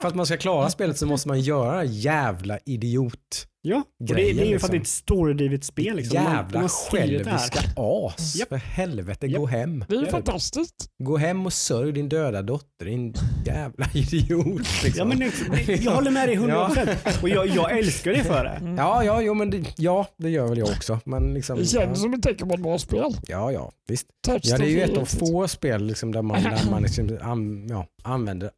[0.01, 3.47] För att man ska klara spelet så måste man göra det här jävla idiot.
[3.65, 3.83] Ja.
[3.99, 4.71] och det, det är ju för att liksom.
[4.71, 5.95] det är ett storydrivet spel.
[5.95, 6.15] Liksom.
[6.23, 8.35] Jävla man själviska as.
[8.35, 8.49] Japp.
[8.49, 9.39] För helvete, Japp.
[9.39, 9.85] gå hem.
[9.89, 10.11] det är ju Ja.
[10.11, 10.75] fantastiskt.
[11.03, 13.13] Gå hem och sörj din döda dotter, din
[13.45, 14.61] jävla idiot.
[14.83, 14.91] Liksom.
[14.97, 18.75] Ja, men det, jag håller med dig 100% och jag, jag älskar det för det.
[18.77, 20.99] Ja, ja, jo, men det, ja, det gör väl jag också.
[21.05, 23.13] Men liksom, Det känns som ett tecken på ett bra spel.
[23.27, 24.07] ja, ja, visst.
[24.27, 27.17] Text Ja, det är ju ett av få spel liksom, där man, där man liksom,
[27.21, 28.49] an, ja, använder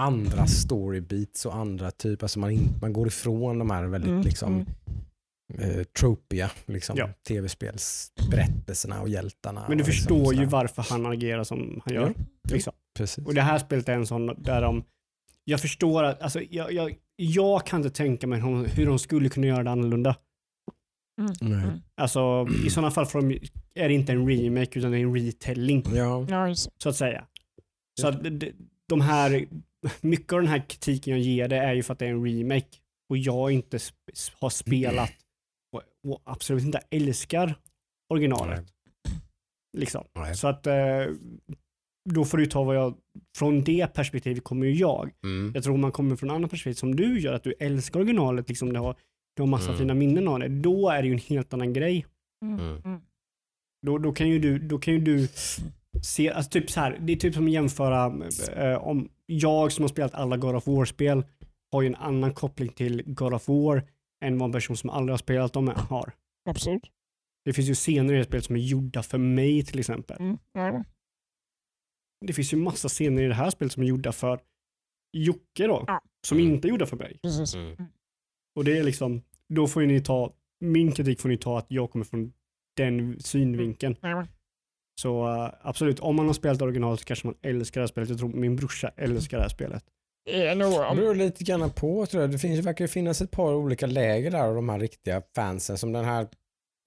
[0.00, 4.22] andra storybeats och andra typer, alltså man, in, man går ifrån de här väldigt Mm,
[4.22, 4.66] liksom,
[5.54, 5.70] mm.
[5.78, 7.08] eh, tropiga liksom, Ja.
[7.28, 9.64] tv-spelsberättelserna och hjältarna.
[9.68, 10.50] Men du och liksom förstår ju sådär.
[10.50, 12.14] varför han agerar som han gör.
[12.52, 12.72] Liksom.
[12.98, 13.26] Precis.
[13.26, 14.84] Och det här spelet är en sån där de,
[15.44, 19.28] jag förstår att, alltså jag, jag, jag kan inte tänka mig hur, hur de skulle
[19.28, 20.16] kunna göra det annorlunda.
[21.20, 21.32] Mm.
[21.40, 21.64] Nej.
[21.64, 21.78] Mm.
[21.96, 23.38] Alltså i sådana fall de,
[23.74, 27.24] är det inte en remake utan det är en retelling Ja, Ja, så att säga.
[28.00, 28.52] Så att de-
[28.88, 29.46] de här,
[30.00, 32.26] mycket av den här kritiken jag ger det är ju för att det är en
[32.26, 32.78] remake
[33.10, 35.12] och jag inte sp- har spelat
[35.76, 35.82] och,
[36.12, 37.54] och absolut inte älskar
[38.12, 38.64] originalet.
[39.76, 40.04] Liksom.
[40.14, 40.34] Nej.
[40.36, 41.06] Så att eh,
[42.10, 42.94] då får du ta vad jag,
[43.36, 45.10] från det perspektivet kommer ju jag.
[45.24, 45.52] Mm.
[45.54, 48.48] Jag tror om man kommer från andra perspektiv som du gör, att du älskar originalet,
[48.48, 48.96] liksom du har,
[49.36, 49.78] du har massa Mm.
[49.78, 52.06] fina minnen av det, då är det ju en helt annan grej.
[52.44, 52.60] Mm.
[52.60, 52.82] Mm.
[52.84, 53.00] Mm.
[53.86, 55.28] Då, då kan ju du, då kan ju du
[56.02, 58.12] se, alltså typ så här, det är typ som att jämföra
[58.56, 61.24] eh, om jag som har spelat alla God of War-spel
[61.72, 63.88] har ju en annan koppling till God of War
[64.24, 66.12] än vad en person som aldrig har spelat dem har.
[66.48, 66.90] Absolut.
[67.44, 70.16] Det finns ju scener i det spelet som är gjorda för mig till exempel.
[70.20, 70.38] Mm.
[70.52, 70.84] Ja.
[72.26, 74.40] det finns ju massa scener i det här spelet som är gjorda för
[75.16, 76.02] Jocke då, Ja.
[76.26, 76.52] som Mm.
[76.54, 77.18] inte är gjorda för mig.
[77.22, 77.54] Precis.
[77.54, 77.76] Mm.
[78.56, 81.66] Och det är liksom, då får ju ni ta, min kritik får ni ta att
[81.68, 82.32] jag kommer från
[82.76, 83.96] den synvinkeln.
[85.00, 88.08] Så uh, absolut, om man har spelat original så kanske man älskar det här spelet.
[88.08, 89.84] Jag tror min brorsa älskar det här spelet.
[90.24, 92.30] Det nog, Det om, beror lite grann på tror jag.
[92.30, 95.78] Det finns, verkar ju finnas ett par olika läger där av de här riktiga fansen.
[95.78, 96.28] Som den här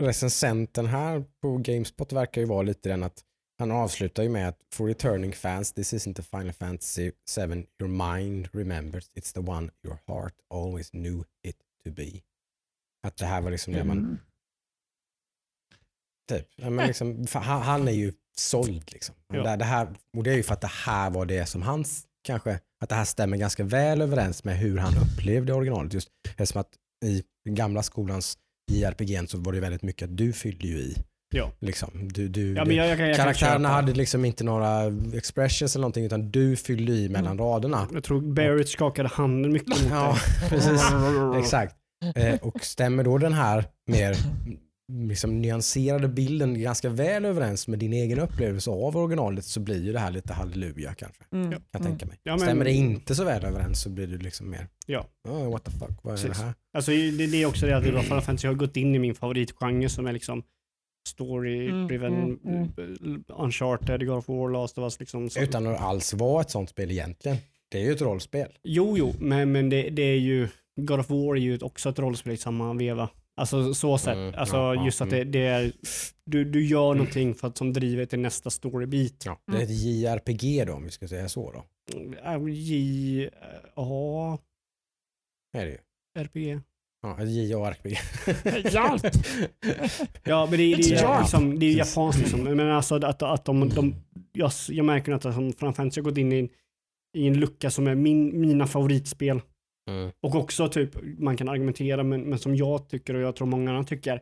[0.03, 3.23] recensenten här på Gamespot verkar ju vara lite den att
[3.59, 8.13] han avslutar ju med att for returning fans this isn't a Final Fantasy 7 your
[8.13, 12.21] mind remembers it's the one your heart always knew it to be.
[13.07, 14.17] Att det här var liksom det man Mm.
[16.29, 16.45] Typ.
[16.55, 19.15] Ja, men liksom, han, han är ju såld liksom.
[19.33, 19.55] Ja.
[19.55, 22.59] Det, här, och det är ju för att det här var det som hans, kanske,
[22.83, 25.93] att det här stämmer ganska väl överens med hur han upplevde originalet.
[25.93, 26.69] Just eftersom att
[27.05, 28.37] i den gamla skolans
[28.71, 30.95] JRPG så var det väldigt mycket att du fyllde ju i.
[31.35, 31.51] Ja.
[31.59, 32.09] Liksom.
[32.13, 34.81] Du, du, Ja, men jag, jag, kan- jag kan karaktärerna hade liksom inte några
[35.13, 37.45] expressions eller någonting utan du fyllde i mellan Mm.
[37.45, 37.87] raderna.
[37.93, 40.17] Jag tror Barrett skakade handen mycket mot Ja,
[40.49, 40.81] precis.
[41.39, 41.75] Exakt.
[42.15, 44.17] Eh, och stämmer då den här mer
[44.91, 49.93] liksom, nyanserade bilden ganska väl överens med din egen upplevelse av originalet så blir ju
[49.93, 51.23] det här lite halleluja kanske.
[51.31, 51.51] Mm.
[51.51, 52.19] Kan jag tänka mig.
[52.23, 55.05] Ja, men- Stämmer det inte så väl överens så blir det liksom mer, Ja.
[55.29, 56.37] oh, what the fuck, vad är Precis.
[56.39, 56.53] det här?
[56.73, 59.89] Alltså, det, det är också det att Final Fantasy har gått in i min favoritgenre
[59.89, 60.43] som är liksom
[61.09, 64.99] story-driven, Mm, mm, eh, uncharted, God of War, Last of Us.
[64.99, 65.39] Liksom, så.
[65.39, 67.37] Utan att alls vara ett sånt spel egentligen.
[67.71, 68.47] Det är ju ett rollspel.
[68.63, 70.47] Jo, jo, men, men det, det är ju,
[70.81, 73.09] God of War är ju också ett rollspel i samma veva.
[73.37, 74.15] Alltså så sett.
[74.15, 75.71] Mm, alltså ja, ja, just att det, det är,
[76.25, 79.23] du, du gör någonting för att, som driver till nästa storybit.
[79.25, 81.63] Ja, det är ett JRPG då om vi ska säga så då.
[82.25, 83.29] Äh, J,
[83.75, 84.37] A,
[85.53, 85.77] Det är det ju.
[86.19, 86.61] RPG.
[87.01, 87.97] Ja, ett JRPG.
[88.73, 89.01] Hjälp!
[90.23, 91.15] Ja, men det, det, Ja.
[91.17, 92.43] är, liksom, det är japanskt liksom.
[92.43, 93.95] Men alltså att, att de, de
[94.33, 96.49] jag, jag märker att som Final Fantasy har gått in i, en-
[97.17, 99.41] i en lucka som är min, mina favoritspel.
[99.87, 100.11] Mm.
[100.21, 103.71] Och också typ, man kan argumentera, men, men som jag tycker och jag tror många
[103.71, 104.21] andra tycker,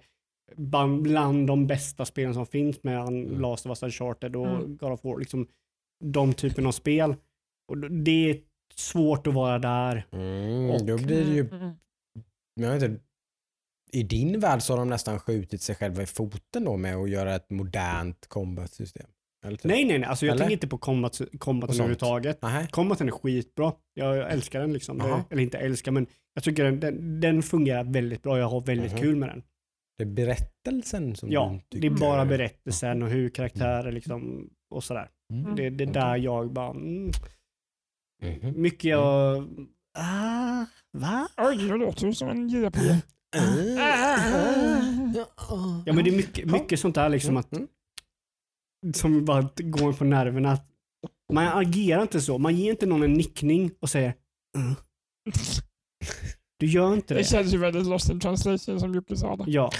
[0.55, 3.41] bland, bland de bästa spelen som finns med Mm.
[3.41, 4.77] Last of Us Uncharted och Mm.
[4.77, 5.47] God of War, liksom
[6.03, 7.15] de typen av spel.
[7.71, 8.37] Och det är
[8.75, 10.07] svårt att vara där.
[10.11, 11.71] Mm, Och- då blir det ju Mm.
[12.55, 13.01] Men jag vet inte,
[13.91, 17.09] I din värld så har de nästan skjutit sig själva i foten då med att
[17.09, 19.07] göra ett modernt combat-system.
[19.51, 19.63] Typ.
[19.63, 20.09] Nej, nej, nej.
[20.09, 20.39] Alltså jag Eller?
[20.43, 21.79] tänker inte på combat, combat Och sånt.
[22.01, 22.71] överhuvudtaget.
[22.71, 23.73] Combaten är skitbra.
[23.93, 24.97] Jag, jag älskar den liksom.
[24.97, 28.39] Det, eller inte älskar, men jag tycker den, den, den fungerar väldigt bra.
[28.39, 29.01] Jag har väldigt Mhm.
[29.01, 29.43] kul med den.
[29.97, 34.49] Det är berättelsen som Ja, du det är tycker- bara berättelsen och hur karaktärer liksom
[34.75, 35.09] och sådär.
[35.33, 35.55] Mm.
[35.55, 37.11] Det, det är där jag bara, mm,
[38.21, 38.61] Mhm.
[38.61, 39.37] mycket jag,
[39.97, 41.27] ah, va?
[41.37, 42.79] Oj, det låter ju som en JP.
[45.85, 47.67] Ja men det är mycket, mycket sånt där liksom att, Mm.
[48.93, 50.51] Som bara går på nerverna.
[50.51, 50.65] Att
[51.33, 54.13] Man agerar inte så, man ger inte någon en nickning och säger
[54.57, 54.75] mm.
[56.59, 57.23] Du gör inte Det det.
[57.23, 59.43] känns ju väldigt lost in translation som Jocke sa.
[59.47, 59.71] Ja,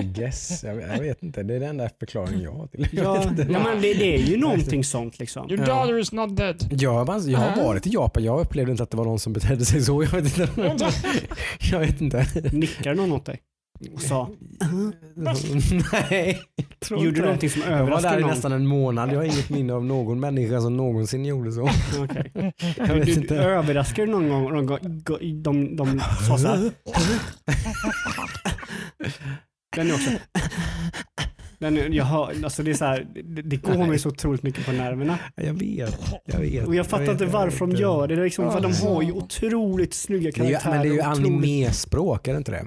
[0.00, 0.64] I guess.
[0.64, 1.42] Jag, jag vet inte.
[1.42, 4.18] Det är den enda förklaringen jag har till ja, vet ja men det, det är
[4.18, 5.50] ju någonting sånt liksom.
[5.50, 5.66] Your Ja.
[5.66, 6.68] daughter is not dead.
[6.70, 8.24] Jag, har- jag har varit i Japan.
[8.24, 10.02] Jag upplevde inte att det var någon som betedde sig så.
[10.02, 10.48] Jag vet inte.
[11.70, 12.26] Jag vet inte.
[12.52, 13.40] Nickar någon åt dig?
[13.94, 14.30] Och sa,
[16.10, 17.26] Nej, jag tror gjorde inte du det.
[17.26, 18.30] någonting som Jag var överraskade där i någon?
[18.30, 19.10] nästan en månad.
[19.12, 21.62] Jag har inget minne av någon människa som någonsin gjorde så.
[21.98, 22.32] Okej.
[22.76, 23.36] Jag Du, vet du, inte.
[23.36, 26.70] överraskade du någon gång, någon gång de, de, de sa så här.
[29.76, 30.10] Den är också...
[31.58, 34.42] Den är, jag hör, alltså det är så här, det, det går mig så otroligt
[34.42, 35.18] mycket på nerverna.
[35.34, 36.00] Jag vet.
[36.24, 36.66] Jag vet.
[36.66, 37.76] Och jag fattar vet, inte varför vet.
[37.76, 38.14] de gör det.
[38.14, 40.74] det är liksom, för de har ju otroligt snygga Det är ju, karaktärer.
[40.74, 42.64] men det är ju och otroligt- animespråk, är det inte det?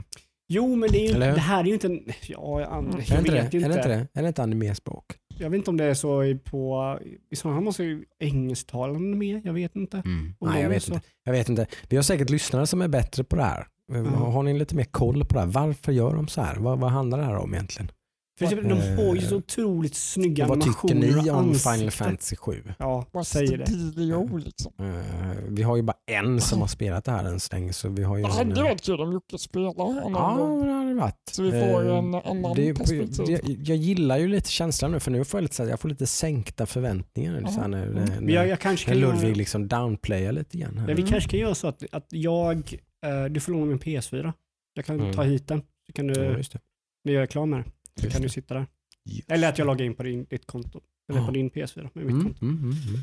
[0.50, 1.88] Jo, men det, är ju, det här är ju inte...
[1.88, 2.92] en- Ja, jag, Mm.
[3.08, 3.58] jag det vet inte?
[3.66, 3.88] Är det inte.
[3.88, 4.08] det?
[4.14, 5.06] Är det inte animespråk?
[5.40, 7.00] Jag vet inte om det är så i- på...
[7.32, 9.42] I sådana fall måste ju engelsktalande med.
[9.46, 9.98] Jag vet inte.
[10.06, 10.34] Mm.
[10.42, 10.94] Nej, jag vet så.
[10.94, 11.06] inte.
[11.24, 11.68] Jag vet inte.
[11.90, 13.68] Vi har säkert lyssnare som är bättre på det här.
[14.16, 15.48] Har ni lite mer koll på det här?
[15.48, 16.56] Varför gör de så här?
[16.56, 17.92] Vad, vad handlar det här om egentligen?
[18.40, 21.54] För typ, de har ju så otroligt snygga Och vad tycker animationer ni om.
[21.56, 22.64] Final Fantasy 7?
[22.80, 24.46] Ja, What's säger det.
[24.46, 24.74] liksom?
[24.80, 27.74] Eh, vi har ju bara en som har spelat det här än så länge.
[27.74, 30.12] Så vi har ju Det hade varit kul om Jocke spelade honom.
[30.14, 31.16] Ja, det hade det varit.
[31.32, 31.58] Så vi får
[31.90, 33.30] Eh, en annan det perspektiv.
[33.30, 35.80] jag, jag gillar ju lite känslan nu för nu får jag lite, så här- jag
[35.80, 37.46] får lite sänkta förväntningar.
[37.48, 37.94] Så här, när, Mm.
[38.06, 40.78] när, Men jag, jag kanske när kan Ludvig göra, liksom downplayar lite grann.
[40.78, 40.90] Här.
[40.90, 41.12] ja, vi Mm.
[41.12, 42.58] kanske kan göra så att, att jag,
[43.06, 44.34] eh, du får låna min PS4.
[44.74, 45.14] Jag kan Mm.
[45.14, 45.62] ta hit den.
[45.88, 46.60] Så kan du, Ja, just det.
[47.06, 47.66] när jag är klar med det,
[47.98, 48.34] så Just kan du det.
[48.34, 48.68] sitta där.
[49.06, 50.82] Just Eller att jag loggar in på din, ditt konto.
[51.10, 51.26] Eller Ja.
[51.26, 52.46] på din PS4 med mitt Mm, konto.
[52.46, 53.00] mm, mm, mm.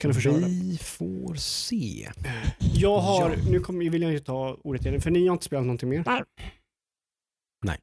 [0.00, 0.46] Kan du det.
[0.46, 2.08] Vi får se.
[2.74, 3.36] Jag har, Ja.
[3.50, 6.02] nu kommer, vill jag inte ta ordet igen, för ni har inte spelat någonting mer.
[6.06, 6.22] Nej.
[7.66, 7.78] Nej.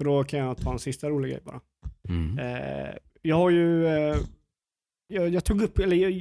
[0.00, 1.60] För då kan jag ta en sista rolig grej bara.
[2.08, 2.38] Mm.
[2.38, 4.16] Eh, jag har ju, eh,
[5.06, 6.12] jag, jag tog upp, eller jag,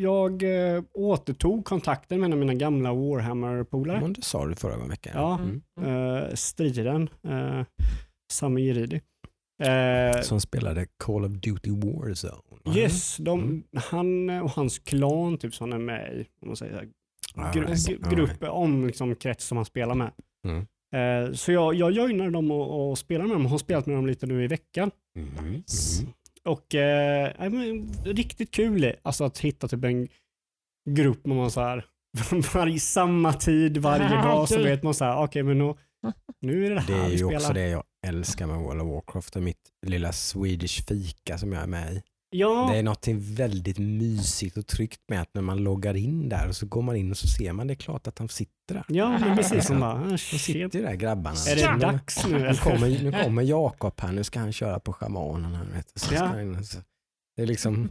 [0.00, 0.42] jag
[0.76, 4.00] eh, återtog kontakten med en av mina gamla Warhammer-polare.
[4.00, 5.12] Men det sa du förra veckan.
[5.16, 5.62] Ja, Mm.
[6.26, 7.62] eh, striden, uh,
[8.32, 9.00] Sami Jiridi.
[9.62, 12.42] Eh, Som spelade Call of Duty Warzone.
[12.64, 12.72] va?
[12.76, 13.62] yes, de, Mm.
[13.74, 16.88] han och hans klan typ som är med i, om man säger,
[17.34, 18.52] All gru, right, all grupp right.
[18.52, 20.12] om liksom, krets som han spelar med.
[20.48, 20.66] Mm.
[20.94, 24.06] Eh, så jag, jag joinade dem och, och spelade med dem har spelat med dem
[24.06, 24.90] lite nu i veckan.
[25.18, 25.62] Mhm, mhm.
[26.44, 27.32] Och eh,
[28.04, 30.08] riktigt kul alltså att hitta typ en
[30.90, 31.84] grupp med man så här
[32.54, 35.74] varje, samma tid varje Ah, dag så vet man så här, okej men nu,
[36.40, 37.36] nu är det det Det här är vi ju spelar.
[37.36, 41.62] också det jag älskar med World of Warcraft och mitt lilla Swedish fika som jag
[41.62, 42.02] är med i.
[42.34, 46.48] Ja, Det är något väldigt mysigt och tryggt med att när man loggar in där
[46.48, 48.52] och så går man in och så ser man det är klart att de sitter
[48.74, 48.84] där.
[48.88, 51.36] ja men precis som bara, ah, De sitter ju där grabbarna.
[51.50, 52.38] Är det Nu- dags nu?
[52.38, 55.54] Nu kommer, nu kommer Jakob här, nu ska han köra på schamanen.
[55.54, 55.92] här, vet.
[55.94, 56.24] Så Ja.
[56.24, 56.78] han, så.
[57.36, 57.88] Det är liksom,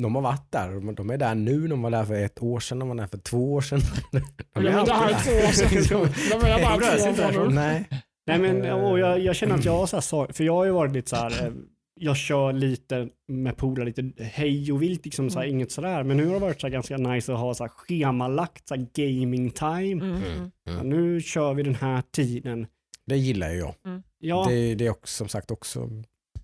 [0.00, 2.60] de har varit där, de- de är där nu, de var där för ett år
[2.60, 3.80] sedan, de var där för två år sedan.
[4.54, 6.12] De det här är alltid två år sedan.
[6.40, 7.48] De är bara två år.
[7.50, 7.84] Nej.
[8.28, 10.70] Nej men och jag, jag känner att jag har så här, för jag har ju
[10.70, 11.52] varit lite så här, eh,
[12.00, 16.02] jag kör lite med polare, lite hej och vilt, liksom så här, inget sådär.
[16.04, 18.74] Men nu har det varit så här, ganska nice att ha så här, schemalagt så
[18.74, 20.04] här, gaming time.
[20.04, 20.14] Mm.
[20.14, 20.88] Mm, Ja, mm.
[20.88, 22.66] nu kör vi den här tiden.
[23.06, 23.74] Det gillar ju jag.
[24.18, 25.88] Ja, Det, det är också, som sagt också,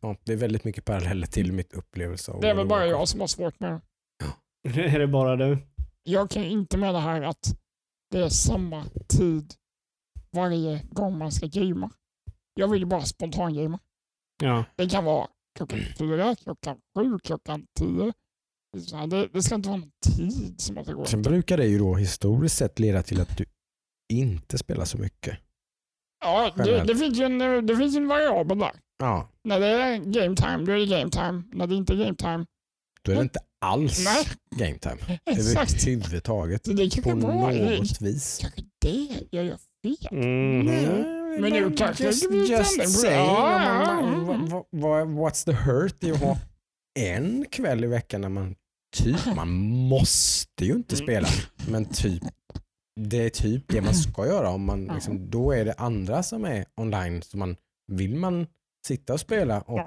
[0.01, 2.81] ja, det är väldigt mycket paralleller till mitt upplevelse av Det är väl of bara
[2.81, 2.99] Warcraft.
[3.01, 3.81] jag som har svårt med
[4.65, 4.81] det.
[4.81, 5.59] är det bara du?
[6.03, 7.57] Jag kan inte med det här att
[8.11, 9.53] det är samma tid
[10.35, 11.91] varje gång man ska gamea.
[12.55, 13.79] Jag vill bara spontan-gamea.
[14.43, 14.65] Ja.
[14.77, 15.29] Det kan vara
[15.59, 18.13] klockan fyra, klockan sju, klockan tio.
[18.73, 21.05] Det Det, det ska inte vara någon tid som att det går.
[21.05, 23.45] Sen brukar det ju då historiskt sett leda till att du
[24.13, 25.39] inte spelar så mycket.
[26.25, 28.73] Ja, det, det, finns ju en, det finns ju en variabel där.
[28.99, 31.43] Ja, När det är game time, då är det game time.
[31.53, 32.47] När det inte är game time,
[33.03, 35.19] då är det inte alls nej, game time.
[35.27, 35.87] exakt.
[35.87, 36.67] Överhuvudtaget.
[36.67, 38.39] Så det På något vis.
[38.41, 40.13] kanske det jag gör fel.
[40.13, 41.21] Mhm.
[41.41, 43.05] Men nu kanske just, blir just.
[43.05, 44.49] Ja, mm.
[44.71, 46.39] vad- What's the hurt i att ha
[46.99, 48.55] en kväll i veckan när man
[48.97, 49.49] typ, man
[49.89, 51.05] måste ju inte Mm.
[51.07, 51.29] spela,
[51.71, 52.23] men typ
[53.01, 54.51] det är typ det man ska göra.
[54.51, 57.23] Om man, liksom, då är det andra som är online.
[57.23, 57.57] Så man,
[57.93, 58.47] vill man
[58.87, 59.81] sitta och spela och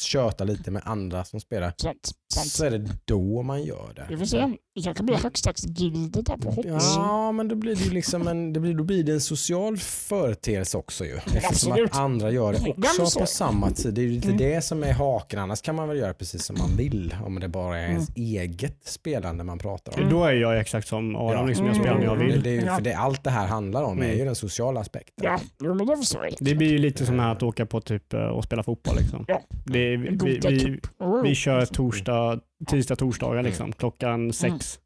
[0.00, 2.46] köta lite med andra som spelar Sant, sant.
[2.46, 4.06] så är det då man gör det.
[4.08, 4.46] Vi får se.
[4.74, 6.94] Det kanske blir Hackstacks-gildet där på hoppas.
[6.96, 10.78] Ja, men då blir det liksom en, det blir, då blir det en social företeelse
[10.78, 11.16] också ju.
[11.16, 11.90] Eftersom Absolut.
[11.90, 13.20] att andra gör det också så.
[13.20, 13.94] på samma tid.
[13.94, 14.38] Det är ju lite Mm.
[14.38, 15.38] det som är haken.
[15.38, 17.14] Annars kan man väl göra precis som man vill.
[17.24, 19.98] Om det bara är ens eget spelande man pratar om.
[19.98, 20.12] Mm.
[20.12, 21.84] Då är jag exakt som Adam, liksom, jag Mm.
[21.84, 22.42] spelar när jag Det, vill.
[22.42, 22.74] det är ju, Ja.
[22.76, 24.18] för det, allt det här handlar om är Mm.
[24.18, 25.24] ju den sociala aspekten.
[25.24, 26.34] Ja, men det förstår jag.
[26.40, 28.96] Det blir ju lite som här att åka på typ eh, och spela fotboll.
[28.98, 29.24] Liksom.
[29.28, 29.42] Ja.
[29.64, 30.86] Det vi, Goda vi, cup.
[30.98, 34.80] Oh, vi kör torsdag, tisdag, torsdagar liksom, klockan sex.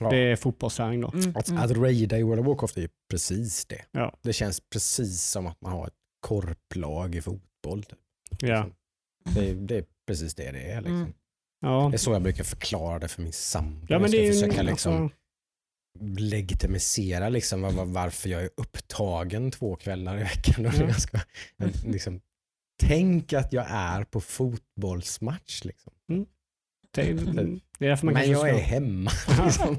[0.00, 0.10] Ja.
[0.10, 1.10] Det är fotbollsträning då.
[1.14, 1.62] Mm, Att, mm.
[1.62, 3.84] att raida i World of Warcraft är ju precis det.
[3.92, 4.18] Ja.
[4.22, 7.82] Det känns precis som att man har ett korplag i fotboll.
[7.82, 7.98] Typ.
[8.42, 8.66] Ja.
[9.34, 10.80] Det, det är precis det det är.
[10.80, 10.96] Liksom.
[11.00, 11.12] Mm.
[11.60, 11.88] Ja.
[11.90, 13.86] Det är så jag brukar förklara det för min sambo.
[13.88, 15.16] Ja, jag ska det är försöka en- liksom alltså,
[16.18, 20.66] legitimisera liksom var, var, varför jag är upptagen två kvällar i veckan.
[20.66, 20.88] Mm.
[20.88, 21.18] jag ska,
[21.84, 22.20] liksom,
[22.78, 25.64] tänk att jag är på fotbollsmatch.
[25.64, 25.92] Liksom.
[26.94, 27.12] det,
[27.78, 28.48] det är därför man Men jag ska...
[28.48, 29.10] är hemma.
[29.44, 29.76] liksom.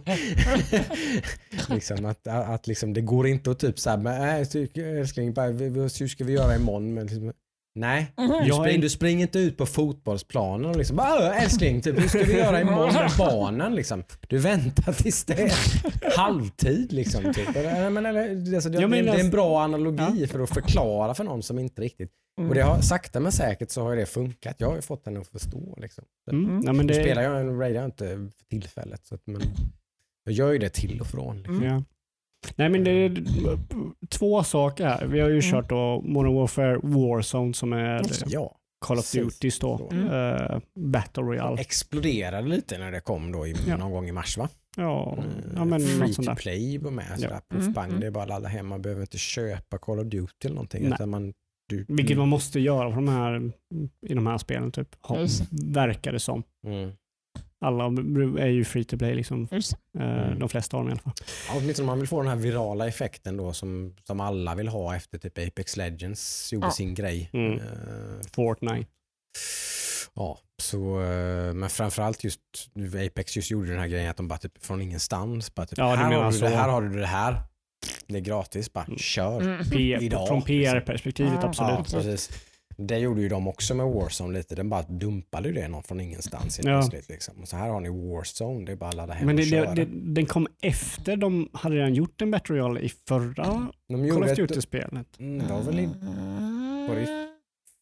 [1.75, 5.47] liksom att, att liksom, det går inte att typ så här, men, äh, älskling, bara,
[5.47, 6.93] hur ska vi göra imorgon?
[6.93, 7.33] Men, liksom,
[7.75, 8.45] nej, Mhm.
[8.47, 12.07] du, spring, du springer inte ut på fotbollsplanen och liksom bara "Åh, älskling, typ, hur
[12.07, 13.75] ska vi göra imorgon med barnen?
[13.75, 14.03] Liksom.
[14.27, 15.51] Du väntar tills det är
[16.17, 16.93] halvtid.
[16.93, 17.55] Liksom, typ.
[17.55, 21.23] men, eller, alltså, det, Ja, det, det är en bra analogi för att förklara för
[21.23, 22.11] någon som inte riktigt...
[22.39, 22.49] Mm.
[22.49, 24.55] Och det har, sakta men säkert så har det funkat.
[24.57, 25.77] Jag har ju fått henne att förstå.
[25.81, 26.03] Liksom.
[26.31, 26.61] Mm.
[26.65, 29.41] Ja, men Nu det, spelar jag en radio inte för tillfället, så att, men
[30.23, 31.37] jag gör ju det till och från.
[31.37, 31.55] Liksom.
[31.57, 31.69] Mm.
[31.69, 31.83] Ja.
[32.59, 33.23] Nej men det är
[34.09, 35.05] två saker.
[35.05, 35.51] Vi har ju Mm.
[35.51, 38.23] kört då Modern Warfare Warzone som är det.
[38.27, 38.55] Ja,
[38.85, 39.11] Call of.
[39.11, 39.89] Duty då.
[39.91, 40.07] Mm.
[40.07, 41.61] Eh, Battle Royale.
[41.61, 43.77] exploderade lite när det kom då i, Ja.
[43.77, 44.49] någon gång i mars va?
[44.77, 47.05] Ja, Mm, ja men Free to play var med.
[47.19, 47.41] Sådär, Ja.
[47.55, 47.99] puff, Mm, bang, mm.
[48.01, 48.67] Det är bara att ladda hem.
[48.67, 50.83] Man behöver inte köpa Call of Duty eller någonting.
[50.83, 50.91] Nej.
[50.93, 51.33] Utan man,
[51.69, 53.51] du, Vilket man måste göra på de här,
[54.07, 54.95] i de här spelen typ.
[55.01, 55.17] Ha,
[55.51, 56.43] verkar det som.
[57.61, 57.83] Alla
[58.43, 59.47] är ju free to play liksom.
[59.51, 59.59] Eh,
[59.99, 60.39] Mm.
[60.39, 61.13] De flesta av dem i alla fall.
[61.47, 64.67] Ja, åtminstone om man vill få den här virala effekten då som, som alla vill
[64.67, 66.71] ha efter typ Apex Legends gjorde Ja.
[66.71, 67.29] sin grej.
[67.33, 67.53] Mm.
[67.53, 67.63] Eh,
[68.35, 68.87] Fortnite.
[70.15, 72.39] Ja, så, eh, men framförallt just
[73.07, 75.95] Apex just gjorde den här grejen att de bara typ från ingenstans bara typ, Ja,
[75.95, 76.45] här, har du så.
[76.45, 77.41] det, här har du det här.
[78.07, 78.97] Det är gratis, bara Mm.
[78.97, 79.41] kör.
[79.41, 79.61] Mm.
[80.03, 80.41] Idag, från liksom.
[80.41, 81.71] PR-perspektivet absolut.
[81.93, 82.29] Ja, precis.
[82.81, 84.55] Det gjorde ju de också med Warzone lite.
[84.55, 86.63] Den bara dumpade ju det någon från ingenstans Ja.
[86.63, 87.09] plötsligt.
[87.09, 87.33] Liksom.
[87.41, 89.47] Och så här har ni Warzone, det är bara att ladda hem Men och det,
[89.47, 89.73] köra.
[89.75, 94.09] det, det, den kom efter de hade redan gjort en Battle Royale i förra de
[94.09, 95.19] Call of Duty-spelet.
[95.19, 95.85] mm, det var väl i
[96.87, 97.28] var det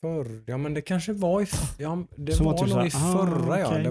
[0.02, 1.46] förr, ja men det kanske var i,
[1.78, 3.68] ja, det Som var, typ nog i så ah, förra ja.
[3.68, 3.84] okej.
[3.84, 3.90] Det,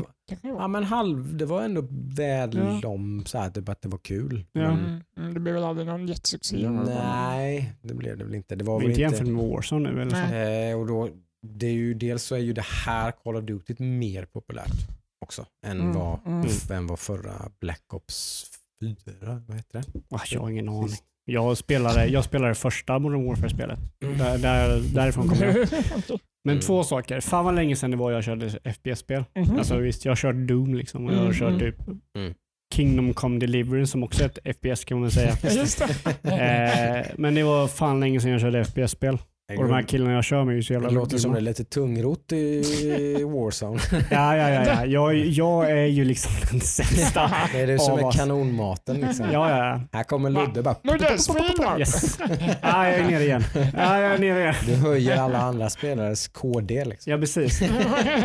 [0.49, 1.85] var- ja men halv, det var ändå
[2.17, 2.79] väl Ja.
[2.83, 4.45] de så här, typ att det var kul.
[4.53, 4.61] Ja.
[4.61, 6.69] Men, Mm, mm, det blev väl aldrig någon jättesuccé.
[6.71, 8.55] nej, det blev det väl inte.
[8.57, 10.17] Det var väl inte jämfört med Warzone nu eller så.
[10.17, 10.71] Nej.
[10.71, 11.09] Eh, och då,
[11.43, 14.89] det är ju, dels så är ju det här Call of Duty mer populärt
[15.21, 16.47] också än, Mm, vad, mm.
[16.71, 18.47] än vad förra Black Ops
[18.81, 20.01] 4, vad heter det?
[20.11, 20.89] Ah, jag har ingen aning.
[21.29, 23.79] Jag spelade, jag spelade första Modern Warfare-spelet.
[24.19, 25.57] Där, där, därifrån kommer jag.
[26.45, 26.61] Men Mm.
[26.67, 27.21] två saker.
[27.21, 29.25] Fan vad länge sedan det var jag körde FPS-spel.
[29.35, 29.59] Mhm.
[29.59, 31.61] Alltså visst, jag har kört Doom liksom och jag har Mm, kört mm.
[31.61, 31.77] typ
[32.17, 32.35] Mm.
[32.75, 35.33] Kingdom Come Deliverance som också är ett FPS kan man säga.
[36.23, 36.31] Det.
[36.33, 39.19] eh, men det var fan länge sedan jag körde FPS-spel.
[39.49, 41.37] Och de här killarna jag kör med är ju så jävla det låter som det
[41.37, 41.49] är grymma.
[41.51, 43.81] lite tungrot i Warzone.
[44.11, 44.65] Ja, ja, ja.
[44.67, 44.85] ja.
[44.87, 47.31] Jag, jag är ju liksom den sämsta.
[47.53, 48.17] Det är det som Av är oss.
[48.17, 48.97] kanonmaten.
[49.01, 49.27] Liksom.
[49.33, 49.81] Ja, ja, ja.
[49.93, 50.77] Här kommer Ludde bara.
[50.83, 51.17] Ludde,
[51.57, 51.79] då!
[51.79, 52.19] Yes.
[52.63, 53.45] Ja, jag är nere igen.
[53.55, 54.55] Ja, jag är nere igen.
[54.67, 56.85] Du höjer alla andra spelares KD.
[56.85, 57.13] Liksom.
[57.13, 57.61] Ja, precis.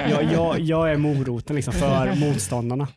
[0.09, 2.87] Jag, jag, jag är moroten liksom för motståndarna.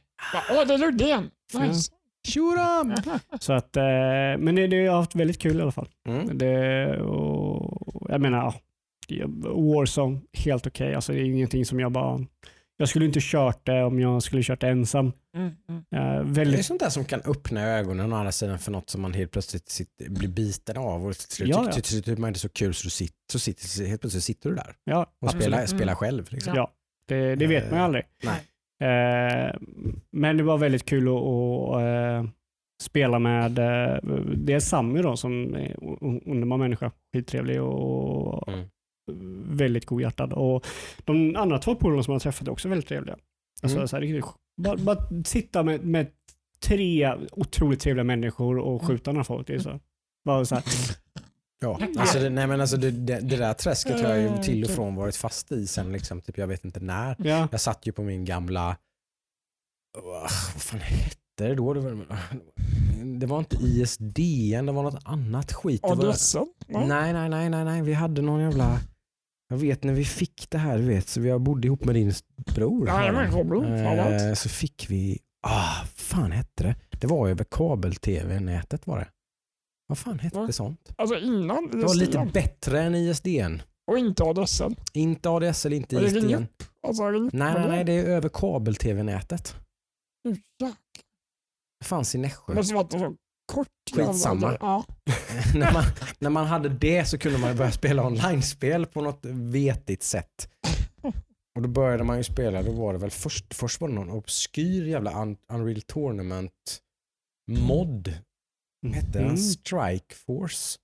[0.51, 1.30] Åh, det är Ludde igen.
[1.55, 1.90] Nice.
[2.28, 2.94] Shuram!
[3.40, 3.82] Så att, eh,
[4.38, 5.88] men det, det har jag haft väldigt kul i alla fall.
[6.09, 6.38] Mm.
[6.38, 8.55] Det, och, jag menar, ja,
[9.09, 9.24] det-
[9.74, 10.94] Warzone, helt okej.
[10.94, 12.20] Alltså, det är ingenting som jag bara...
[12.76, 15.12] Jag skulle inte kört det om jag skulle kört det ensam.
[15.36, 15.78] Mm, mm.
[15.78, 18.90] Eh, Det är väldigt, sånt där som kan öppna ögonen å andra sidan för något
[18.90, 21.06] som man helt plötsligt sitter, blir biten av.
[21.06, 22.02] Och till slut Ja, tycker- ja.
[22.02, 24.74] tycker man inte så kul så, du sitter, så sitter, helt plötsligt sitter du där
[24.84, 25.42] ja, och absolut.
[25.42, 25.68] spelar, Mm.
[25.68, 26.26] spelar själv.
[26.32, 26.52] Liksom.
[26.56, 26.70] Ja.
[27.09, 28.05] Det, det vet man ju aldrig.
[28.22, 28.40] Nej.
[28.82, 29.55] Eh,
[30.10, 32.30] men det var väldigt kul att, att eh,
[32.82, 33.98] spela med eh,
[34.36, 35.76] det är Sammy då som är
[36.30, 36.90] underbar människa.
[37.14, 38.48] Skittrevlig och
[39.10, 39.56] Mm.
[39.56, 40.32] väldigt godhjärtad.
[40.32, 40.66] Och
[41.05, 43.16] de andra två polarna som jag träffat är också väldigt trevliga.
[43.62, 43.88] Alltså, Mm.
[43.88, 44.22] så här,
[44.62, 46.06] bara, bara sitta med, med
[46.64, 49.46] tre otroligt trevliga människor och skjuta några folk.
[49.46, 49.80] Det är så.
[50.24, 50.64] Bara så här,
[51.65, 54.41] Ja, alltså det, nej men alltså det, det, det där träsket har jag ju Eh,
[54.41, 54.77] till och okej.
[54.77, 57.16] från varit fast i sen liksom, typ, jag vet inte när.
[57.19, 57.49] ja.
[57.51, 58.77] Jag satt ju på min gamla,
[59.99, 60.20] Åh,
[60.55, 61.74] vad fan hette det då?
[61.74, 62.07] Det var,
[63.20, 65.82] det var inte ISDN, det var något annat skit.
[65.82, 66.39] Det var, ADSL?
[66.66, 66.86] Nej.
[66.89, 68.81] nej, nej, nej, nej, vi hade någon jävla,
[69.49, 72.12] jag vet när vi fick det här, du vet, så vi bodde ihop med din
[72.55, 72.89] bror.
[72.89, 73.73] Jajamän, Robin.
[73.74, 76.74] Eh, så fick vi, ah, fan hette det?
[77.01, 79.09] Det var över kabel-tv-nätet var det.
[79.94, 80.52] Vad fan hette Va?
[80.52, 80.92] sånt?
[80.96, 82.30] Alltså innan Det var lite ISDN.
[82.32, 83.62] bättre än ISDN.
[83.86, 84.74] Och inte ADSL.
[84.92, 86.28] Inte ADSL, inte ISDN.
[86.28, 86.68] ringt?
[86.86, 87.92] Alltså, ringt Nej, nej, nej, det?
[87.92, 89.54] är över kabel-tv-nätet.
[90.56, 90.72] Ja,
[91.80, 92.54] Det fanns i Nässjö.
[92.54, 93.14] måste varit en så
[93.52, 94.56] kort Skitsamma.
[94.60, 94.84] Ja.
[95.54, 95.84] när, man,
[96.18, 99.20] när man hade det så kunde man börja spela online-spel på något
[99.52, 100.48] vetigt sätt.
[101.56, 104.10] Och då började man ju spela, då var det väl först, först var det någon
[104.10, 106.80] obskyr jävla Un- Unreal Tournament
[107.50, 108.12] mod.
[108.93, 109.36] Hette den Mm.
[109.36, 110.78] Strike Force?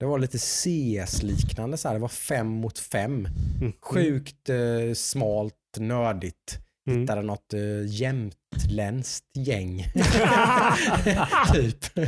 [0.00, 1.94] Det var lite CS-liknande så här.
[1.94, 3.28] det var fem mot fem.
[3.60, 3.72] Mm.
[3.80, 6.58] Sjukt eh, smalt, nördigt.
[6.88, 7.00] Mm.
[7.00, 9.78] Hittade något eh, jämtländskt gäng.
[11.54, 11.98] typ.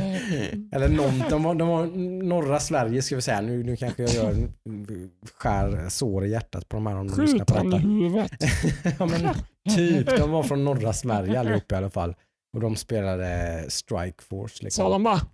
[0.71, 1.85] Eller någon, de, var, de var
[2.23, 3.41] norra Sverige ska vi säga.
[3.41, 4.35] Nu, nu kanske jag gör
[5.37, 7.87] skär sår i hjärtat på de här om de lyssnar på han i detta.
[7.87, 8.31] huvudet.
[8.99, 9.33] ja, men,
[9.75, 12.15] typ, de var från norra Sverige allihop i alla fall.
[12.53, 14.57] Och de spelade Strike Force.
[14.57, 14.91] Sa Liksom.
[14.91, 15.21] de bara,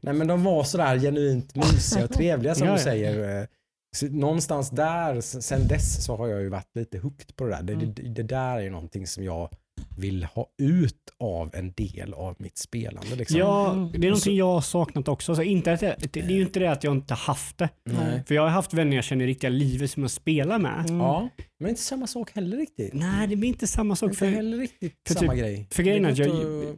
[0.00, 3.48] Nej men de var sådär genuint mysiga och trevliga som du säger.
[3.96, 7.62] Så någonstans där, sen dess så har jag ju varit lite hooked på det där.
[7.62, 7.94] Det, Mm.
[7.94, 9.50] det, det där är ju någonting som jag
[9.98, 13.16] vill ha ut av en del av mitt spelande.
[13.16, 13.38] Liksom.
[13.38, 13.92] Ja, Mm.
[13.92, 15.34] det är någonting jag har saknat också.
[15.34, 17.68] Så inte att jag, det det är ju inte det att jag inte haft det.
[17.84, 18.24] Nej.
[18.26, 20.84] För jag har haft vänner jag känner i riktiga livet som jag spelar med.
[20.90, 21.00] mm.
[21.00, 21.28] Ja,
[21.60, 22.94] men inte samma sak heller riktigt.
[22.94, 24.06] Nej, det blir inte samma sak.
[24.08, 25.66] Inte För, heller riktigt för samma typ- grej.
[25.70, 26.76] för grejen är att jag-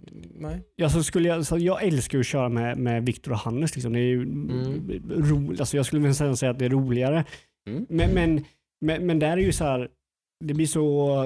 [0.78, 0.90] Nej.
[0.90, 3.74] så skulle jag, så jag älskar ju att köra med, med Viktor och Hannes.
[3.76, 3.92] Liksom.
[3.92, 5.02] Det är ju Mm.
[5.10, 7.24] ro, alltså jag skulle nästan säga att det är roligare.
[7.70, 7.86] Mm.
[7.88, 8.44] Men, men,
[8.80, 9.88] men, men där är ju så här,
[10.44, 11.16] det blir så,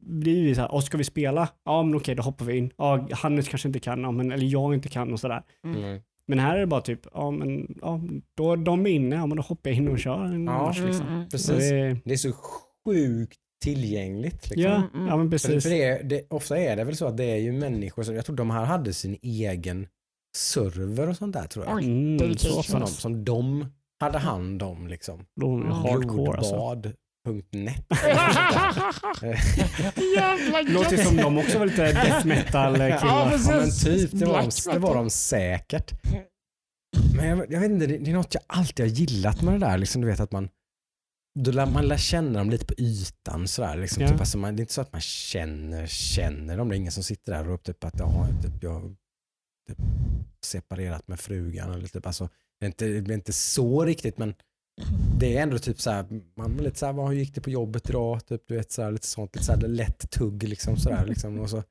[0.00, 1.48] blir det så här, "Åh, ska vi spela?
[1.64, 2.70] Ja men okej då hoppar vi in.
[2.78, 5.42] Ja, Hannes kanske inte kan, ja, men, eller jag inte kan och sådär.
[5.66, 6.00] Mm.
[6.26, 8.00] Men här är det bara typ, ja men ja,
[8.36, 10.80] då de är inne, ja men då hoppar jag in och kör en Ja, match
[10.80, 11.06] liksom.
[11.06, 11.28] Mm, mm.
[11.28, 11.58] Precis.
[11.58, 12.32] Det, Det är så
[12.86, 14.50] sjukt tillgängligt.
[14.50, 14.62] Liksom.
[14.62, 15.62] ja, Mm, ja men För, precis.
[15.62, 18.14] för det, är- det, ofta är det väl så att det är ju människor som,
[18.14, 19.86] jag tror de här hade sin egen
[20.36, 21.82] server och sånt där tror jag.
[21.84, 22.62] Mm, det är så.
[22.62, 23.66] Som de, som de
[24.00, 25.24] hade hand om liksom.
[25.40, 26.54] De är hardcore alltså.
[30.16, 32.88] Jävla Låter som de också var lite death metal killar.
[32.88, 35.92] Ja, ja men typ, det var, de, det var de säkert.
[37.16, 39.78] Men jag, jag vet inte, det, är något jag alltid har gillat med det där.
[39.78, 40.48] Liksom, du vet att man,
[41.38, 43.48] då lär, man lär känna dem lite på ytan.
[43.48, 44.08] Sådär, liksom, Ja.
[44.08, 46.68] typ, alltså, man, det är inte så att man känner, känner dem.
[46.68, 48.96] Det är ingen som sitter där och typ att ja, typ, jag
[49.68, 49.78] typ,
[50.44, 51.72] separerat med frugan.
[51.72, 52.28] Eller typ, alltså,
[52.60, 54.34] det, är inte, det är inte så riktigt men
[55.18, 57.50] det är ändå typ så här, man är lite så här, vad, gick det på
[57.50, 58.26] jobbet idag?
[58.26, 60.76] Typ, du vet, så här, lite sånt, lite så här, lätt tugg liksom.
[60.76, 61.62] Så där, liksom, och så,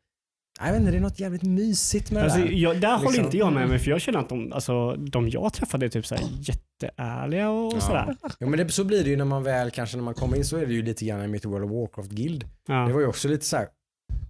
[0.60, 2.52] jag vet inte, det är något jävligt mysigt med Alltså, det där.
[2.54, 3.26] jag, där håller Liksom.
[3.26, 6.06] inte jag med mig för jag känner att de, alltså, de jag träffade är typ
[6.06, 8.16] så här jätteärliga och, och sådär.
[8.40, 10.46] Ja, men det, så blir det ju när man väl, kanske när man kommer in
[10.46, 12.46] så är det ju lite grann i mitt World of Warcraft-guild.
[12.68, 12.74] Ja.
[12.88, 13.68] Det var ju också lite så här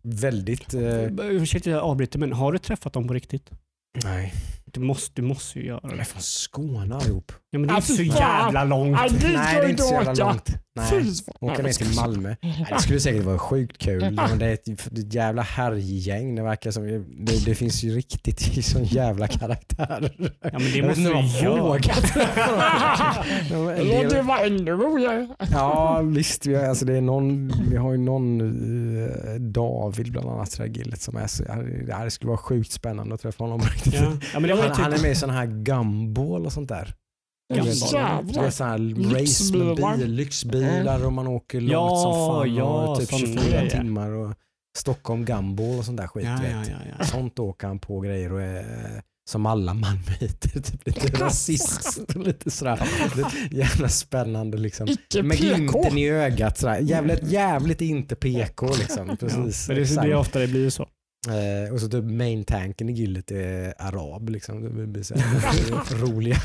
[0.03, 0.73] väldigt...
[0.73, 3.49] Eh, Ursäkta jag avbryter men har du träffat dem på riktigt?
[4.03, 4.33] nej,
[4.65, 6.05] Du måste, du måste ju göra de är det.
[6.05, 7.31] från Skåne allihop.
[7.53, 8.97] Ja, men det är Ah, inte så jävla långt.
[8.97, 10.23] Nej, det är inte så jävla åka.
[10.25, 10.49] långt.
[10.75, 11.03] Nej.
[11.39, 12.35] Åka ner till Malmö.
[12.41, 14.11] Nej, det skulle säkert vara sjukt kul.
[14.11, 16.35] Men det är ett, ett jävla härjgäng.
[16.35, 16.83] Det verkar som,
[17.25, 20.11] det, det finns ju riktigt sån jävla karaktär.
[20.41, 21.79] Ja, men det måste jag göra.
[23.49, 25.27] De är Det vara ännu roligare.
[25.51, 28.41] Ja visst, vi har, alltså det är någon, vi har ju någon
[29.03, 31.43] eh, David bland annat i det gillet som är så,
[31.87, 33.61] det här skulle vara sjukt spännande att träffa honom.
[33.83, 34.11] Ja.
[34.33, 36.93] ja, men Han, han är med i sådana här gumball och sånt där.
[37.55, 37.91] Gumball.
[37.91, 38.49] Det är Jävlar.
[38.49, 39.97] så här race med Lyxbilar.
[39.97, 43.69] bil, lyxbilar och man åker långt Ja, som fan ja, och typ såna 24 grejer.
[43.69, 44.33] timmar och
[44.77, 46.25] Stockholm gumball och sånt där skit.
[46.25, 46.67] ja, vet.
[46.69, 47.05] ja, ja.
[47.05, 52.51] Sånt åker han på grejer och är som alla malmöiter, typ lite rasist och lite
[52.51, 52.71] sådär.
[53.51, 54.87] Är Jävla spännande liksom.
[54.87, 56.79] Icke Med glimten i ögat sådär.
[56.79, 59.17] Jävligt, jävligt inte PK liksom.
[59.19, 59.67] Precis.
[59.67, 60.01] Men det, exakt.
[60.01, 60.87] det är ofta det blir så.
[61.27, 64.63] Eh, och så typ main tanken i gillet är arab liksom.
[64.77, 65.15] Det blir så
[66.05, 66.37] roliga,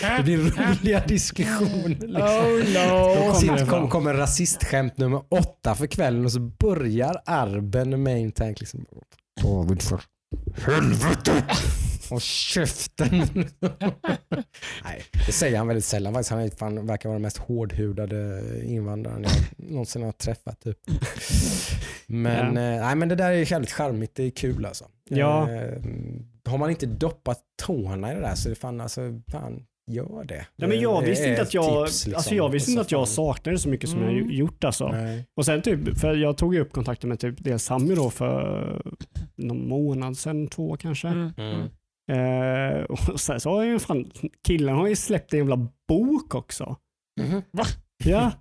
[0.00, 2.12] det blir roliga diskussioner liksom.
[2.14, 3.14] Oh Då no.
[3.14, 8.00] kommer Sitt, det kom, kommer rasistskämt nummer åtta för kvällen och så börjar Arben med
[8.00, 8.86] main tank liksom.
[9.42, 10.00] David för
[10.66, 11.44] helvete!
[12.10, 13.10] Och käften!
[14.84, 16.30] Nej, det säger han väldigt sällan faktiskt.
[16.30, 20.60] Han är, fan, verkar vara den mest hårdhudade invandraren jag någonsin har träffat.
[20.60, 20.78] Typ.
[22.06, 22.62] Men, Ja.
[22.62, 24.14] eh, nej, men det där är jävligt charmigt.
[24.14, 24.84] Det är kul alltså.
[25.10, 25.50] Ja.
[25.52, 25.72] Eh,
[26.44, 29.00] har man inte doppat tårna i det där så är det fan, alltså,
[29.32, 30.46] fan gör det.
[30.56, 32.18] Ja, men jag Det visste är inte att jag, tips, liksom.
[32.18, 34.16] alltså jag visste inte att jag saknade så mycket som Mm.
[34.16, 34.88] jag gjort alltså.
[34.88, 35.26] Nej.
[35.36, 38.82] Och sen typ, för jag tog ju upp kontakten med typ dels Sammy då för
[39.36, 41.08] någon månad sedan, två kanske.
[41.08, 41.30] Mm.
[41.38, 41.68] Mm.
[42.12, 44.10] Eh, och sen så har ju fan,
[44.46, 46.76] killen har ju släppt en jävla bok också.
[47.20, 47.42] Mhm.
[48.04, 48.32] Ja.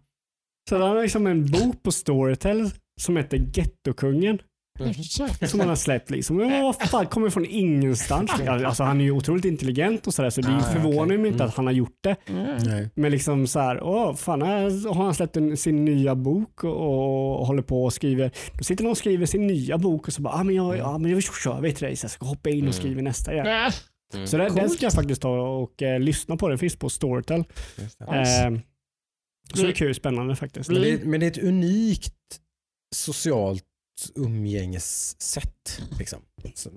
[0.70, 2.70] Så han har liksom en bok på Storytel
[3.02, 4.40] som heter Gettokungen.
[5.48, 6.40] Som han har släppt liksom.
[6.40, 8.32] Ja, vad fan, kommer från ingenstans.
[8.48, 11.18] Alltså han är ju otroligt intelligent och sådär så det Ah, förvånar okej.
[11.18, 11.48] mig inte Mm.
[11.50, 12.16] att han har gjort det.
[12.28, 12.90] Mm.
[12.96, 17.40] Men liksom så här, åh, fan, här har han släppt en, sin nya bok och,
[17.40, 18.32] och håller på och skriver.
[18.58, 20.98] Då sitter han och skriver sin nya bok och så bara, ah, men jag, ja,
[20.98, 22.68] men jag kör vi dig så jag ska hoppa in Mm.
[22.70, 23.48] och skriva nästa igen.
[24.14, 24.28] Mm.
[24.28, 26.48] Så det, den ska jag faktiskt ta och eh, lyssna på.
[26.48, 27.44] Det finns på Storytel.
[27.78, 28.06] Just det.
[28.06, 28.60] Eh,
[29.54, 30.70] så det är kul, spännande faktiskt.
[30.70, 32.14] Men, det men det är ett unikt
[32.96, 33.64] socialt
[34.16, 35.82] umgängessätt.
[36.00, 36.20] Liksom.
[36.54, 36.72] Som,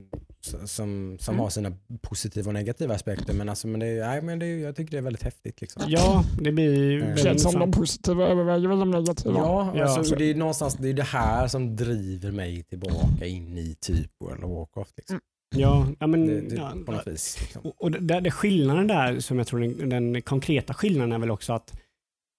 [0.66, 1.42] som, som Mm.
[1.42, 1.72] har sina
[2.02, 3.34] positiva och negativa aspekter.
[3.34, 5.60] Men, alltså, men, det, nej, men det, jag tycker det är väldigt häftigt.
[5.60, 5.82] Liksom.
[5.86, 9.34] Ja, det blir väldigt Känns som de positiva överväger väl de negativa.
[9.38, 13.26] Ja, Ja, alltså, så- det är någonstans det, är det här som driver mig tillbaka
[13.26, 14.96] in i typ World of Warcraft.
[14.96, 15.20] Liksom.
[15.56, 17.36] Ja, ja, men, Det, det, ja, på något vis.
[17.40, 17.62] Liksom.
[17.62, 21.30] Och, och det, det skillnaden där, som jag tror den, den konkreta skillnaden är väl
[21.30, 21.80] också att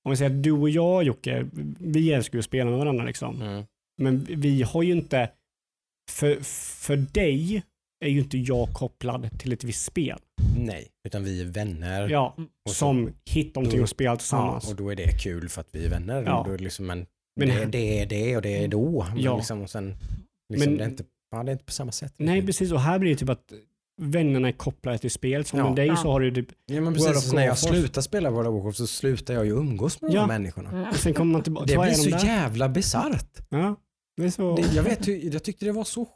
[0.04, 1.46] om vi säger att du och jag Jocke,
[1.80, 3.42] vi älskar ju att spela med varandra liksom.
[3.42, 3.64] Mm.
[4.00, 5.30] Men vi har ju inte,
[6.12, 6.38] för,
[6.82, 7.64] för dig
[8.06, 10.20] är ju inte jag kopplad till ett visst spel.
[10.58, 12.10] Nej, utan vi är vänner.
[12.10, 14.70] Ja, Och så- som hittar någonting att spela Ja, tillsammans.
[14.70, 16.24] och då är det kul för att vi är vänner.
[16.26, 16.44] Ja.
[16.48, 17.06] Då är det liksom, men,
[17.40, 19.06] Men- det, det är det och det är då.
[19.14, 19.38] Men Ja.
[19.38, 19.96] liksom, och sen,
[20.54, 22.14] liksom, Men- det, är inte, ja, det är inte på samma sätt.
[22.18, 22.72] Nej, precis.
[22.72, 23.54] Och här blir det typ att
[24.02, 25.46] vännerna är kopplade till spel.
[25.46, 25.66] Som Ja.
[25.68, 25.96] med dig Ja.
[25.96, 28.78] så har du typ, Ja, men precis, så när jag slutar spela World of Warcraft
[28.78, 30.22] så slutar jag ju umgås med de Ja.
[30.22, 30.70] här människorna.
[30.70, 30.90] Mm.
[30.90, 31.66] och sen kommer man tillbaka.
[31.66, 32.26] Det blir är de så där?
[32.26, 33.38] jävla bisarrt.
[33.50, 33.76] Ja,
[34.24, 34.56] det så.
[34.56, 36.08] Det- Jag, vet, jag tyckte det var så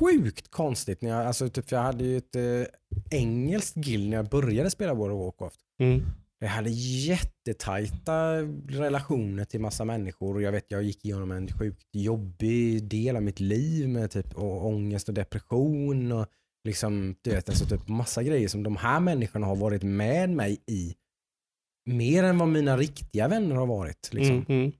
[0.00, 1.02] sjukt konstigt.
[1.02, 2.62] När jag, alltså, typ, jag hade ju ett eh,
[3.10, 5.60] engelskt guild när jag började spela World of Warcraft.
[5.80, 6.02] Mm.
[6.40, 8.36] Jag hade jättetajta
[8.68, 13.22] relationer till massa människor och jag vet jag gick igenom en sjukt jobbig del av
[13.22, 16.26] mitt liv med typ å- ångest och depression och
[16.64, 20.58] liksom, du vet, alltså typ massa grejer som de här människorna har varit med mig
[20.66, 20.94] i
[21.90, 24.10] mer än vad mina riktiga vänner har varit.
[24.12, 24.34] Liksom.
[24.36, 24.72] Mm, mm.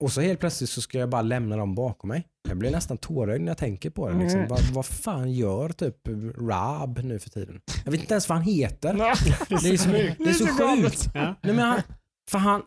[0.00, 2.26] Och så helt plötsligt så ska jag bara lämna dem bakom mig.
[2.48, 4.18] Jag blir nästan tårögd när jag tänker på det.
[4.18, 4.38] Liksom.
[4.38, 4.48] Mm.
[4.48, 5.96] Vad, vad fan gör typ
[6.38, 7.60] Rab nu för tiden?
[7.84, 8.92] Jag vet inte ens vad han heter.
[8.92, 9.14] Nej.
[9.48, 11.10] Det är så, det är så sjukt.
[11.14, 11.34] Ja.
[11.42, 11.82] Nej, men han,
[12.30, 12.62] för han,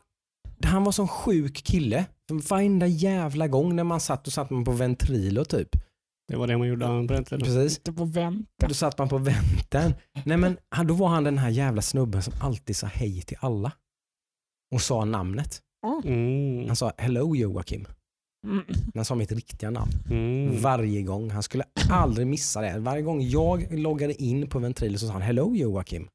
[0.66, 2.06] han var sån sjuk kille.
[2.50, 5.70] Varenda jävla gång när man satt och satt man på ventrilo typ.
[6.28, 7.40] Det var det man gjorde på den tiden.
[7.40, 7.78] Precis.
[7.78, 8.68] Inte på vänta.
[8.68, 9.94] Då satt man på vänten.
[10.26, 13.72] Nej men då var han den här jävla snubben som alltid sa hej till alla.
[14.76, 15.62] Och sa namnet.
[16.06, 16.68] Mm.
[16.68, 17.86] Han sa hello Joakim.
[18.48, 18.64] Mm.
[18.96, 19.92] Han sa mitt riktiga namn.
[20.10, 20.62] Mm.
[20.62, 21.30] Varje gång.
[21.30, 22.80] Han skulle aldrig missa det.
[22.80, 26.08] Varje gång jag loggade in på Ventrilo så sa han hello Joakim.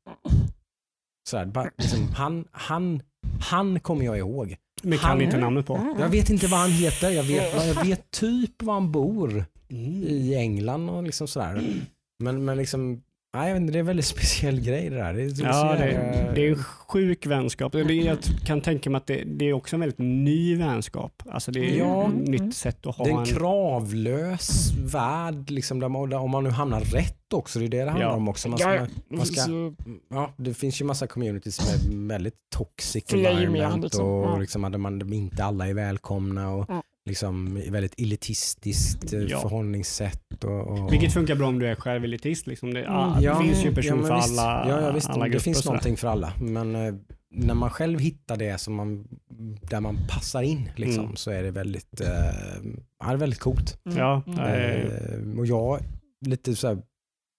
[1.31, 3.03] Sådär, bara, liksom, han, han,
[3.41, 4.57] han kommer jag ihåg.
[4.83, 5.95] Men kan Han- inte namnet på.
[5.99, 7.11] Jag vet inte vad han heter.
[7.11, 9.45] Jag vet, jag vet typ var han bor.
[9.71, 10.03] Mm.
[10.03, 11.63] I England och liksom sådär.
[12.19, 13.03] Men, men liksom,
[13.37, 15.15] nej, inte, det är en väldigt speciell grej det där.
[15.15, 17.73] Det är, Ja, det, jävla- det är en sjuk vänskap.
[17.73, 21.23] Det, jag kan tänka mig att det, det är också en väldigt ny vänskap.
[21.31, 22.09] Alltså det är Ja.
[22.09, 23.27] ett nytt sätt att ha Det är en en...
[23.27, 27.59] kravlös värld, liksom, där man, där, om man nu hamnar rätt också.
[27.59, 28.15] Det är det det handlar Ja.
[28.17, 28.49] om också.
[28.49, 29.75] Man Ja, ska, det man ska- finns ju-
[30.11, 31.67] ja, det finns ju massa communities som
[32.03, 36.83] är väldigt toxic environment liksom, och liksom, där man, inte alla är välkomna och Ja.
[37.09, 39.41] Liksom väldigt elitistiskt eh, Ja.
[39.41, 40.45] förhållningssätt.
[40.45, 42.47] Och, och, Vilket funkar bra om du är själv elitist.
[42.47, 42.75] Liksom.
[42.75, 43.23] Det, Mm.
[43.23, 44.39] det finns ju ja, person men för visst.
[44.41, 46.33] alla, ja, ja, visst, alla Det finns någonting för alla.
[46.41, 46.95] Men eh,
[47.35, 49.09] när man själv hittar det som man,
[49.71, 51.17] där man passar in liksom, Mm.
[51.17, 52.09] så är det väldigt, eh,
[52.99, 53.79] ja, är väldigt coolt.
[53.87, 53.99] Mm.
[53.99, 54.39] Ja, Mm.
[54.41, 55.79] Eh, och jag,
[56.27, 56.79] lite så här,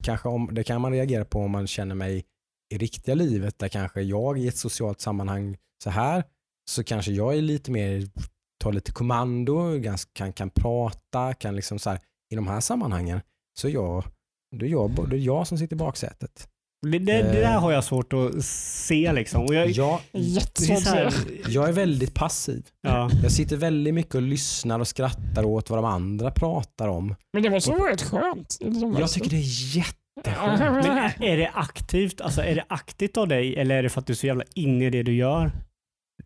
[0.04, 2.24] kanske om, det kan man reagera på om man känner mig
[2.74, 6.24] i riktiga livet där kanske jag i ett socialt sammanhang så här
[6.72, 8.08] så kanske jag är lite mer,
[8.60, 12.00] tar lite kommando, ganska, kan, kan prata, kan liksom så här,
[12.32, 13.22] i de här sammanhangen
[13.60, 14.04] så är jag,
[14.56, 16.48] då är jag, det är jag som sitter i baksätet.
[16.86, 19.42] det, det, det där har jag svårt att se liksom.
[19.46, 21.14] Och jag, Jag, det är Jättesvårt så att här,
[21.48, 22.66] jag är väldigt passiv.
[22.82, 23.10] ja.
[23.24, 27.16] Jag sitter väldigt mycket och lyssnar och skrattar åt vad de andra pratar om.
[27.34, 28.58] Men det måste vara rätt skönt.
[28.60, 30.60] Det det Jag tycker det är jätteskönt.
[30.60, 32.22] Men är det aktivt?
[32.22, 34.44] Alltså är det aktivt av dig eller är det för att du är så jävla
[34.56, 35.52] inne i det du gör?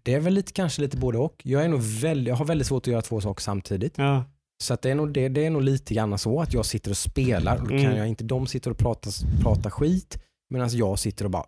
[0.04, 1.42] Det är väl lite, kanske lite både och.
[1.44, 3.94] Jag, är nog väldigt, jag har väldigt svårt att göra två saker samtidigt.
[3.98, 4.24] Ja.
[4.64, 6.92] Så att det, är nog, det, det är nog lite grann så att jag sitter
[6.92, 7.98] och spelar och då kan Mm.
[7.98, 9.12] jag inte, de sitter och pratar,
[9.42, 10.18] pratar skit
[10.54, 11.44] medan jag sitter och bara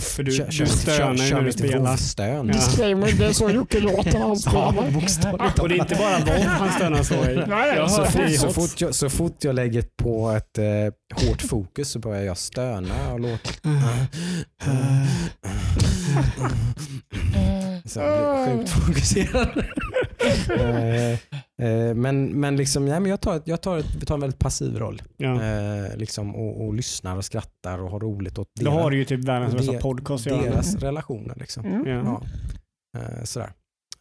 [0.00, 1.78] För du, kör, du stönar ju när du spelar.
[1.78, 2.46] vovstön.
[2.48, 2.52] Ja.
[2.54, 4.36] Disclaimer, det är så Jocke låter han Ja,
[5.08, 5.60] spelar.
[5.62, 7.44] Och det är inte bara vov han stönar så i.
[7.48, 10.64] Nej, Jag Så fort, så, fort jag, så fort jag lägger på ett eh,
[11.28, 13.50] hårt fokus så börjar jag stöna och låta.
[17.84, 19.64] Så jag blir sjukt fokuserad.
[20.60, 21.12] Eh,
[21.68, 24.78] eh, men, men, liksom, ja, men jag, tar, jag tar, jag tar en väldigt passiv
[24.78, 25.02] roll.
[25.16, 25.42] Ja.
[25.42, 29.04] Eh, liksom, och, och lyssnar och skrattar och har roligt åt Då har du ju
[29.04, 30.24] typ världens bästa podcast.
[30.24, 31.34] deras relationer.
[31.40, 31.64] Liksom.
[31.64, 31.88] Mm.
[31.88, 32.22] Ja.
[32.98, 33.52] Eh, sådär.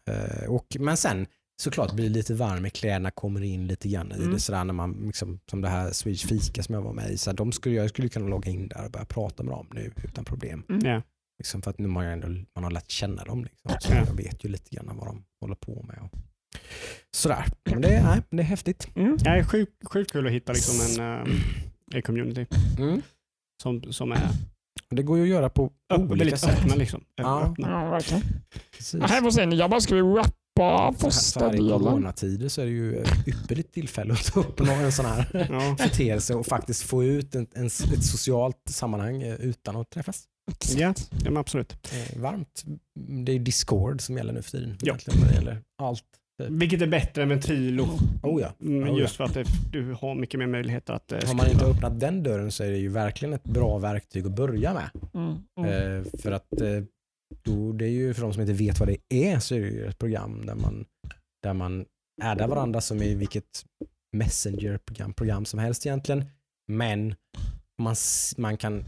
[0.09, 1.25] Eh, och, men sen
[1.63, 4.31] såklart blir det lite varm i kläderna, kommer in lite grann i Mm.
[4.33, 4.39] det.
[4.39, 7.17] Sådär när man, liksom, som det här Swedish Fika som jag var med i.
[7.17, 9.91] Så de skulle, jag skulle kunna logga in där och börja prata med dem nu
[10.03, 10.63] utan problem.
[10.83, 11.01] Ja.
[11.41, 13.43] Liksom för att nu har jag ändå, man har lärt känna dem.
[13.43, 13.71] Liksom.
[13.79, 13.97] Så Ja.
[14.07, 15.97] Jag vet ju lite grann vad de håller på med.
[16.01, 16.19] Och,
[17.15, 17.45] sådär.
[17.63, 18.87] Men det, är- nej, det är häftigt.
[18.95, 19.17] Mm.
[19.17, 21.33] Det är sjukt, sjukt kul att hitta liksom en, eh,
[21.95, 22.45] en community
[22.77, 23.01] Mm.
[23.63, 24.29] som, som är
[24.89, 26.59] Det går ju att göra på öpp, olika sätt.
[26.59, 26.75] öppna.
[26.75, 27.03] Liksom.
[27.15, 27.41] Ja.
[27.51, 27.69] Öppna.
[27.69, 28.23] Ja, verkligen.
[28.77, 29.01] Precis.
[29.03, 31.79] Här får se ni grabbar, ska vi rappa första här i delen?
[31.79, 35.47] coronatider så är det ju ett ypperligt tillfälle att ta upp någon- en sån här
[36.29, 36.35] Ja.
[36.37, 40.23] och faktiskt få ut en, en, ett socialt sammanhang eh, utan att träffas.
[40.75, 41.73] Ja, ja, men absolut.
[41.93, 42.63] Eh, varmt.
[42.99, 44.77] Det är Discord som gäller nu för tiden.
[44.81, 44.87] Ja.
[44.87, 46.03] egentligen, när det gäller allt.
[46.49, 47.83] Vilket är bättre än Ventrilo.
[48.23, 48.53] Oh ja.
[48.61, 48.99] Mm, Oh ja.
[49.01, 51.75] just för att det, du har mycket mer möjligheter att eh, Har man inte skriva.
[51.75, 54.89] öppnat den dörren så är det ju verkligen ett bra verktyg att börja med.
[55.13, 55.37] Mm.
[55.59, 55.97] Mm.
[55.97, 56.83] Eh, för att eh,
[57.43, 59.67] då, det är ju för de som inte vet vad det är så är det
[59.67, 60.85] ju ett program där man,
[61.43, 61.85] där man
[62.21, 63.65] addar varandra som i vilket
[64.17, 66.25] messenger-program program som helst egentligen.
[66.67, 67.15] Men
[67.81, 67.95] man,
[68.37, 68.83] man kan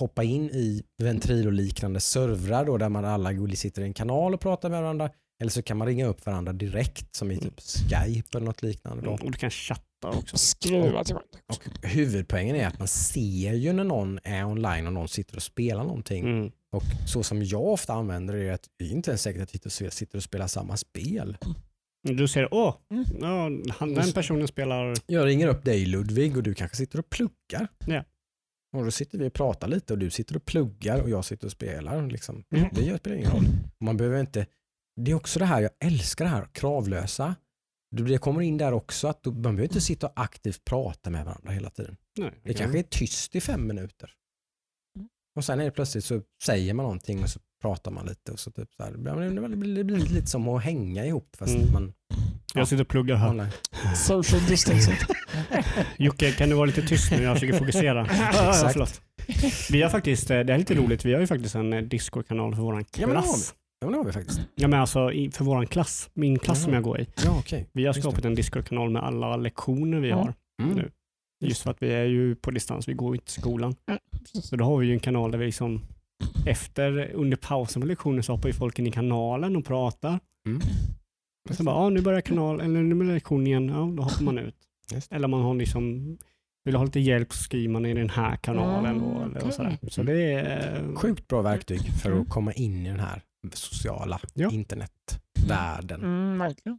[0.00, 4.70] hoppa in i Ventrilo-liknande servrar då, där man alla sitter i en kanal och pratar
[4.70, 5.10] med varandra.
[5.40, 9.02] Eller så kan man ringa upp varandra direkt som i typ Skype eller något liknande.
[9.02, 9.10] Då.
[9.10, 10.36] Mm, Och du kan chatta också.
[10.38, 11.38] Skriva till varandra.
[11.48, 15.42] Och huvudpoängen är att man ser ju när någon är online och någon sitter och
[15.42, 16.24] spelar någonting.
[16.24, 16.50] Mm.
[16.72, 19.80] Och så som jag ofta använder det är att det är inte ens säkert att
[19.80, 21.36] jag sitter och spelar samma spel.
[22.02, 23.04] Du ser, åh, Mm.
[23.20, 24.94] ja, han, den personen spelar...
[25.06, 27.68] Jag ringer upp dig Ludvig och du kanske sitter och pluggar.
[27.86, 28.04] Ja.
[28.72, 31.46] Och då sitter vi och pratar lite och du sitter och pluggar och jag sitter
[31.46, 32.06] och spelar.
[32.06, 32.44] Liksom.
[32.54, 32.68] Mm.
[32.72, 33.44] Det gör- spelar ingen roll.
[33.80, 34.46] Man behöver inte,
[35.00, 37.34] det är också det här, jag älskar det här kravlösa.
[37.96, 41.50] Det kommer in där också att man behöver inte sitta och aktivt prata med varandra
[41.52, 41.96] hela tiden.
[42.18, 44.12] Nej, Det kanske är tyst i fem minuter.
[44.96, 45.08] Mm.
[45.36, 48.32] Och sen är det plötsligt så säger man någonting och så pratar man lite.
[48.32, 48.98] Och så typ så här, det
[49.56, 51.72] blir, det blir lite som att hänga ihop fast Mm.
[51.72, 51.92] man
[52.54, 53.30] Jag sitter och pluggar här.
[53.30, 53.50] online.
[53.96, 54.94] Social distancing.
[55.98, 57.22] Jocke, kan du vara lite tyst nu?
[57.22, 58.06] Jag försöker fokusera.
[58.06, 59.02] Exakt.
[59.70, 62.54] Vi har faktiskt, eh, det är lite roligt, vi har ju faktiskt en eh, Discord-kanal
[62.54, 63.54] för våran Ja, men det har klass.
[63.80, 64.40] Ja, men det har vi faktiskt.
[64.54, 64.98] Ja, men alltså
[65.32, 66.64] för våran klass, min klass Jaha.
[66.64, 67.06] som jag går i.
[67.24, 67.66] Ja, okej.
[67.72, 70.16] Vi har skapat en Discord-kanal med alla lektioner vi Ja.
[70.16, 70.34] har.
[70.62, 70.76] Mm.
[70.76, 70.90] Nu.
[71.44, 73.74] Just för att vi är ju på distans, vi går ju inte till skolan.
[74.42, 75.82] Så då har vi ju en kanal där vi liksom
[76.46, 80.20] efter, under pausen på lektionen så hoppar ju folk in i kanalen och pratar.
[80.46, 80.60] Mm.
[81.48, 84.22] Och så bara, ja nu börjar kanal, eller nu börjar lektionen igen, ja då hoppar
[84.22, 84.54] man ut.
[84.94, 85.12] Just.
[85.12, 86.16] Eller man har liksom,
[86.64, 89.78] vill ha lite hjälp så skriver man i den här kanalen Mm, eller och sådär.
[89.88, 90.94] Så det är...
[90.94, 93.22] Sjukt bra verktyg för att komma in i den här
[93.52, 94.50] sociala Ja.
[94.50, 96.00] internetvärlden.
[96.02, 96.78] Mm, verkligen.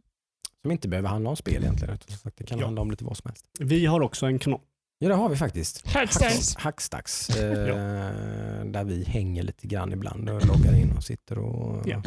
[0.62, 1.94] Som inte behöver handla om spel egentligen.
[1.94, 2.64] Utan det kan Ja.
[2.64, 3.46] handla om lite vad som helst.
[3.60, 4.60] Vi har också en kanal.
[5.02, 5.86] Ja, det har vi faktiskt.
[5.86, 6.56] Hackstacks.
[6.56, 7.30] Hackstacks.
[7.36, 12.02] Eh, Där vi hänger lite grann ibland och loggar in och sitter och Ja.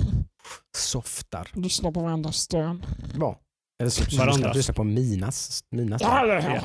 [0.78, 1.48] softar.
[1.54, 2.86] Lyssna på varandras stön.
[3.16, 3.40] Bra.
[3.80, 4.56] Eller så, lyssna, Varandras.
[4.56, 5.64] lyssna på Minas.
[5.72, 6.62] Minas Ja, Ja.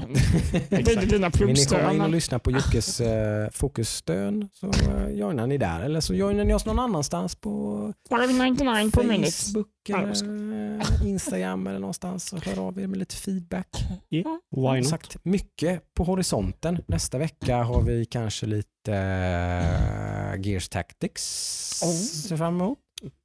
[1.10, 5.58] dina Vill ni komma in och lyssna på Jockes eh, fokusstön så eh, joinar ni
[5.58, 5.80] där.
[5.80, 9.30] Eller så joinar ni oss någon annanstans på 599 per minute.
[9.32, 13.68] Facebook Ja, jag eller Instagram eller någonstans och hör av er med lite feedback.
[14.10, 14.36] Yeah.
[14.56, 14.88] Why not?
[14.88, 16.78] sagt, mycket på horisonten.
[16.88, 22.36] Nästa vecka har vi kanske lite uh, Gears Tactics Oh.
[22.36, 22.78] fram emot.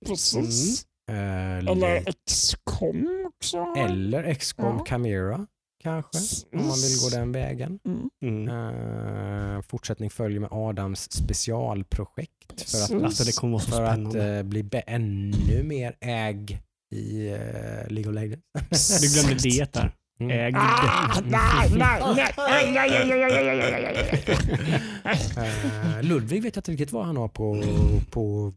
[0.05, 0.81] Precis.
[0.83, 3.73] Eh, Eller XCOM också.
[3.77, 4.85] eller XCOM Ja.
[4.89, 5.47] Chimera
[5.83, 7.79] kanske, om man vill gå den vägen.
[7.85, 8.09] Mm.
[8.25, 9.55] Mm.
[9.55, 12.31] Eh, fortsättning följer med Adams specialprojekt
[12.71, 13.03] för att, Precis.
[13.03, 16.61] Alltså det kommer för att eh, bli ännu mer äg
[16.95, 19.01] i uh, League of Legends.
[19.01, 19.95] Du glömde det där.
[20.19, 20.39] Mm.
[20.39, 20.55] Ägd.
[20.57, 24.23] Ah, nej, nej, nej, nej, nej, nej, nej, nej, nej, nej,
[24.67, 24.81] nej.
[25.05, 27.63] Eh, Ludvig vet jag inte riktigt vad han har på,
[28.11, 28.53] på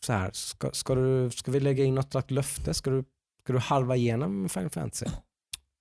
[0.00, 0.30] så här.
[0.32, 2.74] Ska, ska, du, ska vi lägga in något slags löfte?
[2.74, 3.04] Ska du,
[3.44, 5.06] ska du halva igenom Final Fantasy?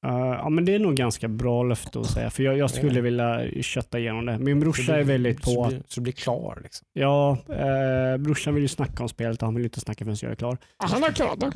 [0.06, 2.96] Uh, ja men det är nog ganska bra löfte att säga, för jag, jag skulle
[2.96, 3.02] Ja.
[3.02, 4.40] vilja kötta igenom det.
[4.40, 6.88] Min Så brorsa du- är väldigt på, blir, så du blir klar liksom.
[6.94, 10.32] ja, uh, brorsan vill ju snacka om spelet och han vill inte snacka förrän jag
[10.32, 10.58] är klar.
[10.78, 11.52] Ah, Han har klarat det.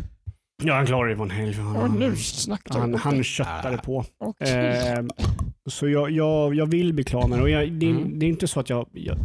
[0.63, 1.53] Ja, han klarar det på en helg.
[1.53, 2.13] Han, nu
[2.69, 4.05] han, han köttade på.
[4.19, 4.51] Okej.
[4.51, 5.03] Eh,
[5.69, 7.43] så jag, jag, jag vill bli klar med det.
[7.43, 8.19] Och jag, det, Mm.
[8.19, 9.17] det är inte så att jag, jag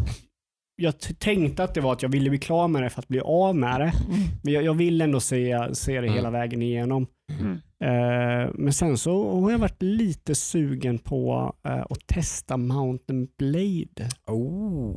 [0.80, 3.20] jag tänkte att det var att jag ville bli klar med det för att bli
[3.20, 3.92] av med det.
[4.08, 4.20] Mm.
[4.42, 6.12] Men jag, jag vill ändå se, se det Mm.
[6.14, 7.06] hela vägen igenom.
[7.40, 7.52] Mm.
[7.84, 14.08] Eh, men sen så har jag varit lite sugen på eh, att testa Mountain Blade.
[14.26, 14.96] Oh.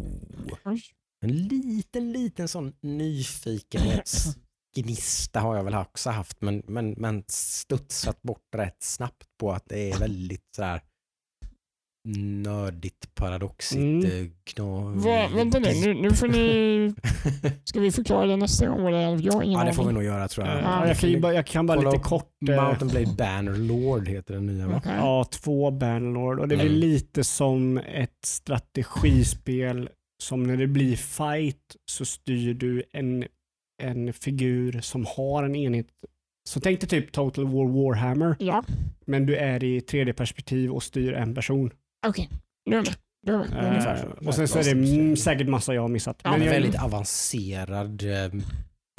[1.25, 8.55] En liten, liten sån nyfikenhetsgnista har jag väl också haft men, men, men studsat bort
[8.55, 10.81] rätt snabbt på att det är väldigt så här
[12.05, 13.79] nördigt, paradoxigt.
[13.81, 14.05] Mm.
[14.05, 14.63] eh, Kna...
[14.95, 16.93] Vad- Vänta nu, nu, nu får ni...
[17.63, 18.87] Ska vi förklara det nästa gång?
[18.87, 18.91] Är?
[19.25, 19.93] Jag Ja det får vi aning.
[19.93, 20.57] nog göra tror jag.
[20.57, 22.31] Eh, Ja, jag, kan ju bara, jag kan bara lite kort.
[22.49, 24.75] eh, Mountain Blade Bannerlord heter den nya va?
[24.77, 24.93] Okej.
[24.97, 26.39] Ja, två Bannerlord.
[26.39, 26.79] Och det är väl Mm.
[26.79, 29.89] lite som ett strategispel
[30.23, 33.25] som när det blir fight så styr du en,
[33.83, 35.87] en figur som har en enhet.
[36.49, 38.63] Så tänk dig typ Total War Warhammer, Ja,
[39.05, 41.71] men du är i 3D-perspektiv och styr en person.
[42.07, 42.29] Okej.
[42.69, 42.89] Med.
[43.27, 43.67] Nu är jag med.
[43.69, 44.27] Ungefär så.
[44.27, 46.19] och sen så är det mm, säkert massa jag har missat.
[46.23, 48.31] Ja, men jag, väldigt avancerad eh,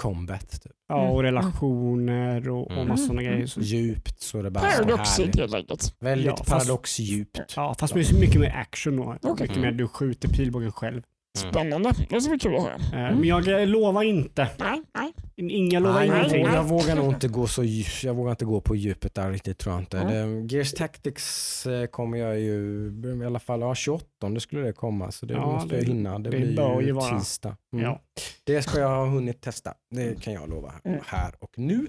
[0.03, 0.51] combat.
[0.63, 0.73] Typ.
[0.89, 2.89] ja, och relationer och, och Mm.
[2.89, 3.47] massa sådana grejer.
[3.47, 5.97] Så, Djupt så är det bara Paradoxigt helt enkelt.
[6.01, 7.41] Väldigt Ja, fast- paradoxdjupt.
[7.57, 9.17] ja, fast med mycket mer action då.
[9.23, 9.47] Okej.
[9.49, 11.03] Mycket mer du skjuter pilbågen själv.
[11.39, 11.93] Spännande.
[12.11, 12.75] Det ska bli kul att höra.
[12.75, 14.49] Eh, Men jag lovar inte.
[14.59, 15.13] Nej, nej.
[15.51, 16.41] Inga lovar Nej, jag, ingenting.
[16.43, 17.63] vågar, jag vågar nog inte gå så
[18.03, 19.99] jag vågar inte gå på djupet där riktigt tror jag inte.
[19.99, 20.47] Mm.
[20.47, 22.91] Det, Gears Tactics eh, kommer jag ju,
[23.23, 25.93] i alla fall ja, 28 det skulle det komma så det Ja, måste jag det-
[25.93, 26.19] hinna.
[26.19, 27.19] Det, det blir bör ju vara.
[27.19, 27.57] tisdag.
[27.73, 27.85] Mm.
[27.85, 28.01] Ja.
[28.45, 31.01] Det ska jag ha hunnit testa, det kan jag lova Mm.
[31.07, 31.87] här och nu.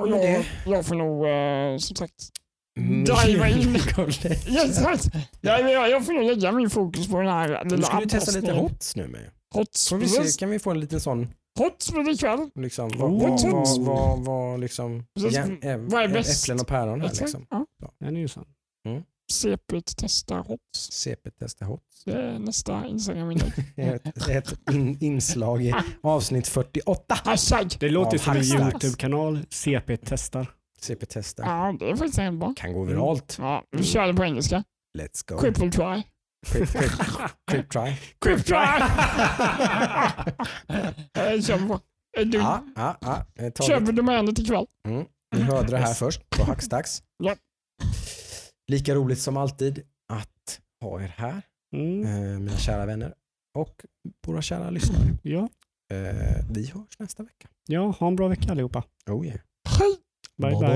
[0.00, 2.14] Och med jag, jag får nog eh, som sagt...
[2.76, 3.04] Mm.
[3.04, 3.78] Diva in.
[4.46, 5.08] Ja, exakt.
[5.40, 8.40] Jag, jag, jag får nog lägga min fokus på den här lilla ska vi testa
[8.40, 9.30] lite hots nu med.
[9.54, 9.88] Hots.
[9.88, 11.28] Får vi se, kan vi få en liten sån,
[11.58, 12.50] Hots blir det ikväll.
[12.54, 12.98] liksom, Oh.
[12.98, 16.44] vad, vad, vad, vad, vad liksom, ja, Vad är bäst?
[16.44, 17.46] äpplen och päron här liksom.
[17.50, 17.66] Ja.
[18.00, 18.44] Den är ju sann.
[19.32, 20.92] CP testar hots.
[20.92, 22.04] CP testa hots.
[22.04, 23.52] Det är nästa Instagram-inlägg.
[23.76, 27.14] ett, ett in, inslag i avsnitt 48.
[27.24, 27.70] Hashtag.
[27.80, 28.42] Det låter som en.
[28.44, 29.38] YouTube-kanal.
[29.50, 30.46] CP testar.
[30.86, 31.42] CP testa.
[31.42, 32.52] Ja, det är faktiskt helt bra.
[32.56, 33.36] Kan gå viralt.
[33.40, 34.64] Ja, vi kör det på engelska.
[34.98, 35.40] Let's go.
[35.40, 36.02] Triple try.
[36.46, 36.90] Quick, quick,
[37.50, 37.96] quick try.
[38.20, 38.56] Quick try!
[42.26, 43.24] Du, Ja, ja, ja.
[43.80, 44.66] vi domänet ikväll.
[44.88, 45.04] Mm.
[45.36, 47.02] Ni hörde det här först på Hackstacks.
[47.18, 47.36] Ja.
[48.68, 49.82] Lika roligt som alltid
[50.12, 51.42] att ha er här,
[51.76, 52.04] Mm.
[52.06, 53.14] eh, mina kära vänner
[53.58, 53.84] och
[54.26, 55.02] våra kära lyssnare.
[55.22, 55.48] Ja.
[55.92, 57.48] Eh, vi hörs nästa vecka.
[57.66, 58.82] ja, ha en bra vecka allihopa.
[59.10, 59.40] Oh yeah.
[60.38, 60.66] 拜拜。